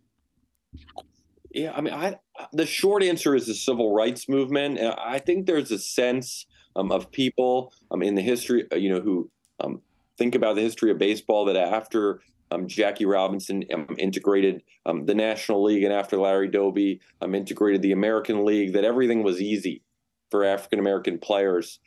Yeah, 1.51 1.73
I 1.75 1.81
mean, 1.81 1.95
I 1.95 2.19
the 2.53 2.67
short 2.67 3.03
answer 3.03 3.35
is 3.35 3.47
the 3.47 3.55
civil 3.55 3.95
rights 3.95 4.29
movement. 4.29 4.79
I 4.81 5.19
think 5.19 5.47
there's 5.47 5.71
a 5.71 5.79
sense 5.79 6.47
um, 6.77 6.93
of 6.93 7.11
people 7.11 7.73
um, 7.91 8.03
in 8.03 8.15
the 8.15 8.23
history, 8.23 8.67
uh, 8.73 8.77
you 8.77 8.91
know, 8.91 9.01
who 9.01 9.31
um, 9.61 9.81
think 10.17 10.35
about 10.35 10.57
the 10.57 10.63
history 10.63 10.91
of 10.91 10.99
baseball 10.99 11.47
that 11.47 11.57
after 11.57 12.21
um, 12.51 12.67
Jackie 12.69 13.07
Robinson 13.07 13.65
um, 13.75 13.89
integrated 13.99 14.63
um, 14.87 15.05
the 15.07 15.15
National 15.15 15.63
League 15.63 15.83
and 15.83 15.93
after 15.93 16.17
Larry 16.17 16.49
Doby 16.49 17.01
integrated 17.23 17.83
the 17.83 17.93
American 17.93 18.45
League, 18.45 18.73
that 18.75 18.85
everything 18.85 19.23
was 19.23 19.41
easy 19.41 19.83
for 20.31 20.45
African 20.45 20.79
American 20.79 21.19
players. 21.19 21.81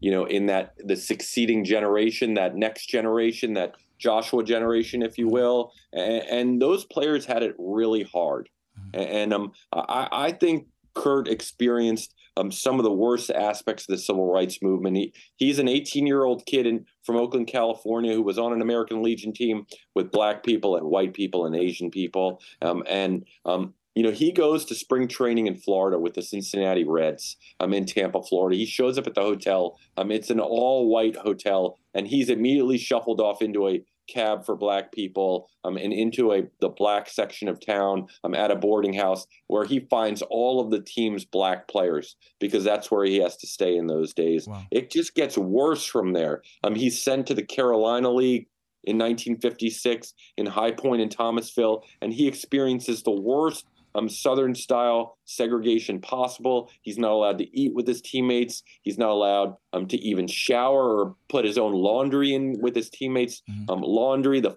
You 0.00 0.12
know, 0.12 0.26
in 0.26 0.46
that 0.46 0.74
the 0.78 0.94
succeeding 0.94 1.64
generation, 1.64 2.34
that 2.34 2.54
next 2.54 2.86
generation, 2.86 3.54
that 3.54 3.74
Joshua 3.98 4.44
generation, 4.44 5.02
if 5.02 5.18
you 5.18 5.28
will, 5.28 5.72
and, 5.92 6.22
and 6.24 6.62
those 6.62 6.84
players 6.84 7.26
had 7.26 7.42
it 7.42 7.54
really 7.58 8.04
hard. 8.04 8.48
Mm-hmm. 8.94 9.16
And 9.16 9.32
um, 9.32 9.52
I, 9.72 10.08
I 10.10 10.32
think 10.32 10.68
Curt 10.94 11.28
experienced 11.28 12.14
um, 12.36 12.52
some 12.52 12.78
of 12.78 12.84
the 12.84 12.92
worst 12.92 13.30
aspects 13.30 13.84
of 13.84 13.96
the 13.96 14.02
civil 14.02 14.30
rights 14.30 14.62
movement. 14.62 14.96
He, 14.96 15.12
he's 15.36 15.58
an 15.58 15.68
18 15.68 16.06
year 16.06 16.24
old 16.24 16.46
kid 16.46 16.66
in, 16.66 16.86
from 17.04 17.16
Oakland, 17.16 17.48
California, 17.48 18.14
who 18.14 18.22
was 18.22 18.38
on 18.38 18.52
an 18.52 18.62
American 18.62 19.02
Legion 19.02 19.32
team 19.32 19.66
with 19.94 20.12
black 20.12 20.44
people 20.44 20.76
and 20.76 20.86
white 20.86 21.14
people 21.14 21.46
and 21.46 21.56
Asian 21.56 21.90
people. 21.90 22.40
Um, 22.62 22.84
and, 22.88 23.24
um, 23.44 23.74
you 23.98 24.04
know, 24.04 24.12
he 24.12 24.30
goes 24.30 24.64
to 24.66 24.76
spring 24.76 25.08
training 25.08 25.48
in 25.48 25.56
Florida 25.56 25.98
with 25.98 26.14
the 26.14 26.22
Cincinnati 26.22 26.84
Reds. 26.84 27.36
I'm 27.58 27.70
um, 27.70 27.74
in 27.74 27.84
Tampa, 27.84 28.22
Florida. 28.22 28.56
He 28.56 28.64
shows 28.64 28.96
up 28.96 29.08
at 29.08 29.14
the 29.16 29.22
hotel. 29.22 29.76
Um, 29.96 30.12
it's 30.12 30.30
an 30.30 30.38
all 30.38 30.88
white 30.88 31.16
hotel, 31.16 31.80
and 31.94 32.06
he's 32.06 32.28
immediately 32.28 32.78
shuffled 32.78 33.20
off 33.20 33.42
into 33.42 33.66
a 33.66 33.82
cab 34.08 34.46
for 34.46 34.54
black 34.54 34.92
people 34.92 35.50
um, 35.64 35.76
and 35.76 35.92
into 35.92 36.32
a 36.32 36.44
the 36.60 36.68
black 36.68 37.08
section 37.08 37.48
of 37.48 37.58
town 37.58 38.06
um, 38.22 38.36
at 38.36 38.52
a 38.52 38.56
boarding 38.56 38.92
house 38.92 39.26
where 39.48 39.64
he 39.64 39.80
finds 39.90 40.22
all 40.22 40.60
of 40.60 40.70
the 40.70 40.80
team's 40.80 41.24
black 41.24 41.66
players 41.66 42.14
because 42.38 42.62
that's 42.62 42.92
where 42.92 43.04
he 43.04 43.16
has 43.16 43.36
to 43.38 43.48
stay 43.48 43.76
in 43.76 43.88
those 43.88 44.14
days. 44.14 44.46
Wow. 44.46 44.62
It 44.70 44.92
just 44.92 45.16
gets 45.16 45.36
worse 45.36 45.84
from 45.84 46.12
there. 46.12 46.42
Um, 46.62 46.76
he's 46.76 47.02
sent 47.02 47.26
to 47.26 47.34
the 47.34 47.44
Carolina 47.44 48.10
League 48.12 48.46
in 48.84 48.96
1956 48.96 50.14
in 50.36 50.46
High 50.46 50.70
Point 50.70 51.02
in 51.02 51.08
Thomasville, 51.08 51.82
and 52.00 52.12
he 52.12 52.28
experiences 52.28 53.02
the 53.02 53.10
worst 53.10 53.66
um, 53.94 54.08
Southern 54.08 54.54
style 54.54 55.18
segregation 55.24 56.00
possible. 56.00 56.70
He's 56.82 56.98
not 56.98 57.12
allowed 57.12 57.38
to 57.38 57.58
eat 57.58 57.74
with 57.74 57.86
his 57.86 58.00
teammates. 58.00 58.62
He's 58.82 58.98
not 58.98 59.10
allowed 59.10 59.56
um, 59.72 59.86
to 59.88 59.96
even 59.98 60.26
shower 60.26 60.98
or 60.98 61.16
put 61.28 61.44
his 61.44 61.58
own 61.58 61.72
laundry 61.72 62.34
in 62.34 62.60
with 62.60 62.74
his 62.74 62.90
teammates' 62.90 63.42
mm-hmm. 63.50 63.70
um, 63.70 63.80
laundry. 63.80 64.40
The 64.40 64.56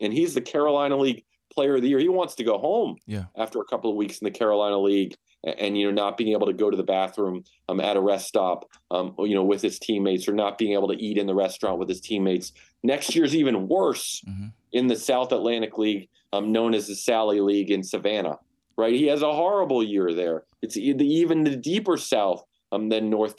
and 0.00 0.12
he's 0.12 0.34
the 0.34 0.42
Carolina 0.42 0.96
League 0.96 1.24
Player 1.52 1.76
of 1.76 1.82
the 1.82 1.88
Year. 1.88 1.98
He 1.98 2.08
wants 2.08 2.34
to 2.36 2.44
go 2.44 2.58
home 2.58 2.96
yeah. 3.06 3.24
after 3.36 3.60
a 3.60 3.64
couple 3.64 3.90
of 3.90 3.96
weeks 3.96 4.18
in 4.18 4.24
the 4.26 4.30
Carolina 4.30 4.78
League 4.78 5.16
and 5.46 5.78
you 5.78 5.86
know 5.86 5.92
not 5.92 6.16
being 6.16 6.32
able 6.32 6.46
to 6.46 6.52
go 6.52 6.70
to 6.70 6.76
the 6.76 6.82
bathroom 6.82 7.44
um, 7.68 7.80
at 7.80 7.96
a 7.96 8.00
rest 8.00 8.26
stop 8.26 8.68
um, 8.90 9.14
you 9.18 9.34
know 9.34 9.44
with 9.44 9.62
his 9.62 9.78
teammates 9.78 10.28
or 10.28 10.32
not 10.32 10.58
being 10.58 10.72
able 10.72 10.88
to 10.88 11.00
eat 11.00 11.16
in 11.16 11.26
the 11.26 11.34
restaurant 11.34 11.78
with 11.78 11.88
his 11.88 12.00
teammates 12.00 12.52
next 12.82 13.14
year's 13.14 13.34
even 13.34 13.68
worse 13.68 14.22
mm-hmm. 14.28 14.48
in 14.72 14.86
the 14.86 14.96
south 14.96 15.32
atlantic 15.32 15.78
league 15.78 16.08
um, 16.32 16.52
known 16.52 16.74
as 16.74 16.88
the 16.88 16.94
sally 16.94 17.40
league 17.40 17.70
in 17.70 17.82
savannah 17.82 18.38
right? 18.76 18.92
He 18.92 19.06
has 19.06 19.22
a 19.22 19.32
horrible 19.32 19.82
year 19.82 20.12
there. 20.12 20.44
It's 20.62 20.76
even 20.76 21.44
the 21.44 21.56
deeper 21.56 21.96
south 21.96 22.44
um, 22.72 22.88
than 22.88 23.10
north 23.10 23.34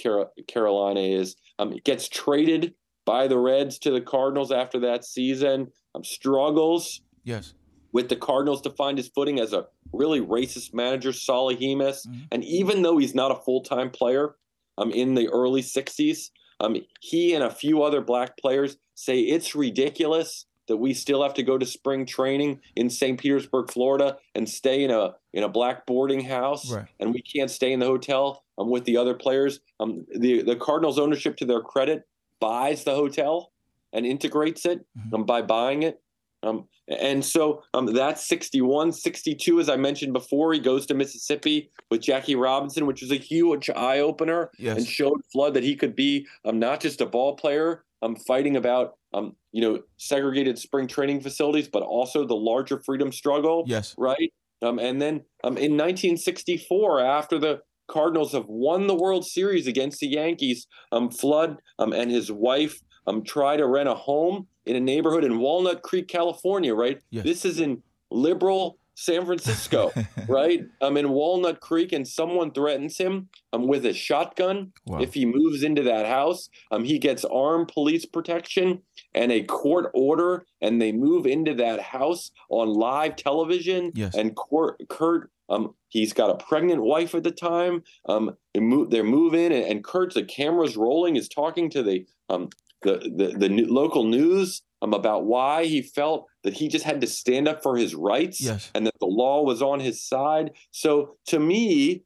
carolina 0.48 1.02
is. 1.02 1.36
Um, 1.60 1.74
it 1.74 1.84
gets 1.84 2.08
traded 2.08 2.74
by 3.06 3.28
the 3.28 3.38
reds 3.38 3.80
to 3.80 3.92
the 3.92 4.02
cardinals 4.02 4.52
after 4.52 4.80
that 4.82 5.06
season. 5.06 5.72
Um, 5.96 6.04
struggles 6.04 7.02
yes. 7.24 7.54
with 7.92 8.10
the 8.10 8.16
Cardinals 8.16 8.62
to 8.62 8.70
find 8.72 8.98
his 8.98 9.08
footing 9.08 9.40
as 9.40 9.54
a 9.54 9.66
really 9.94 10.22
racist 10.22 10.74
manager, 10.74 11.12
Solly 11.12 11.56
Hemus. 11.56 12.08
Mm-hmm. 12.08 12.20
And 12.32 12.44
even 12.44 12.82
though 12.82 12.98
he's 12.98 13.16
not 13.16 13.32
a 13.32 13.36
full 13.36 13.62
time 13.62 13.90
player 13.90 14.36
um, 14.78 14.92
in 14.92 15.16
the 15.16 15.28
early 15.30 15.62
60s, 15.62 16.30
um, 16.60 16.76
he 17.00 17.34
and 17.34 17.44
a 17.44 17.50
few 17.50 17.84
other 17.84 18.02
black 18.02 18.38
players 18.38 18.78
say 18.96 19.20
it's 19.20 19.56
ridiculous 19.56 20.46
that 20.68 20.78
we 20.78 20.94
still 20.94 21.24
have 21.24 21.34
to 21.36 21.44
go 21.44 21.58
to 21.58 21.66
spring 21.66 22.06
training 22.06 22.60
in 22.76 22.90
St. 22.90 23.20
Petersburg, 23.20 23.72
Florida, 23.72 24.18
and 24.36 24.48
stay 24.48 24.84
in 24.84 24.92
a 24.92 25.16
in 25.34 25.44
a 25.44 25.50
black 25.50 25.86
boarding 25.86 26.22
house, 26.22 26.72
right. 26.72 26.88
and 27.00 27.14
we 27.14 27.22
can't 27.22 27.52
stay 27.52 27.72
in 27.72 27.80
the 27.80 27.86
hotel 27.86 28.44
um, 28.58 28.70
with 28.70 28.86
the 28.86 28.98
other 28.98 29.14
players. 29.14 29.60
Um, 29.80 30.06
the 30.16 30.42
the 30.42 30.56
Cardinals' 30.56 31.00
ownership, 31.00 31.38
to 31.38 31.46
their 31.46 31.62
credit, 31.62 32.08
buys 32.40 32.84
the 32.84 32.96
hotel 32.96 33.52
and 33.94 34.06
integrates 34.06 34.66
it 34.66 34.86
mm-hmm. 34.98 35.16
um, 35.16 35.26
by 35.26 35.42
buying 35.42 35.84
it. 35.84 36.02
Um, 36.44 36.68
and 36.88 37.26
so 37.26 37.64
um, 37.74 37.88
that's 37.88 38.28
61. 38.28 38.94
62, 38.94 39.60
as 39.60 39.70
I 39.70 39.76
mentioned 39.76 40.14
before, 40.14 40.54
he 40.54 40.60
goes 40.60 40.86
to 40.86 40.94
Mississippi 40.94 41.72
with 41.90 42.02
Jackie 42.02 42.36
Robinson, 42.36 42.86
which 42.86 43.02
was 43.02 43.12
a 43.12 43.16
huge 43.16 43.70
eye 43.70 44.00
opener 44.00 44.52
yes. 44.58 44.78
and 44.78 44.88
showed 44.88 45.22
Flood 45.32 45.56
that 45.56 45.64
he 45.64 45.76
could 45.76 45.96
be 45.96 46.28
um, 46.46 46.60
not 46.60 46.80
just 46.80 47.02
a 47.02 47.06
ball 47.06 47.36
player 47.36 47.84
um, 48.02 48.16
fighting 48.28 48.56
about 48.56 48.94
um, 49.14 49.36
you 49.52 49.62
know 49.62 49.82
segregated 49.98 50.58
spring 50.58 50.88
training 50.88 51.22
facilities, 51.22 51.68
but 51.68 51.84
also 51.84 52.26
the 52.26 52.36
larger 52.36 52.82
freedom 52.86 53.12
struggle. 53.12 53.64
Yes. 53.68 53.96
Right. 53.98 54.34
Um, 54.62 54.80
and 54.80 55.02
then 55.02 55.22
um, 55.44 55.58
in 55.58 55.74
1964, 55.74 57.00
after 57.02 57.38
the 57.38 57.60
Cardinals 57.88 58.34
have 58.34 58.46
won 58.48 58.88
the 58.88 58.96
World 58.96 59.26
Series 59.26 59.68
against 59.68 60.00
the 60.00 60.08
Yankees, 60.08 60.68
um, 60.92 61.10
Flood 61.10 61.58
um, 61.80 61.94
and 61.94 62.12
his 62.12 62.32
wife 62.32 62.82
um, 63.06 63.24
try 63.24 63.56
to 63.56 63.66
rent 63.68 63.88
a 63.88 63.94
home 63.94 64.48
in 64.66 64.76
a 64.76 64.80
neighborhood 64.80 65.24
in 65.24 65.40
Walnut 65.40 65.82
Creek, 65.82 66.08
California, 66.08 66.76
right? 66.76 67.00
Yes. 67.10 67.24
This 67.24 67.46
is 67.46 67.60
in 67.60 67.82
liberal 68.12 68.78
San 69.00 69.28
Francisco, 69.28 69.94
right? 70.28 70.66
I'm 70.82 70.98
in 70.98 71.10
Walnut 71.10 71.60
Creek, 71.60 71.92
and 71.94 72.06
someone 72.06 72.52
threatens 72.52 72.98
him 72.98 73.30
um, 73.54 73.68
with 73.68 73.86
a 73.86 73.94
shotgun. 73.94 74.74
Wow. 74.88 75.00
If 75.00 75.14
he 75.14 75.24
moves 75.24 75.62
into 75.62 75.84
that 75.84 76.08
house, 76.08 76.50
um, 76.72 76.84
he 76.84 76.98
gets 76.98 77.24
armed 77.24 77.68
police 77.68 78.08
protection 78.08 78.82
and 79.14 79.32
a 79.32 79.44
court 79.44 79.92
order, 79.94 80.48
and 80.62 80.82
they 80.82 80.92
move 80.92 81.28
into 81.28 81.54
that 81.54 81.80
house 81.80 82.32
on 82.50 82.70
live 82.70 83.16
television. 83.16 83.92
Yes. 83.94 84.16
And 84.16 84.36
court, 84.36 84.82
Curt, 84.90 85.30
um, 85.48 85.76
he's 85.90 86.12
got 86.12 86.32
a 86.32 86.44
pregnant 86.44 86.82
wife 86.82 87.14
at 87.14 87.24
the 87.24 87.32
time. 87.32 87.84
Um, 88.10 88.36
they 88.56 88.62
move, 88.62 88.90
they're 88.90 89.04
moving, 89.04 89.54
and, 89.54 89.64
and 89.64 89.84
Curt's 89.84 90.16
the 90.16 90.24
camera's 90.24 90.76
rolling, 90.76 91.18
is 91.18 91.30
talking 91.30 91.70
to 91.70 91.84
the 91.84 92.08
um, 92.30 92.50
the 92.82 93.12
the, 93.16 93.48
the 93.48 93.66
local 93.66 94.06
news 94.06 94.64
um, 94.82 94.94
about 94.94 95.26
why 95.26 95.66
he 95.66 95.82
felt 95.84 96.26
that 96.48 96.54
he 96.54 96.70
just 96.70 96.86
had 96.86 97.02
to 97.02 97.08
stand 97.08 97.46
up 97.46 97.62
for 97.62 97.76
his 97.76 97.94
rights 97.94 98.40
yes. 98.40 98.72
and 98.74 98.88
that 98.88 98.98
the 99.02 99.06
law 99.06 99.44
was 99.44 99.62
on 99.62 99.82
his 99.82 100.02
side. 100.02 100.52
So 100.72 101.18
to 101.26 101.42
me, 101.42 102.04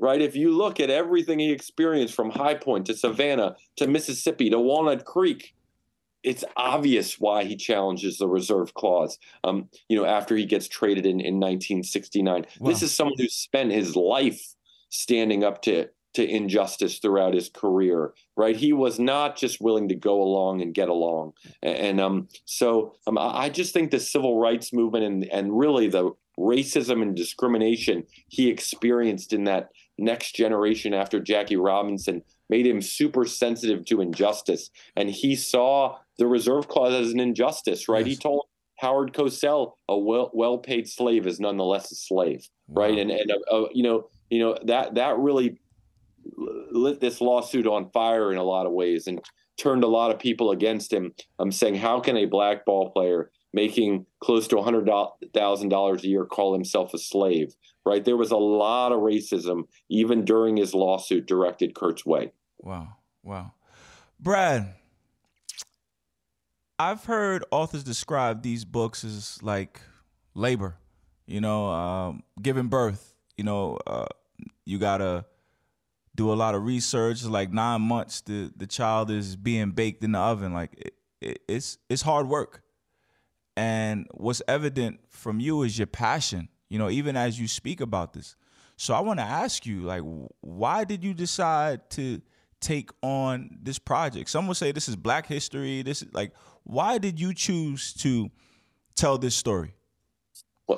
right, 0.00 0.20
if 0.20 0.34
you 0.34 0.50
look 0.50 0.80
at 0.80 0.90
everything 0.90 1.38
he 1.38 1.52
experienced 1.52 2.12
from 2.12 2.30
High 2.30 2.54
Point 2.54 2.86
to 2.86 2.96
Savannah 2.96 3.54
to 3.76 3.86
Mississippi 3.86 4.50
to 4.50 4.58
Walnut 4.58 5.04
Creek, 5.04 5.54
it's 6.24 6.44
obvious 6.56 7.20
why 7.20 7.44
he 7.44 7.54
challenges 7.54 8.18
the 8.18 8.26
reserve 8.26 8.74
clause. 8.74 9.20
Um, 9.44 9.68
you 9.88 9.96
know, 9.96 10.04
after 10.04 10.36
he 10.36 10.46
gets 10.46 10.66
traded 10.66 11.06
in 11.06 11.20
in 11.20 11.34
1969, 11.38 12.46
wow. 12.58 12.68
this 12.68 12.82
is 12.82 12.92
someone 12.92 13.14
who 13.18 13.28
spent 13.28 13.70
his 13.70 13.94
life 13.94 14.56
standing 14.88 15.44
up 15.44 15.62
to 15.62 15.88
to 16.14 16.28
injustice 16.28 16.98
throughout 16.98 17.34
his 17.34 17.48
career, 17.48 18.12
right? 18.36 18.56
He 18.56 18.72
was 18.72 18.98
not 18.98 19.36
just 19.36 19.60
willing 19.60 19.88
to 19.88 19.94
go 19.94 20.20
along 20.20 20.60
and 20.60 20.74
get 20.74 20.88
along. 20.88 21.32
And 21.62 22.00
um, 22.00 22.28
so 22.44 22.94
um, 23.06 23.16
I 23.18 23.48
just 23.48 23.72
think 23.72 23.90
the 23.90 24.00
civil 24.00 24.38
rights 24.38 24.72
movement 24.72 25.04
and, 25.04 25.24
and 25.26 25.58
really 25.58 25.88
the 25.88 26.10
racism 26.38 27.02
and 27.02 27.14
discrimination 27.14 28.04
he 28.28 28.48
experienced 28.48 29.32
in 29.32 29.44
that 29.44 29.70
next 29.98 30.34
generation 30.34 30.94
after 30.94 31.20
Jackie 31.20 31.56
Robinson 31.56 32.22
made 32.48 32.66
him 32.66 32.80
super 32.80 33.24
sensitive 33.24 33.84
to 33.86 34.00
injustice. 34.00 34.70
And 34.96 35.10
he 35.10 35.36
saw 35.36 35.98
the 36.18 36.26
reserve 36.26 36.68
clause 36.68 36.94
as 36.94 37.12
an 37.12 37.20
injustice, 37.20 37.88
right? 37.88 38.06
Yes. 38.06 38.16
He 38.16 38.22
told 38.22 38.46
Howard 38.80 39.12
Cosell, 39.12 39.74
a 39.88 39.98
well 39.98 40.30
well 40.32 40.58
paid 40.58 40.88
slave 40.88 41.26
is 41.26 41.38
nonetheless 41.38 41.92
a 41.92 41.94
slave, 41.94 42.48
wow. 42.66 42.84
right? 42.84 42.98
And 42.98 43.10
and 43.10 43.30
uh, 43.30 43.54
uh, 43.54 43.68
you 43.72 43.82
know 43.82 44.08
you 44.30 44.40
know 44.40 44.56
that 44.64 44.94
that 44.94 45.18
really 45.18 45.58
lit 46.70 47.00
this 47.00 47.20
lawsuit 47.20 47.66
on 47.66 47.90
fire 47.90 48.32
in 48.32 48.38
a 48.38 48.42
lot 48.42 48.66
of 48.66 48.72
ways 48.72 49.06
and 49.06 49.20
turned 49.58 49.84
a 49.84 49.88
lot 49.88 50.10
of 50.10 50.18
people 50.18 50.50
against 50.50 50.92
him. 50.92 51.12
I'm 51.38 51.52
saying, 51.52 51.76
how 51.76 52.00
can 52.00 52.16
a 52.16 52.26
black 52.26 52.64
ball 52.64 52.90
player 52.90 53.30
making 53.52 54.06
close 54.20 54.48
to 54.48 54.56
$100,000 54.56 56.02
a 56.02 56.06
year 56.06 56.24
call 56.24 56.52
himself 56.52 56.94
a 56.94 56.98
slave? 56.98 57.54
Right? 57.84 58.04
There 58.04 58.16
was 58.16 58.30
a 58.30 58.36
lot 58.36 58.92
of 58.92 59.00
racism 59.00 59.64
even 59.88 60.24
during 60.24 60.56
his 60.56 60.74
lawsuit 60.74 61.26
directed 61.26 61.74
Curt's 61.74 62.06
way. 62.06 62.32
Wow. 62.58 62.96
Wow. 63.22 63.52
Brad, 64.18 64.74
I've 66.78 67.04
heard 67.04 67.44
authors 67.50 67.84
describe 67.84 68.42
these 68.42 68.64
books 68.64 69.04
as 69.04 69.42
like 69.42 69.80
labor, 70.34 70.76
you 71.26 71.40
know, 71.40 71.68
um, 71.68 72.22
giving 72.40 72.68
birth. 72.68 73.14
You 73.36 73.44
know, 73.44 73.78
uh, 73.86 74.06
you 74.64 74.78
gotta 74.78 75.24
do 76.20 76.30
a 76.30 76.34
lot 76.34 76.54
of 76.54 76.64
research. 76.64 77.24
Like 77.24 77.50
nine 77.50 77.80
months, 77.80 78.20
the 78.20 78.52
the 78.54 78.66
child 78.66 79.10
is 79.10 79.36
being 79.36 79.70
baked 79.70 80.04
in 80.04 80.12
the 80.12 80.18
oven. 80.18 80.52
Like 80.52 80.74
it, 80.76 80.94
it, 81.20 81.42
it's 81.48 81.78
it's 81.88 82.02
hard 82.02 82.28
work. 82.28 82.62
And 83.56 84.06
what's 84.12 84.42
evident 84.46 85.00
from 85.08 85.40
you 85.40 85.62
is 85.62 85.78
your 85.78 85.86
passion. 85.86 86.48
You 86.68 86.78
know, 86.78 86.90
even 86.90 87.16
as 87.16 87.40
you 87.40 87.48
speak 87.48 87.80
about 87.80 88.12
this. 88.12 88.36
So 88.76 88.94
I 88.94 89.00
want 89.00 89.18
to 89.18 89.24
ask 89.24 89.66
you, 89.66 89.80
like, 89.82 90.02
why 90.40 90.84
did 90.84 91.04
you 91.04 91.12
decide 91.12 91.90
to 91.90 92.22
take 92.60 92.90
on 93.02 93.58
this 93.62 93.78
project? 93.78 94.30
Some 94.30 94.46
would 94.46 94.56
say 94.56 94.72
this 94.72 94.88
is 94.88 94.96
Black 94.96 95.26
history. 95.26 95.82
This 95.82 96.02
is 96.02 96.08
like, 96.14 96.32
why 96.62 96.98
did 96.98 97.20
you 97.20 97.34
choose 97.34 97.92
to 97.94 98.30
tell 98.94 99.18
this 99.18 99.34
story? 99.34 99.74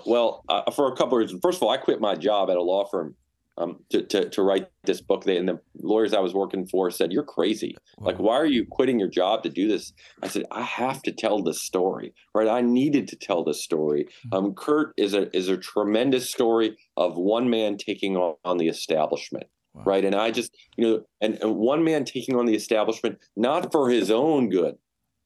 Well, 0.06 0.42
uh, 0.48 0.70
for 0.70 0.88
a 0.92 0.96
couple 0.96 1.18
of 1.18 1.20
reasons. 1.20 1.40
First 1.42 1.58
of 1.58 1.64
all, 1.64 1.70
I 1.70 1.76
quit 1.76 2.00
my 2.00 2.14
job 2.14 2.50
at 2.50 2.56
a 2.56 2.62
law 2.62 2.84
firm 2.86 3.14
um, 3.58 3.78
to, 3.90 4.02
to, 4.02 4.28
to 4.30 4.42
write 4.42 4.68
this 4.84 5.00
book. 5.00 5.24
They, 5.24 5.36
and 5.36 5.48
the 5.48 5.60
lawyers 5.76 6.14
I 6.14 6.20
was 6.20 6.34
working 6.34 6.66
for 6.66 6.90
said, 6.90 7.12
"You're 7.12 7.24
crazy. 7.24 7.76
Wow. 7.98 8.06
Like, 8.06 8.18
why 8.18 8.34
are 8.34 8.46
you 8.46 8.66
quitting 8.70 8.98
your 8.98 9.08
job 9.08 9.42
to 9.42 9.48
do 9.48 9.68
this?" 9.68 9.92
I 10.22 10.28
said, 10.28 10.44
"I 10.50 10.62
have 10.62 11.02
to 11.02 11.12
tell 11.12 11.42
the 11.42 11.54
story. 11.54 12.14
Right? 12.34 12.48
I 12.48 12.60
needed 12.60 13.08
to 13.08 13.16
tell 13.16 13.44
this 13.44 13.62
story. 13.62 14.04
Mm-hmm. 14.04 14.34
Um, 14.34 14.54
Curt 14.54 14.92
is 14.96 15.14
a 15.14 15.34
is 15.36 15.48
a 15.48 15.56
tremendous 15.56 16.30
story 16.30 16.76
of 16.96 17.16
one 17.16 17.50
man 17.50 17.76
taking 17.76 18.16
on, 18.16 18.36
on 18.44 18.58
the 18.58 18.68
establishment." 18.68 19.44
Wow. 19.74 19.84
Right. 19.86 20.04
And 20.04 20.14
I 20.14 20.30
just, 20.30 20.54
you 20.76 20.86
know, 20.86 21.02
and, 21.22 21.38
and 21.40 21.56
one 21.56 21.82
man 21.82 22.04
taking 22.04 22.36
on 22.36 22.44
the 22.44 22.54
establishment, 22.54 23.18
not 23.36 23.72
for 23.72 23.88
his 23.88 24.10
own 24.10 24.50
good, 24.50 24.74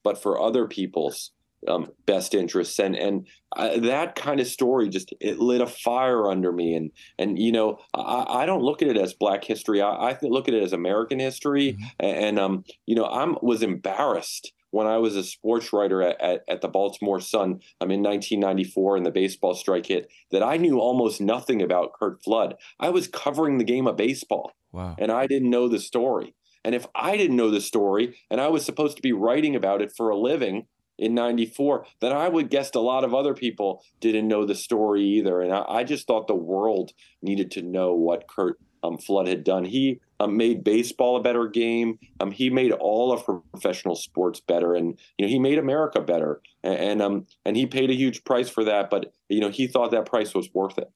but 0.05 0.21
for 0.21 0.39
other 0.39 0.67
people's 0.67 1.31
um, 1.67 1.91
best 2.05 2.33
interests. 2.33 2.79
And 2.79 2.95
and 2.95 3.27
uh, 3.55 3.79
that 3.79 4.15
kind 4.15 4.39
of 4.39 4.47
story 4.47 4.89
just 4.89 5.13
it 5.19 5.39
lit 5.39 5.61
a 5.61 5.67
fire 5.67 6.29
under 6.29 6.51
me. 6.51 6.75
And 6.75 6.91
and 7.17 7.39
you 7.39 7.51
know 7.51 7.79
I, 7.93 8.25
I 8.41 8.45
don't 8.45 8.63
look 8.63 8.81
at 8.81 8.87
it 8.87 8.97
as 8.97 9.13
Black 9.13 9.43
history. 9.43 9.81
I, 9.81 10.11
I 10.11 10.17
look 10.21 10.47
at 10.47 10.53
it 10.53 10.63
as 10.63 10.73
American 10.73 11.19
history. 11.19 11.73
Mm-hmm. 11.73 12.05
and 12.05 12.39
um 12.39 12.63
you 12.85 12.95
know 12.95 13.05
I'm 13.05 13.37
was 13.41 13.63
embarrassed 13.63 14.53
when 14.71 14.85
I 14.85 14.97
was 14.97 15.15
a 15.15 15.23
sports 15.23 15.71
writer 15.71 16.01
at, 16.01 16.19
at, 16.21 16.41
at 16.47 16.61
the 16.61 16.67
Baltimore 16.67 17.19
Sun 17.19 17.59
I'm 17.81 17.91
in 17.91 18.03
1994 18.03 18.97
and 18.97 19.05
the 19.05 19.11
baseball 19.11 19.55
strike 19.55 19.87
hit 19.87 20.11
that 20.31 20.43
I 20.43 20.57
knew 20.57 20.79
almost 20.79 21.21
nothing 21.21 21.61
about 21.61 21.93
Curt 21.93 22.23
Flood. 22.23 22.55
I 22.79 22.89
was 22.89 23.07
covering 23.07 23.57
the 23.57 23.63
game 23.63 23.87
of 23.87 23.97
baseball. 23.97 24.51
Wow. 24.73 24.95
and 24.99 25.11
I 25.11 25.27
didn't 25.27 25.49
know 25.49 25.69
the 25.69 25.79
story. 25.79 26.35
And 26.63 26.75
if 26.75 26.85
I 26.93 27.15
didn't 27.15 27.37
know 27.37 27.49
the 27.49 27.61
story 27.61 28.17
and 28.29 28.41
I 28.41 28.49
was 28.49 28.65
supposed 28.65 28.97
to 28.97 29.01
be 29.01 29.13
writing 29.13 29.55
about 29.55 29.81
it 29.81 29.93
for 29.95 30.09
a 30.09 30.17
living 30.17 30.67
in 30.97 31.13
94 31.13 31.85
that 32.01 32.11
I 32.11 32.27
would 32.27 32.49
guess 32.49 32.73
a 32.73 32.79
lot 32.79 33.03
of 33.03 33.13
other 33.13 33.33
people 33.33 33.83
didn't 33.99 34.27
know 34.27 34.45
the 34.45 34.55
story 34.55 35.03
either. 35.03 35.41
And 35.41 35.53
I, 35.53 35.65
I 35.67 35.83
just 35.83 36.07
thought 36.07 36.27
the 36.27 36.35
world 36.35 36.91
needed 37.21 37.51
to 37.51 37.61
know 37.61 37.93
what 37.93 38.27
Curt 38.27 38.59
um, 38.83 38.97
Flood 38.97 39.27
had 39.27 39.43
done. 39.43 39.65
He 39.65 39.99
um, 40.19 40.37
made 40.37 40.63
baseball 40.63 41.17
a 41.17 41.21
better 41.21 41.47
game. 41.47 41.99
Um, 42.19 42.31
he 42.31 42.49
made 42.49 42.71
all 42.71 43.11
of 43.11 43.25
professional 43.51 43.95
sports 43.95 44.39
better, 44.39 44.75
and 44.75 44.97
you 45.17 45.25
know 45.25 45.29
he 45.29 45.39
made 45.39 45.57
America 45.57 46.01
better. 46.01 46.41
And, 46.63 46.79
and 46.79 47.01
um 47.01 47.27
and 47.45 47.55
he 47.55 47.65
paid 47.65 47.89
a 47.89 47.95
huge 47.95 48.23
price 48.23 48.49
for 48.49 48.63
that, 48.63 48.89
but 48.89 49.13
you 49.29 49.39
know 49.39 49.49
he 49.49 49.67
thought 49.67 49.91
that 49.91 50.05
price 50.05 50.33
was 50.33 50.49
worth 50.53 50.77
it. 50.77 50.89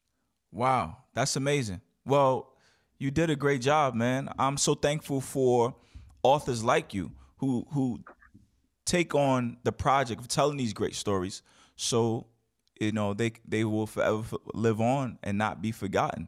Wow, 0.51 0.97
that's 1.13 1.35
amazing. 1.35 1.81
Well, 2.05 2.53
you 2.97 3.11
did 3.11 3.29
a 3.29 3.35
great 3.35 3.61
job, 3.61 3.93
man. 3.93 4.29
I'm 4.37 4.57
so 4.57 4.75
thankful 4.75 5.21
for 5.21 5.75
authors 6.23 6.63
like 6.63 6.93
you 6.93 7.11
who 7.37 7.65
who 7.71 7.99
take 8.91 9.15
on 9.15 9.57
the 9.63 9.71
project 9.71 10.19
of 10.19 10.27
telling 10.27 10.57
these 10.57 10.73
great 10.73 10.95
stories 10.95 11.43
so 11.77 12.27
you 12.79 12.91
know 12.91 13.13
they 13.13 13.31
they 13.47 13.63
will 13.63 13.87
forever 13.87 14.35
live 14.53 14.81
on 14.81 15.17
and 15.23 15.37
not 15.37 15.61
be 15.61 15.71
forgotten 15.71 16.27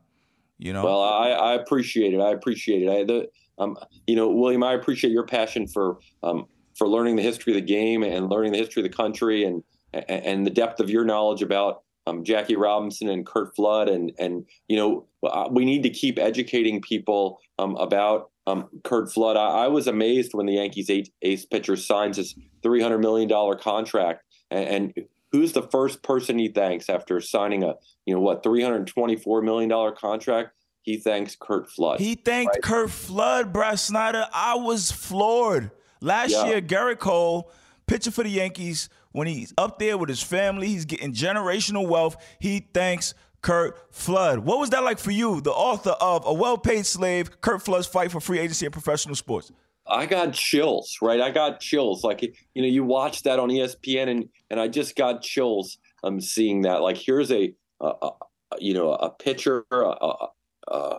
you 0.57 0.71
know? 0.71 0.85
Well 0.85 1.01
i 1.01 1.29
i 1.29 1.53
appreciate 1.55 2.13
it. 2.13 2.21
I 2.21 2.31
appreciate 2.31 2.83
it. 2.83 2.89
I 2.89 3.03
the 3.03 3.27
um 3.59 3.77
you 4.07 4.15
know 4.15 4.29
william 4.29 4.63
i 4.63 4.73
appreciate 4.73 5.11
your 5.11 5.25
passion 5.25 5.67
for 5.67 5.99
um 6.23 6.45
for 6.75 6.87
learning 6.87 7.17
the 7.17 7.21
history 7.21 7.53
of 7.53 7.55
the 7.55 7.67
game 7.67 8.01
and 8.01 8.29
learning 8.29 8.51
the 8.53 8.57
history 8.57 8.81
of 8.81 8.89
the 8.89 8.95
country 8.95 9.43
and 9.43 9.61
and 10.07 10.45
the 10.45 10.49
depth 10.49 10.79
of 10.79 10.89
your 10.89 11.05
knowledge 11.05 11.43
about 11.43 11.82
um, 12.05 12.23
Jackie 12.23 12.55
Robinson 12.55 13.09
and 13.09 13.25
Curt 13.25 13.55
Flood, 13.55 13.89
and 13.89 14.11
and 14.19 14.45
you 14.67 14.75
know 14.75 15.05
uh, 15.23 15.47
we 15.51 15.65
need 15.65 15.83
to 15.83 15.89
keep 15.89 16.19
educating 16.19 16.81
people 16.81 17.39
um, 17.59 17.75
about 17.75 18.31
um, 18.47 18.67
Curt 18.83 19.11
Flood. 19.11 19.37
I, 19.37 19.65
I, 19.65 19.67
was 19.67 19.87
amazed 19.87 20.33
when 20.33 20.45
the 20.45 20.53
Yankees 20.53 20.89
ace 21.21 21.45
pitcher 21.45 21.75
signs 21.75 22.17
his 22.17 22.35
three 22.61 22.81
hundred 22.81 22.99
million 22.99 23.29
dollar 23.29 23.55
contract, 23.55 24.23
and, 24.51 24.67
and, 24.97 25.07
who's 25.31 25.53
the 25.53 25.63
first 25.63 26.03
person 26.03 26.37
he 26.37 26.47
thanks 26.47 26.89
after 26.89 27.19
signing 27.19 27.63
a 27.63 27.75
you 28.05 28.13
know 28.13 28.19
what 28.19 28.43
three 28.43 28.61
hundred 28.61 28.87
twenty 28.87 29.15
four 29.15 29.41
million 29.41 29.69
dollar 29.69 29.91
contract? 29.91 30.51
He 30.81 30.97
thanks 30.97 31.37
Curt 31.39 31.69
Flood. 31.69 32.01
He 32.01 32.15
thanked 32.15 32.55
right? 32.55 32.61
Curt 32.61 32.91
Flood, 32.91 33.53
Brad 33.53 33.79
Snyder. 33.79 34.27
I 34.33 34.55
was 34.55 34.91
floored 34.91 35.71
last 36.01 36.31
yeah. 36.31 36.45
year. 36.47 36.61
Gerrit 36.61 36.99
Cole, 36.99 37.49
pitcher 37.87 38.11
for 38.11 38.23
the 38.23 38.29
Yankees, 38.29 38.89
when 39.13 39.27
he's 39.27 39.53
up 39.57 39.79
there 39.79 39.97
with 39.97 40.09
his 40.09 40.21
family, 40.21 40.67
he's 40.67 40.85
getting 40.85 41.13
generational 41.13 41.87
wealth. 41.87 42.17
He 42.39 42.67
thanks 42.73 43.13
Curt 43.41 43.93
Flood. 43.93 44.39
What 44.39 44.59
was 44.59 44.71
that 44.71 44.83
like 44.83 44.99
for 44.99 45.11
you, 45.11 45.39
the 45.41 45.51
author 45.51 45.95
of 46.01 46.25
A 46.25 46.33
Well 46.33 46.57
Paid 46.57 46.85
Slave, 46.85 47.41
Curt 47.41 47.61
Flood's 47.61 47.87
Fight 47.87 48.11
for 48.11 48.19
Free 48.19 48.39
Agency 48.39 48.65
in 48.65 48.71
Professional 48.71 49.15
Sports? 49.15 49.51
I 49.85 50.05
got 50.05 50.33
chills, 50.33 50.97
right? 51.01 51.19
I 51.19 51.29
got 51.29 51.59
chills. 51.59 52.03
Like 52.03 52.21
you 52.21 52.61
know, 52.61 52.67
you 52.67 52.83
watch 52.83 53.23
that 53.23 53.39
on 53.39 53.49
ESPN, 53.49 54.09
and 54.09 54.29
and 54.49 54.59
I 54.59 54.67
just 54.67 54.95
got 54.95 55.21
chills. 55.21 55.77
I'm 56.03 56.15
um, 56.15 56.21
seeing 56.21 56.61
that. 56.61 56.81
Like 56.81 56.97
here's 56.97 57.31
a, 57.31 57.53
a, 57.81 57.87
a 57.87 58.11
you 58.59 58.73
know 58.73 58.93
a 58.93 59.09
pitcher, 59.09 59.65
a, 59.71 60.27
a, 60.69 60.97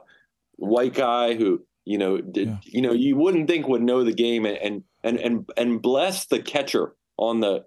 white 0.56 0.94
guy 0.94 1.34
who 1.34 1.64
you 1.84 1.98
know 1.98 2.20
did 2.20 2.48
yeah. 2.48 2.56
you 2.62 2.82
know 2.82 2.92
you 2.92 3.16
wouldn't 3.16 3.48
think 3.48 3.66
would 3.68 3.82
know 3.82 4.04
the 4.04 4.12
game, 4.12 4.44
and 4.44 4.84
and 5.02 5.18
and, 5.18 5.50
and 5.56 5.80
bless 5.80 6.26
the 6.26 6.40
catcher 6.40 6.94
on 7.16 7.40
the 7.40 7.64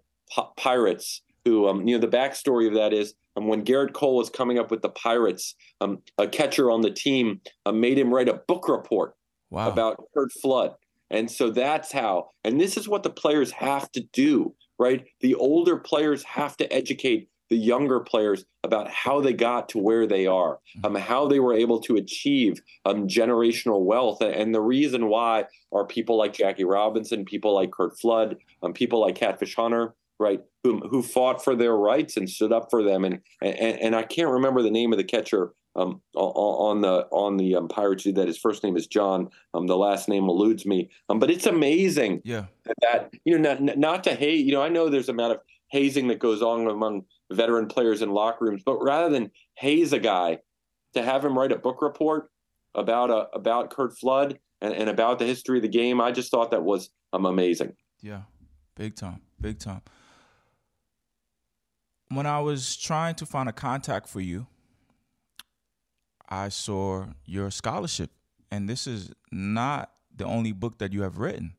Pirates. 0.55 1.21
Who 1.45 1.67
um, 1.67 1.87
you 1.87 1.95
know 1.95 2.01
the 2.01 2.17
backstory 2.17 2.67
of 2.67 2.73
that 2.73 2.91
is 2.91 3.13
um, 3.37 3.47
when 3.47 3.63
Gerrit 3.63 3.93
Cole 3.93 4.17
was 4.17 4.29
coming 4.29 4.59
up 4.59 4.71
with 4.71 4.81
the 4.81 4.89
Pirates, 4.89 5.55
um, 5.79 5.99
a 6.17 6.27
catcher 6.27 6.71
on 6.71 6.81
the 6.81 6.91
team 6.91 7.39
uh, 7.65 7.71
made 7.71 7.97
him 7.97 8.13
write 8.13 8.27
a 8.27 8.41
book 8.47 8.67
report 8.67 9.15
wow. 9.49 9.69
about 9.69 10.03
Curt 10.13 10.31
Flood. 10.41 10.73
And 11.09 11.29
so 11.31 11.51
that's 11.51 11.91
how, 11.91 12.31
and 12.43 12.59
this 12.59 12.75
is 12.77 12.89
what 12.89 13.03
the 13.03 13.09
players 13.09 13.51
have 13.51 13.91
to 13.93 14.01
do, 14.11 14.53
right? 14.77 15.05
The 15.21 15.35
older 15.35 15.77
players 15.77 16.23
have 16.23 16.57
to 16.57 16.73
educate 16.73 17.29
the 17.49 17.55
younger 17.55 18.01
players 18.01 18.43
about 18.63 18.89
how 18.89 19.21
they 19.21 19.31
got 19.31 19.69
to 19.69 19.77
where 19.77 20.05
they 20.05 20.27
are, 20.27 20.59
mm-hmm. 20.77 20.85
um, 20.85 20.95
how 20.95 21.27
they 21.27 21.39
were 21.39 21.53
able 21.53 21.79
to 21.79 21.95
achieve 21.95 22.61
um, 22.85 23.07
generational 23.07 23.85
wealth. 23.85 24.21
And 24.21 24.53
the 24.53 24.61
reason 24.61 25.07
why 25.07 25.45
are 25.71 25.85
people 25.85 26.17
like 26.17 26.33
Jackie 26.33 26.65
Robinson, 26.65 27.23
people 27.23 27.55
like 27.55 27.71
Curt 27.71 27.97
Flood, 27.97 28.35
um, 28.63 28.73
people 28.73 28.99
like 28.99 29.15
Catfish 29.15 29.55
Hunter, 29.55 29.93
right? 30.19 30.41
Who 30.63 30.79
who 30.87 31.01
fought 31.01 31.43
for 31.43 31.55
their 31.55 31.75
rights 31.75 32.17
and 32.17 32.29
stood 32.29 32.51
up 32.51 32.69
for 32.69 32.83
them. 32.83 33.05
And 33.05 33.21
and, 33.41 33.79
and 33.79 33.95
I 33.95 34.03
can't 34.03 34.29
remember 34.29 34.61
the 34.61 34.71
name 34.71 34.91
of 34.91 34.97
the 34.97 35.03
catcher 35.03 35.53
um, 35.75 36.01
on 36.15 36.81
the 36.81 37.07
on 37.11 37.37
the 37.37 37.55
um, 37.55 37.67
Pirates 37.67 38.03
that 38.03 38.27
his 38.27 38.37
first 38.37 38.63
name 38.63 38.75
is 38.75 38.87
John. 38.87 39.29
Um, 39.53 39.67
the 39.67 39.77
last 39.77 40.09
name 40.09 40.23
eludes 40.23 40.65
me. 40.65 40.89
Um, 41.09 41.19
but 41.19 41.29
it's 41.29 41.45
amazing. 41.45 42.21
Yeah. 42.25 42.45
That 42.81 43.13
you 43.25 43.37
know 43.37 43.53
not 43.53 43.77
not 43.77 44.03
to 44.05 44.15
hate. 44.15 44.45
You 44.45 44.53
know 44.53 44.61
I 44.61 44.69
know 44.69 44.89
there's 44.89 45.09
a 45.09 45.13
amount 45.13 45.33
of 45.33 45.39
hazing 45.69 46.07
that 46.07 46.19
goes 46.19 46.41
on 46.41 46.67
among 46.67 47.03
veteran 47.31 47.67
players 47.67 48.01
in 48.01 48.09
locker 48.11 48.45
rooms, 48.45 48.63
but 48.65 48.81
rather 48.81 49.09
than 49.09 49.31
haze 49.55 49.91
a 49.93 49.99
guy, 49.99 50.39
to 50.93 51.03
have 51.03 51.23
him 51.23 51.37
write 51.37 51.51
a 51.51 51.57
book 51.57 51.81
report 51.81 52.29
about 52.73 53.09
a 53.11 53.27
about 53.33 53.69
Curt 53.69 53.97
Flood 53.97 54.39
and, 54.61 54.73
and 54.73 54.89
about 54.89 55.19
the 55.19 55.25
history 55.25 55.59
of 55.59 55.61
the 55.61 55.69
game, 55.69 56.01
I 56.01 56.11
just 56.11 56.31
thought 56.31 56.51
that 56.51 56.63
was 56.63 56.89
um, 57.13 57.25
amazing. 57.25 57.73
Yeah, 58.01 58.21
big 58.75 58.95
time, 58.95 59.21
big 59.39 59.59
time 59.59 59.81
when 62.09 62.25
I 62.25 62.39
was 62.39 62.75
trying 62.75 63.15
to 63.15 63.25
find 63.25 63.49
a 63.49 63.53
contact 63.53 64.07
for 64.07 64.21
you, 64.21 64.47
I 66.29 66.49
saw 66.49 67.05
your 67.25 67.51
scholarship, 67.51 68.11
and 68.51 68.67
this 68.67 68.87
is 68.87 69.11
not 69.31 69.91
the 70.15 70.25
only 70.25 70.51
book 70.51 70.79
that 70.79 70.93
you 70.93 71.03
have 71.03 71.17
written. 71.17 71.53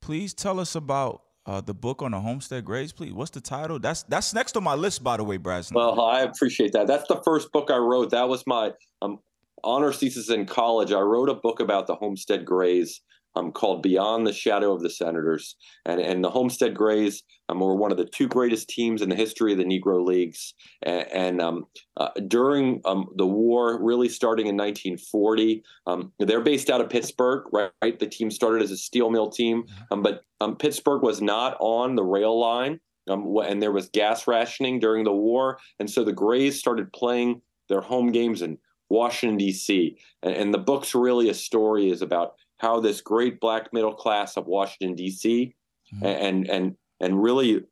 Please 0.00 0.34
tell 0.34 0.60
us 0.60 0.74
about 0.74 1.22
uh, 1.46 1.60
the 1.60 1.74
book 1.74 2.02
on 2.02 2.10
the 2.10 2.20
Homestead 2.20 2.64
Grays, 2.64 2.92
please. 2.92 3.12
What's 3.12 3.30
the 3.30 3.40
title? 3.40 3.78
That's 3.78 4.02
that's 4.04 4.34
next 4.34 4.56
on 4.56 4.64
my 4.64 4.74
list, 4.74 5.02
by 5.02 5.16
the 5.16 5.24
way, 5.24 5.38
Brazen. 5.38 5.74
Well, 5.74 6.00
I 6.00 6.20
appreciate 6.20 6.72
that. 6.72 6.86
That's 6.86 7.08
the 7.08 7.22
first 7.24 7.50
book 7.52 7.70
I 7.70 7.78
wrote. 7.78 8.10
That 8.10 8.28
was 8.28 8.44
my 8.46 8.72
um, 9.00 9.18
honors 9.64 9.98
thesis 9.98 10.28
in 10.30 10.44
college. 10.44 10.92
I 10.92 11.00
wrote 11.00 11.30
a 11.30 11.34
book 11.34 11.60
about 11.60 11.86
the 11.86 11.94
Homestead 11.94 12.44
Grays 12.44 13.00
um, 13.38 13.52
called 13.52 13.82
Beyond 13.82 14.26
the 14.26 14.32
Shadow 14.32 14.72
of 14.72 14.82
the 14.82 14.90
Senators. 14.90 15.56
And, 15.86 16.00
and 16.00 16.24
the 16.24 16.30
Homestead 16.30 16.74
Grays 16.74 17.22
um, 17.48 17.60
were 17.60 17.76
one 17.76 17.92
of 17.92 17.98
the 17.98 18.04
two 18.04 18.26
greatest 18.26 18.68
teams 18.68 19.00
in 19.00 19.08
the 19.08 19.14
history 19.14 19.52
of 19.52 19.58
the 19.58 19.64
Negro 19.64 20.04
Leagues. 20.04 20.54
And, 20.82 21.06
and 21.12 21.40
um, 21.40 21.66
uh, 21.96 22.08
during 22.26 22.80
um, 22.84 23.06
the 23.16 23.26
war, 23.26 23.82
really 23.82 24.08
starting 24.08 24.46
in 24.46 24.56
1940, 24.56 25.62
um, 25.86 26.12
they're 26.18 26.40
based 26.40 26.68
out 26.68 26.80
of 26.80 26.90
Pittsburgh, 26.90 27.44
right? 27.52 27.70
right? 27.82 27.98
The 27.98 28.06
team 28.06 28.30
started 28.30 28.62
as 28.62 28.70
a 28.70 28.76
steel 28.76 29.10
mill 29.10 29.30
team, 29.30 29.62
mm-hmm. 29.62 29.92
um, 29.92 30.02
but 30.02 30.24
Pittsburgh 30.58 31.02
was 31.02 31.20
not 31.20 31.56
on 31.60 31.94
the 31.94 32.04
rail 32.04 32.38
line. 32.38 32.80
and 33.06 33.62
there 33.62 33.72
was 33.72 33.88
gas 33.90 34.26
rationing 34.26 34.80
during 34.80 35.04
the 35.04 35.12
war. 35.12 35.58
And 35.78 35.88
so 35.88 36.04
the 36.04 36.12
Grays 36.12 36.58
started 36.58 36.92
playing 36.92 37.40
their 37.68 37.80
home 37.80 38.10
games 38.10 38.42
in 38.42 38.58
Washington, 38.90 39.36
D.C. 39.36 39.98
And, 40.22 40.34
and 40.34 40.54
the 40.54 40.58
book's 40.58 40.94
really 40.94 41.28
a 41.28 41.34
story 41.34 41.90
is 41.90 42.02
about 42.02 42.34
how 42.58 42.80
this 42.80 43.00
great 43.00 43.40
black 43.40 43.72
middle 43.72 43.94
class 43.94 44.36
of 44.36 44.46
Washington 44.46 44.94
D.C. 44.94 45.54
Mm-hmm. 45.94 46.06
and 46.06 46.50
and 46.50 46.76
and 47.00 47.22
really 47.22 47.62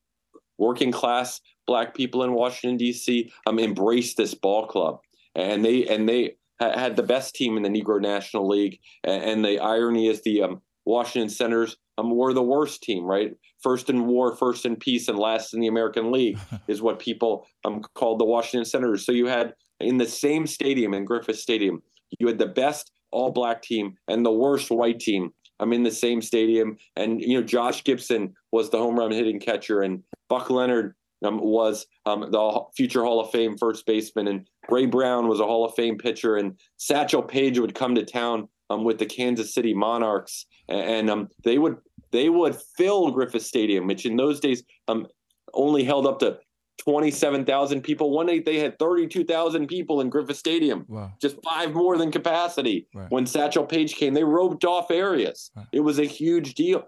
working 0.59 0.91
class 0.91 1.41
black 1.67 1.95
people 1.95 2.23
in 2.23 2.33
Washington 2.33 2.77
D.C. 2.77 3.31
um 3.47 3.59
embraced 3.59 4.17
this 4.17 4.35
ball 4.35 4.67
club, 4.67 4.99
and 5.35 5.65
they 5.65 5.87
and 5.87 6.09
they 6.09 6.37
ha- 6.61 6.79
had 6.79 6.97
the 6.97 7.03
best 7.03 7.35
team 7.35 7.57
in 7.57 7.63
the 7.63 7.69
Negro 7.69 8.01
National 8.01 8.49
League. 8.49 8.79
And, 9.05 9.23
and 9.23 9.45
the 9.45 9.59
irony 9.61 10.09
is 10.09 10.23
the 10.23 10.43
um, 10.43 10.63
Washington 10.85 11.29
Senators 11.29 11.77
um, 11.99 12.11
were 12.11 12.33
the 12.33 12.43
worst 12.43 12.83
team, 12.83 13.05
right? 13.05 13.33
First 13.63 13.91
in 13.91 14.07
war, 14.07 14.37
first 14.37 14.65
in 14.67 14.77
peace, 14.77 15.09
and 15.09 15.19
last 15.19 15.55
in 15.55 15.61
the 15.61 15.67
American 15.67 16.13
League 16.13 16.39
is 16.69 16.83
what 16.83 16.99
people 16.99 17.47
um, 17.65 17.83
called 17.95 18.21
the 18.21 18.25
Washington 18.25 18.65
Senators. 18.65 19.05
So 19.05 19.13
you 19.13 19.27
had 19.27 19.55
in 19.81 19.99
the 19.99 20.07
same 20.07 20.47
stadium 20.47 20.95
in 20.95 21.05
Griffith 21.05 21.39
Stadium, 21.39 21.83
you 22.19 22.27
had 22.27 22.39
the 22.39 22.47
best 22.47 22.93
all 23.17 23.33
black 23.33 23.63
team 23.63 23.95
and 24.09 24.25
the 24.25 24.33
worst 24.33 24.71
white 24.71 25.01
team. 25.01 25.31
I'm 25.59 25.73
in 25.73 25.83
the 25.83 25.91
same 25.91 26.21
stadium, 26.21 26.77
and 26.97 27.21
you 27.21 27.41
know 27.41 27.47
Josh 27.47 27.83
Gibson 27.83 28.35
was 28.53 28.69
the 28.69 28.77
home 28.77 28.99
run 28.99 29.11
hitting 29.11 29.41
catcher, 29.41 29.81
and 29.81 30.03
Buck 30.29 30.51
Leonard 30.51 30.95
um, 31.25 31.39
was 31.39 31.87
um, 32.05 32.31
the 32.31 32.61
future 32.77 33.03
Hall 33.03 33.21
of 33.21 33.31
Fame 33.31 33.57
first 33.57 33.87
baseman, 33.87 34.29
and 34.29 34.47
Ray 34.69 34.85
Brown 34.85 35.29
was 35.29 35.41
a 35.41 35.47
Hall 35.47 35.65
of 35.65 35.75
Fame 35.75 35.97
pitcher, 35.97 36.37
and 36.37 36.61
Satchel 36.77 37.23
Paige 37.23 37.59
would 37.59 37.75
come 37.75 37.95
to 37.95 38.05
town 38.05 38.49
um, 38.69 38.85
with 38.85 38.99
the 38.99 39.07
Kansas 39.07 39.55
City 39.55 39.73
Monarchs, 39.73 40.45
and, 40.69 40.81
and 40.81 41.11
um, 41.11 41.29
they 41.43 41.57
would 41.57 41.77
they 42.13 42.29
would 42.29 42.57
fill 42.77 43.11
Griffith 43.11 43.43
Stadium, 43.43 43.87
which 43.87 44.05
in 44.05 44.17
those 44.17 44.41
days 44.41 44.63
um, 44.89 45.07
only 45.55 45.85
held 45.85 46.07
up 46.07 46.19
to 46.19 46.39
27,000 46.79 47.83
people. 47.83 48.11
One 48.11 48.27
night 48.27 48.45
they 48.45 48.59
had 48.59 48.79
32,000 48.79 49.67
people 49.67 50.01
in 50.01 50.11
Griffith 50.11 50.37
Stadium, 50.37 50.85
wow. 50.89 51.13
just 51.21 51.37
five 51.43 51.73
more 51.73 51.97
than 51.97 52.11
capacity. 52.11 52.87
Right. 52.95 53.11
When 53.11 53.27
Satchel 53.27 53.65
Paige 53.65 53.95
came, 53.95 54.15
they 54.15 54.25
roped 54.25 54.65
off 54.65 54.91
areas. 54.91 55.51
Right. 55.57 55.67
It 55.73 55.81
was 55.81 55.99
a 55.99 56.05
huge 56.05 56.55
deal. 56.55 56.85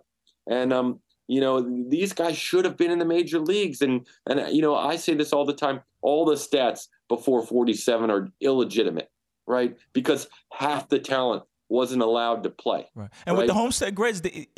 And, 0.49 0.73
um, 0.73 1.01
you 1.27 1.41
know, 1.41 1.61
these 1.89 2.13
guys 2.13 2.37
should 2.37 2.65
have 2.65 2.77
been 2.77 2.91
in 2.91 2.99
the 2.99 3.05
major 3.05 3.39
leagues. 3.39 3.83
And, 3.83 4.07
and, 4.27 4.55
you 4.55 4.63
know, 4.63 4.75
I 4.75 4.97
say 4.97 5.15
this 5.15 5.33
all 5.33 5.45
the 5.45 5.53
time 5.53 5.83
all 6.01 6.25
the 6.25 6.35
stats 6.35 6.89
before 7.09 7.45
47 7.45 8.11
are 8.11 8.29
illegitimate, 8.41 9.11
right? 9.47 9.77
Because 9.93 10.29
half 10.53 10.89
the 10.89 10.99
talent 10.99 11.43
wasn't 11.69 12.03
allowed 12.03 12.45
to 12.45 12.51
play. 12.51 12.87
Right. 12.95 13.11
And 13.27 13.35
right? 13.35 13.43
with 13.43 13.49
the 13.49 13.55
Homestead 13.55 13.95
Grays, 13.95 14.23
the, 14.23 14.49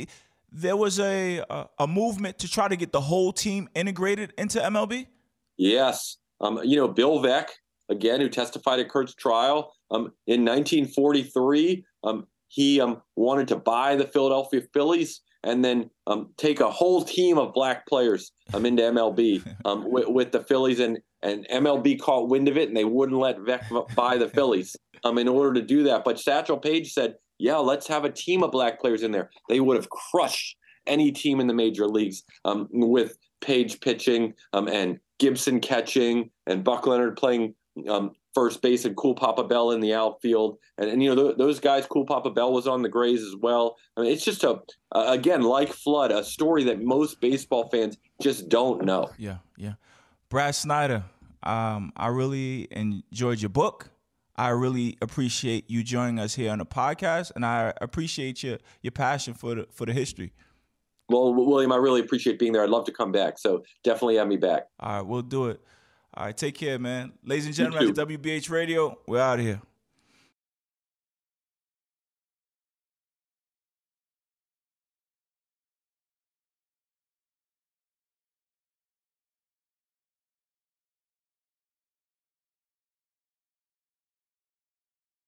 there 0.52 0.76
was 0.76 1.00
a, 1.00 1.42
a, 1.48 1.68
a 1.80 1.86
movement 1.86 2.38
to 2.40 2.48
try 2.48 2.68
to 2.68 2.76
get 2.76 2.92
the 2.92 3.00
whole 3.00 3.32
team 3.32 3.68
integrated 3.74 4.32
into 4.36 4.58
MLB? 4.58 5.06
Yes. 5.60 6.16
Um, 6.40 6.58
you 6.64 6.78
know, 6.78 6.88
Bill 6.88 7.18
Veeck, 7.18 7.48
again, 7.90 8.20
who 8.20 8.30
testified 8.30 8.80
at 8.80 8.88
Curt's 8.88 9.14
trial 9.14 9.74
um, 9.90 10.12
in 10.26 10.42
1943, 10.42 11.84
um, 12.02 12.26
he 12.48 12.80
um, 12.80 13.02
wanted 13.14 13.46
to 13.48 13.56
buy 13.56 13.94
the 13.94 14.06
Philadelphia 14.06 14.62
Phillies 14.72 15.20
and 15.44 15.62
then 15.62 15.90
um, 16.06 16.30
take 16.38 16.60
a 16.60 16.70
whole 16.70 17.04
team 17.04 17.36
of 17.36 17.52
black 17.52 17.86
players 17.86 18.32
um, 18.54 18.64
into 18.64 18.82
MLB 18.82 19.46
um, 19.66 19.84
with, 19.90 20.08
with, 20.08 20.32
the 20.32 20.42
Phillies, 20.42 20.80
and 20.80 20.98
and 21.22 21.46
MLB 21.48 22.00
caught 22.00 22.30
wind 22.30 22.48
of 22.48 22.56
it, 22.56 22.68
and 22.68 22.76
they 22.76 22.84
wouldn't 22.84 23.18
let 23.18 23.36
Veeck 23.38 23.94
buy 23.94 24.16
the 24.16 24.28
Phillies 24.28 24.74
um, 25.04 25.18
in 25.18 25.28
order 25.28 25.60
to 25.60 25.66
do 25.66 25.82
that. 25.84 26.04
But 26.04 26.18
Satchel 26.18 26.56
Paige 26.56 26.92
said, 26.92 27.16
"Yeah, 27.38 27.56
let's 27.56 27.86
have 27.86 28.04
a 28.04 28.10
team 28.10 28.42
of 28.42 28.50
black 28.50 28.80
players 28.80 29.02
in 29.02 29.12
there." 29.12 29.30
They 29.50 29.60
would 29.60 29.76
have 29.76 29.90
crushed 29.90 30.56
any 30.86 31.12
team 31.12 31.38
in 31.38 31.46
the 31.46 31.54
major 31.54 31.86
leagues 31.86 32.22
um, 32.46 32.66
with 32.72 33.18
Paige 33.40 33.80
pitching 33.80 34.34
um, 34.54 34.66
and 34.66 34.98
Gibson 35.20 35.60
catching 35.60 36.30
and 36.46 36.64
Buck 36.64 36.86
Leonard 36.86 37.16
playing 37.16 37.54
um, 37.88 38.12
first 38.34 38.62
base 38.62 38.84
and 38.84 38.96
Cool 38.96 39.14
Papa 39.14 39.44
Bell 39.44 39.70
in 39.70 39.80
the 39.80 39.94
outfield. 39.94 40.58
And, 40.78 40.90
and 40.90 41.02
you 41.02 41.14
know, 41.14 41.22
th- 41.22 41.36
those 41.36 41.60
guys, 41.60 41.86
Cool 41.86 42.04
Papa 42.04 42.30
Bell 42.30 42.52
was 42.52 42.66
on 42.66 42.82
the 42.82 42.88
Grays 42.88 43.22
as 43.22 43.36
well. 43.36 43.76
I 43.96 44.00
mean, 44.00 44.12
it's 44.12 44.24
just 44.24 44.42
a, 44.42 44.60
uh, 44.92 45.06
again, 45.08 45.42
like 45.42 45.68
Flood, 45.72 46.10
a 46.10 46.24
story 46.24 46.64
that 46.64 46.82
most 46.82 47.20
baseball 47.20 47.68
fans 47.68 47.98
just 48.20 48.48
don't 48.48 48.84
know. 48.84 49.10
Yeah, 49.18 49.38
yeah. 49.56 49.74
Brad 50.28 50.54
Snyder, 50.54 51.04
um, 51.42 51.92
I 51.96 52.08
really 52.08 52.66
enjoyed 52.70 53.40
your 53.40 53.50
book. 53.50 53.90
I 54.36 54.48
really 54.48 54.96
appreciate 55.02 55.68
you 55.68 55.82
joining 55.82 56.18
us 56.18 56.34
here 56.34 56.50
on 56.50 56.58
the 56.58 56.66
podcast, 56.66 57.32
and 57.36 57.44
I 57.44 57.74
appreciate 57.80 58.42
your 58.42 58.56
your 58.80 58.92
passion 58.92 59.34
for 59.34 59.54
the 59.54 59.66
for 59.70 59.84
the 59.84 59.92
history. 59.92 60.32
Well, 61.10 61.34
William, 61.34 61.72
I 61.72 61.76
really 61.76 62.00
appreciate 62.00 62.38
being 62.38 62.52
there. 62.52 62.62
I'd 62.62 62.70
love 62.70 62.84
to 62.86 62.92
come 62.92 63.10
back, 63.10 63.38
so 63.38 63.64
definitely 63.82 64.16
have 64.16 64.28
me 64.28 64.36
back. 64.36 64.68
All 64.78 64.92
right, 64.92 65.02
we'll 65.02 65.22
do 65.22 65.46
it. 65.48 65.60
All 66.14 66.26
right, 66.26 66.36
take 66.36 66.54
care, 66.54 66.78
man. 66.78 67.12
Ladies 67.24 67.46
and 67.46 67.54
gentlemen, 67.54 67.92
that's 67.92 67.98
WBH 67.98 68.50
Radio. 68.50 68.96
We're 69.06 69.20
out 69.20 69.38
of 69.38 69.44
here. 69.44 69.60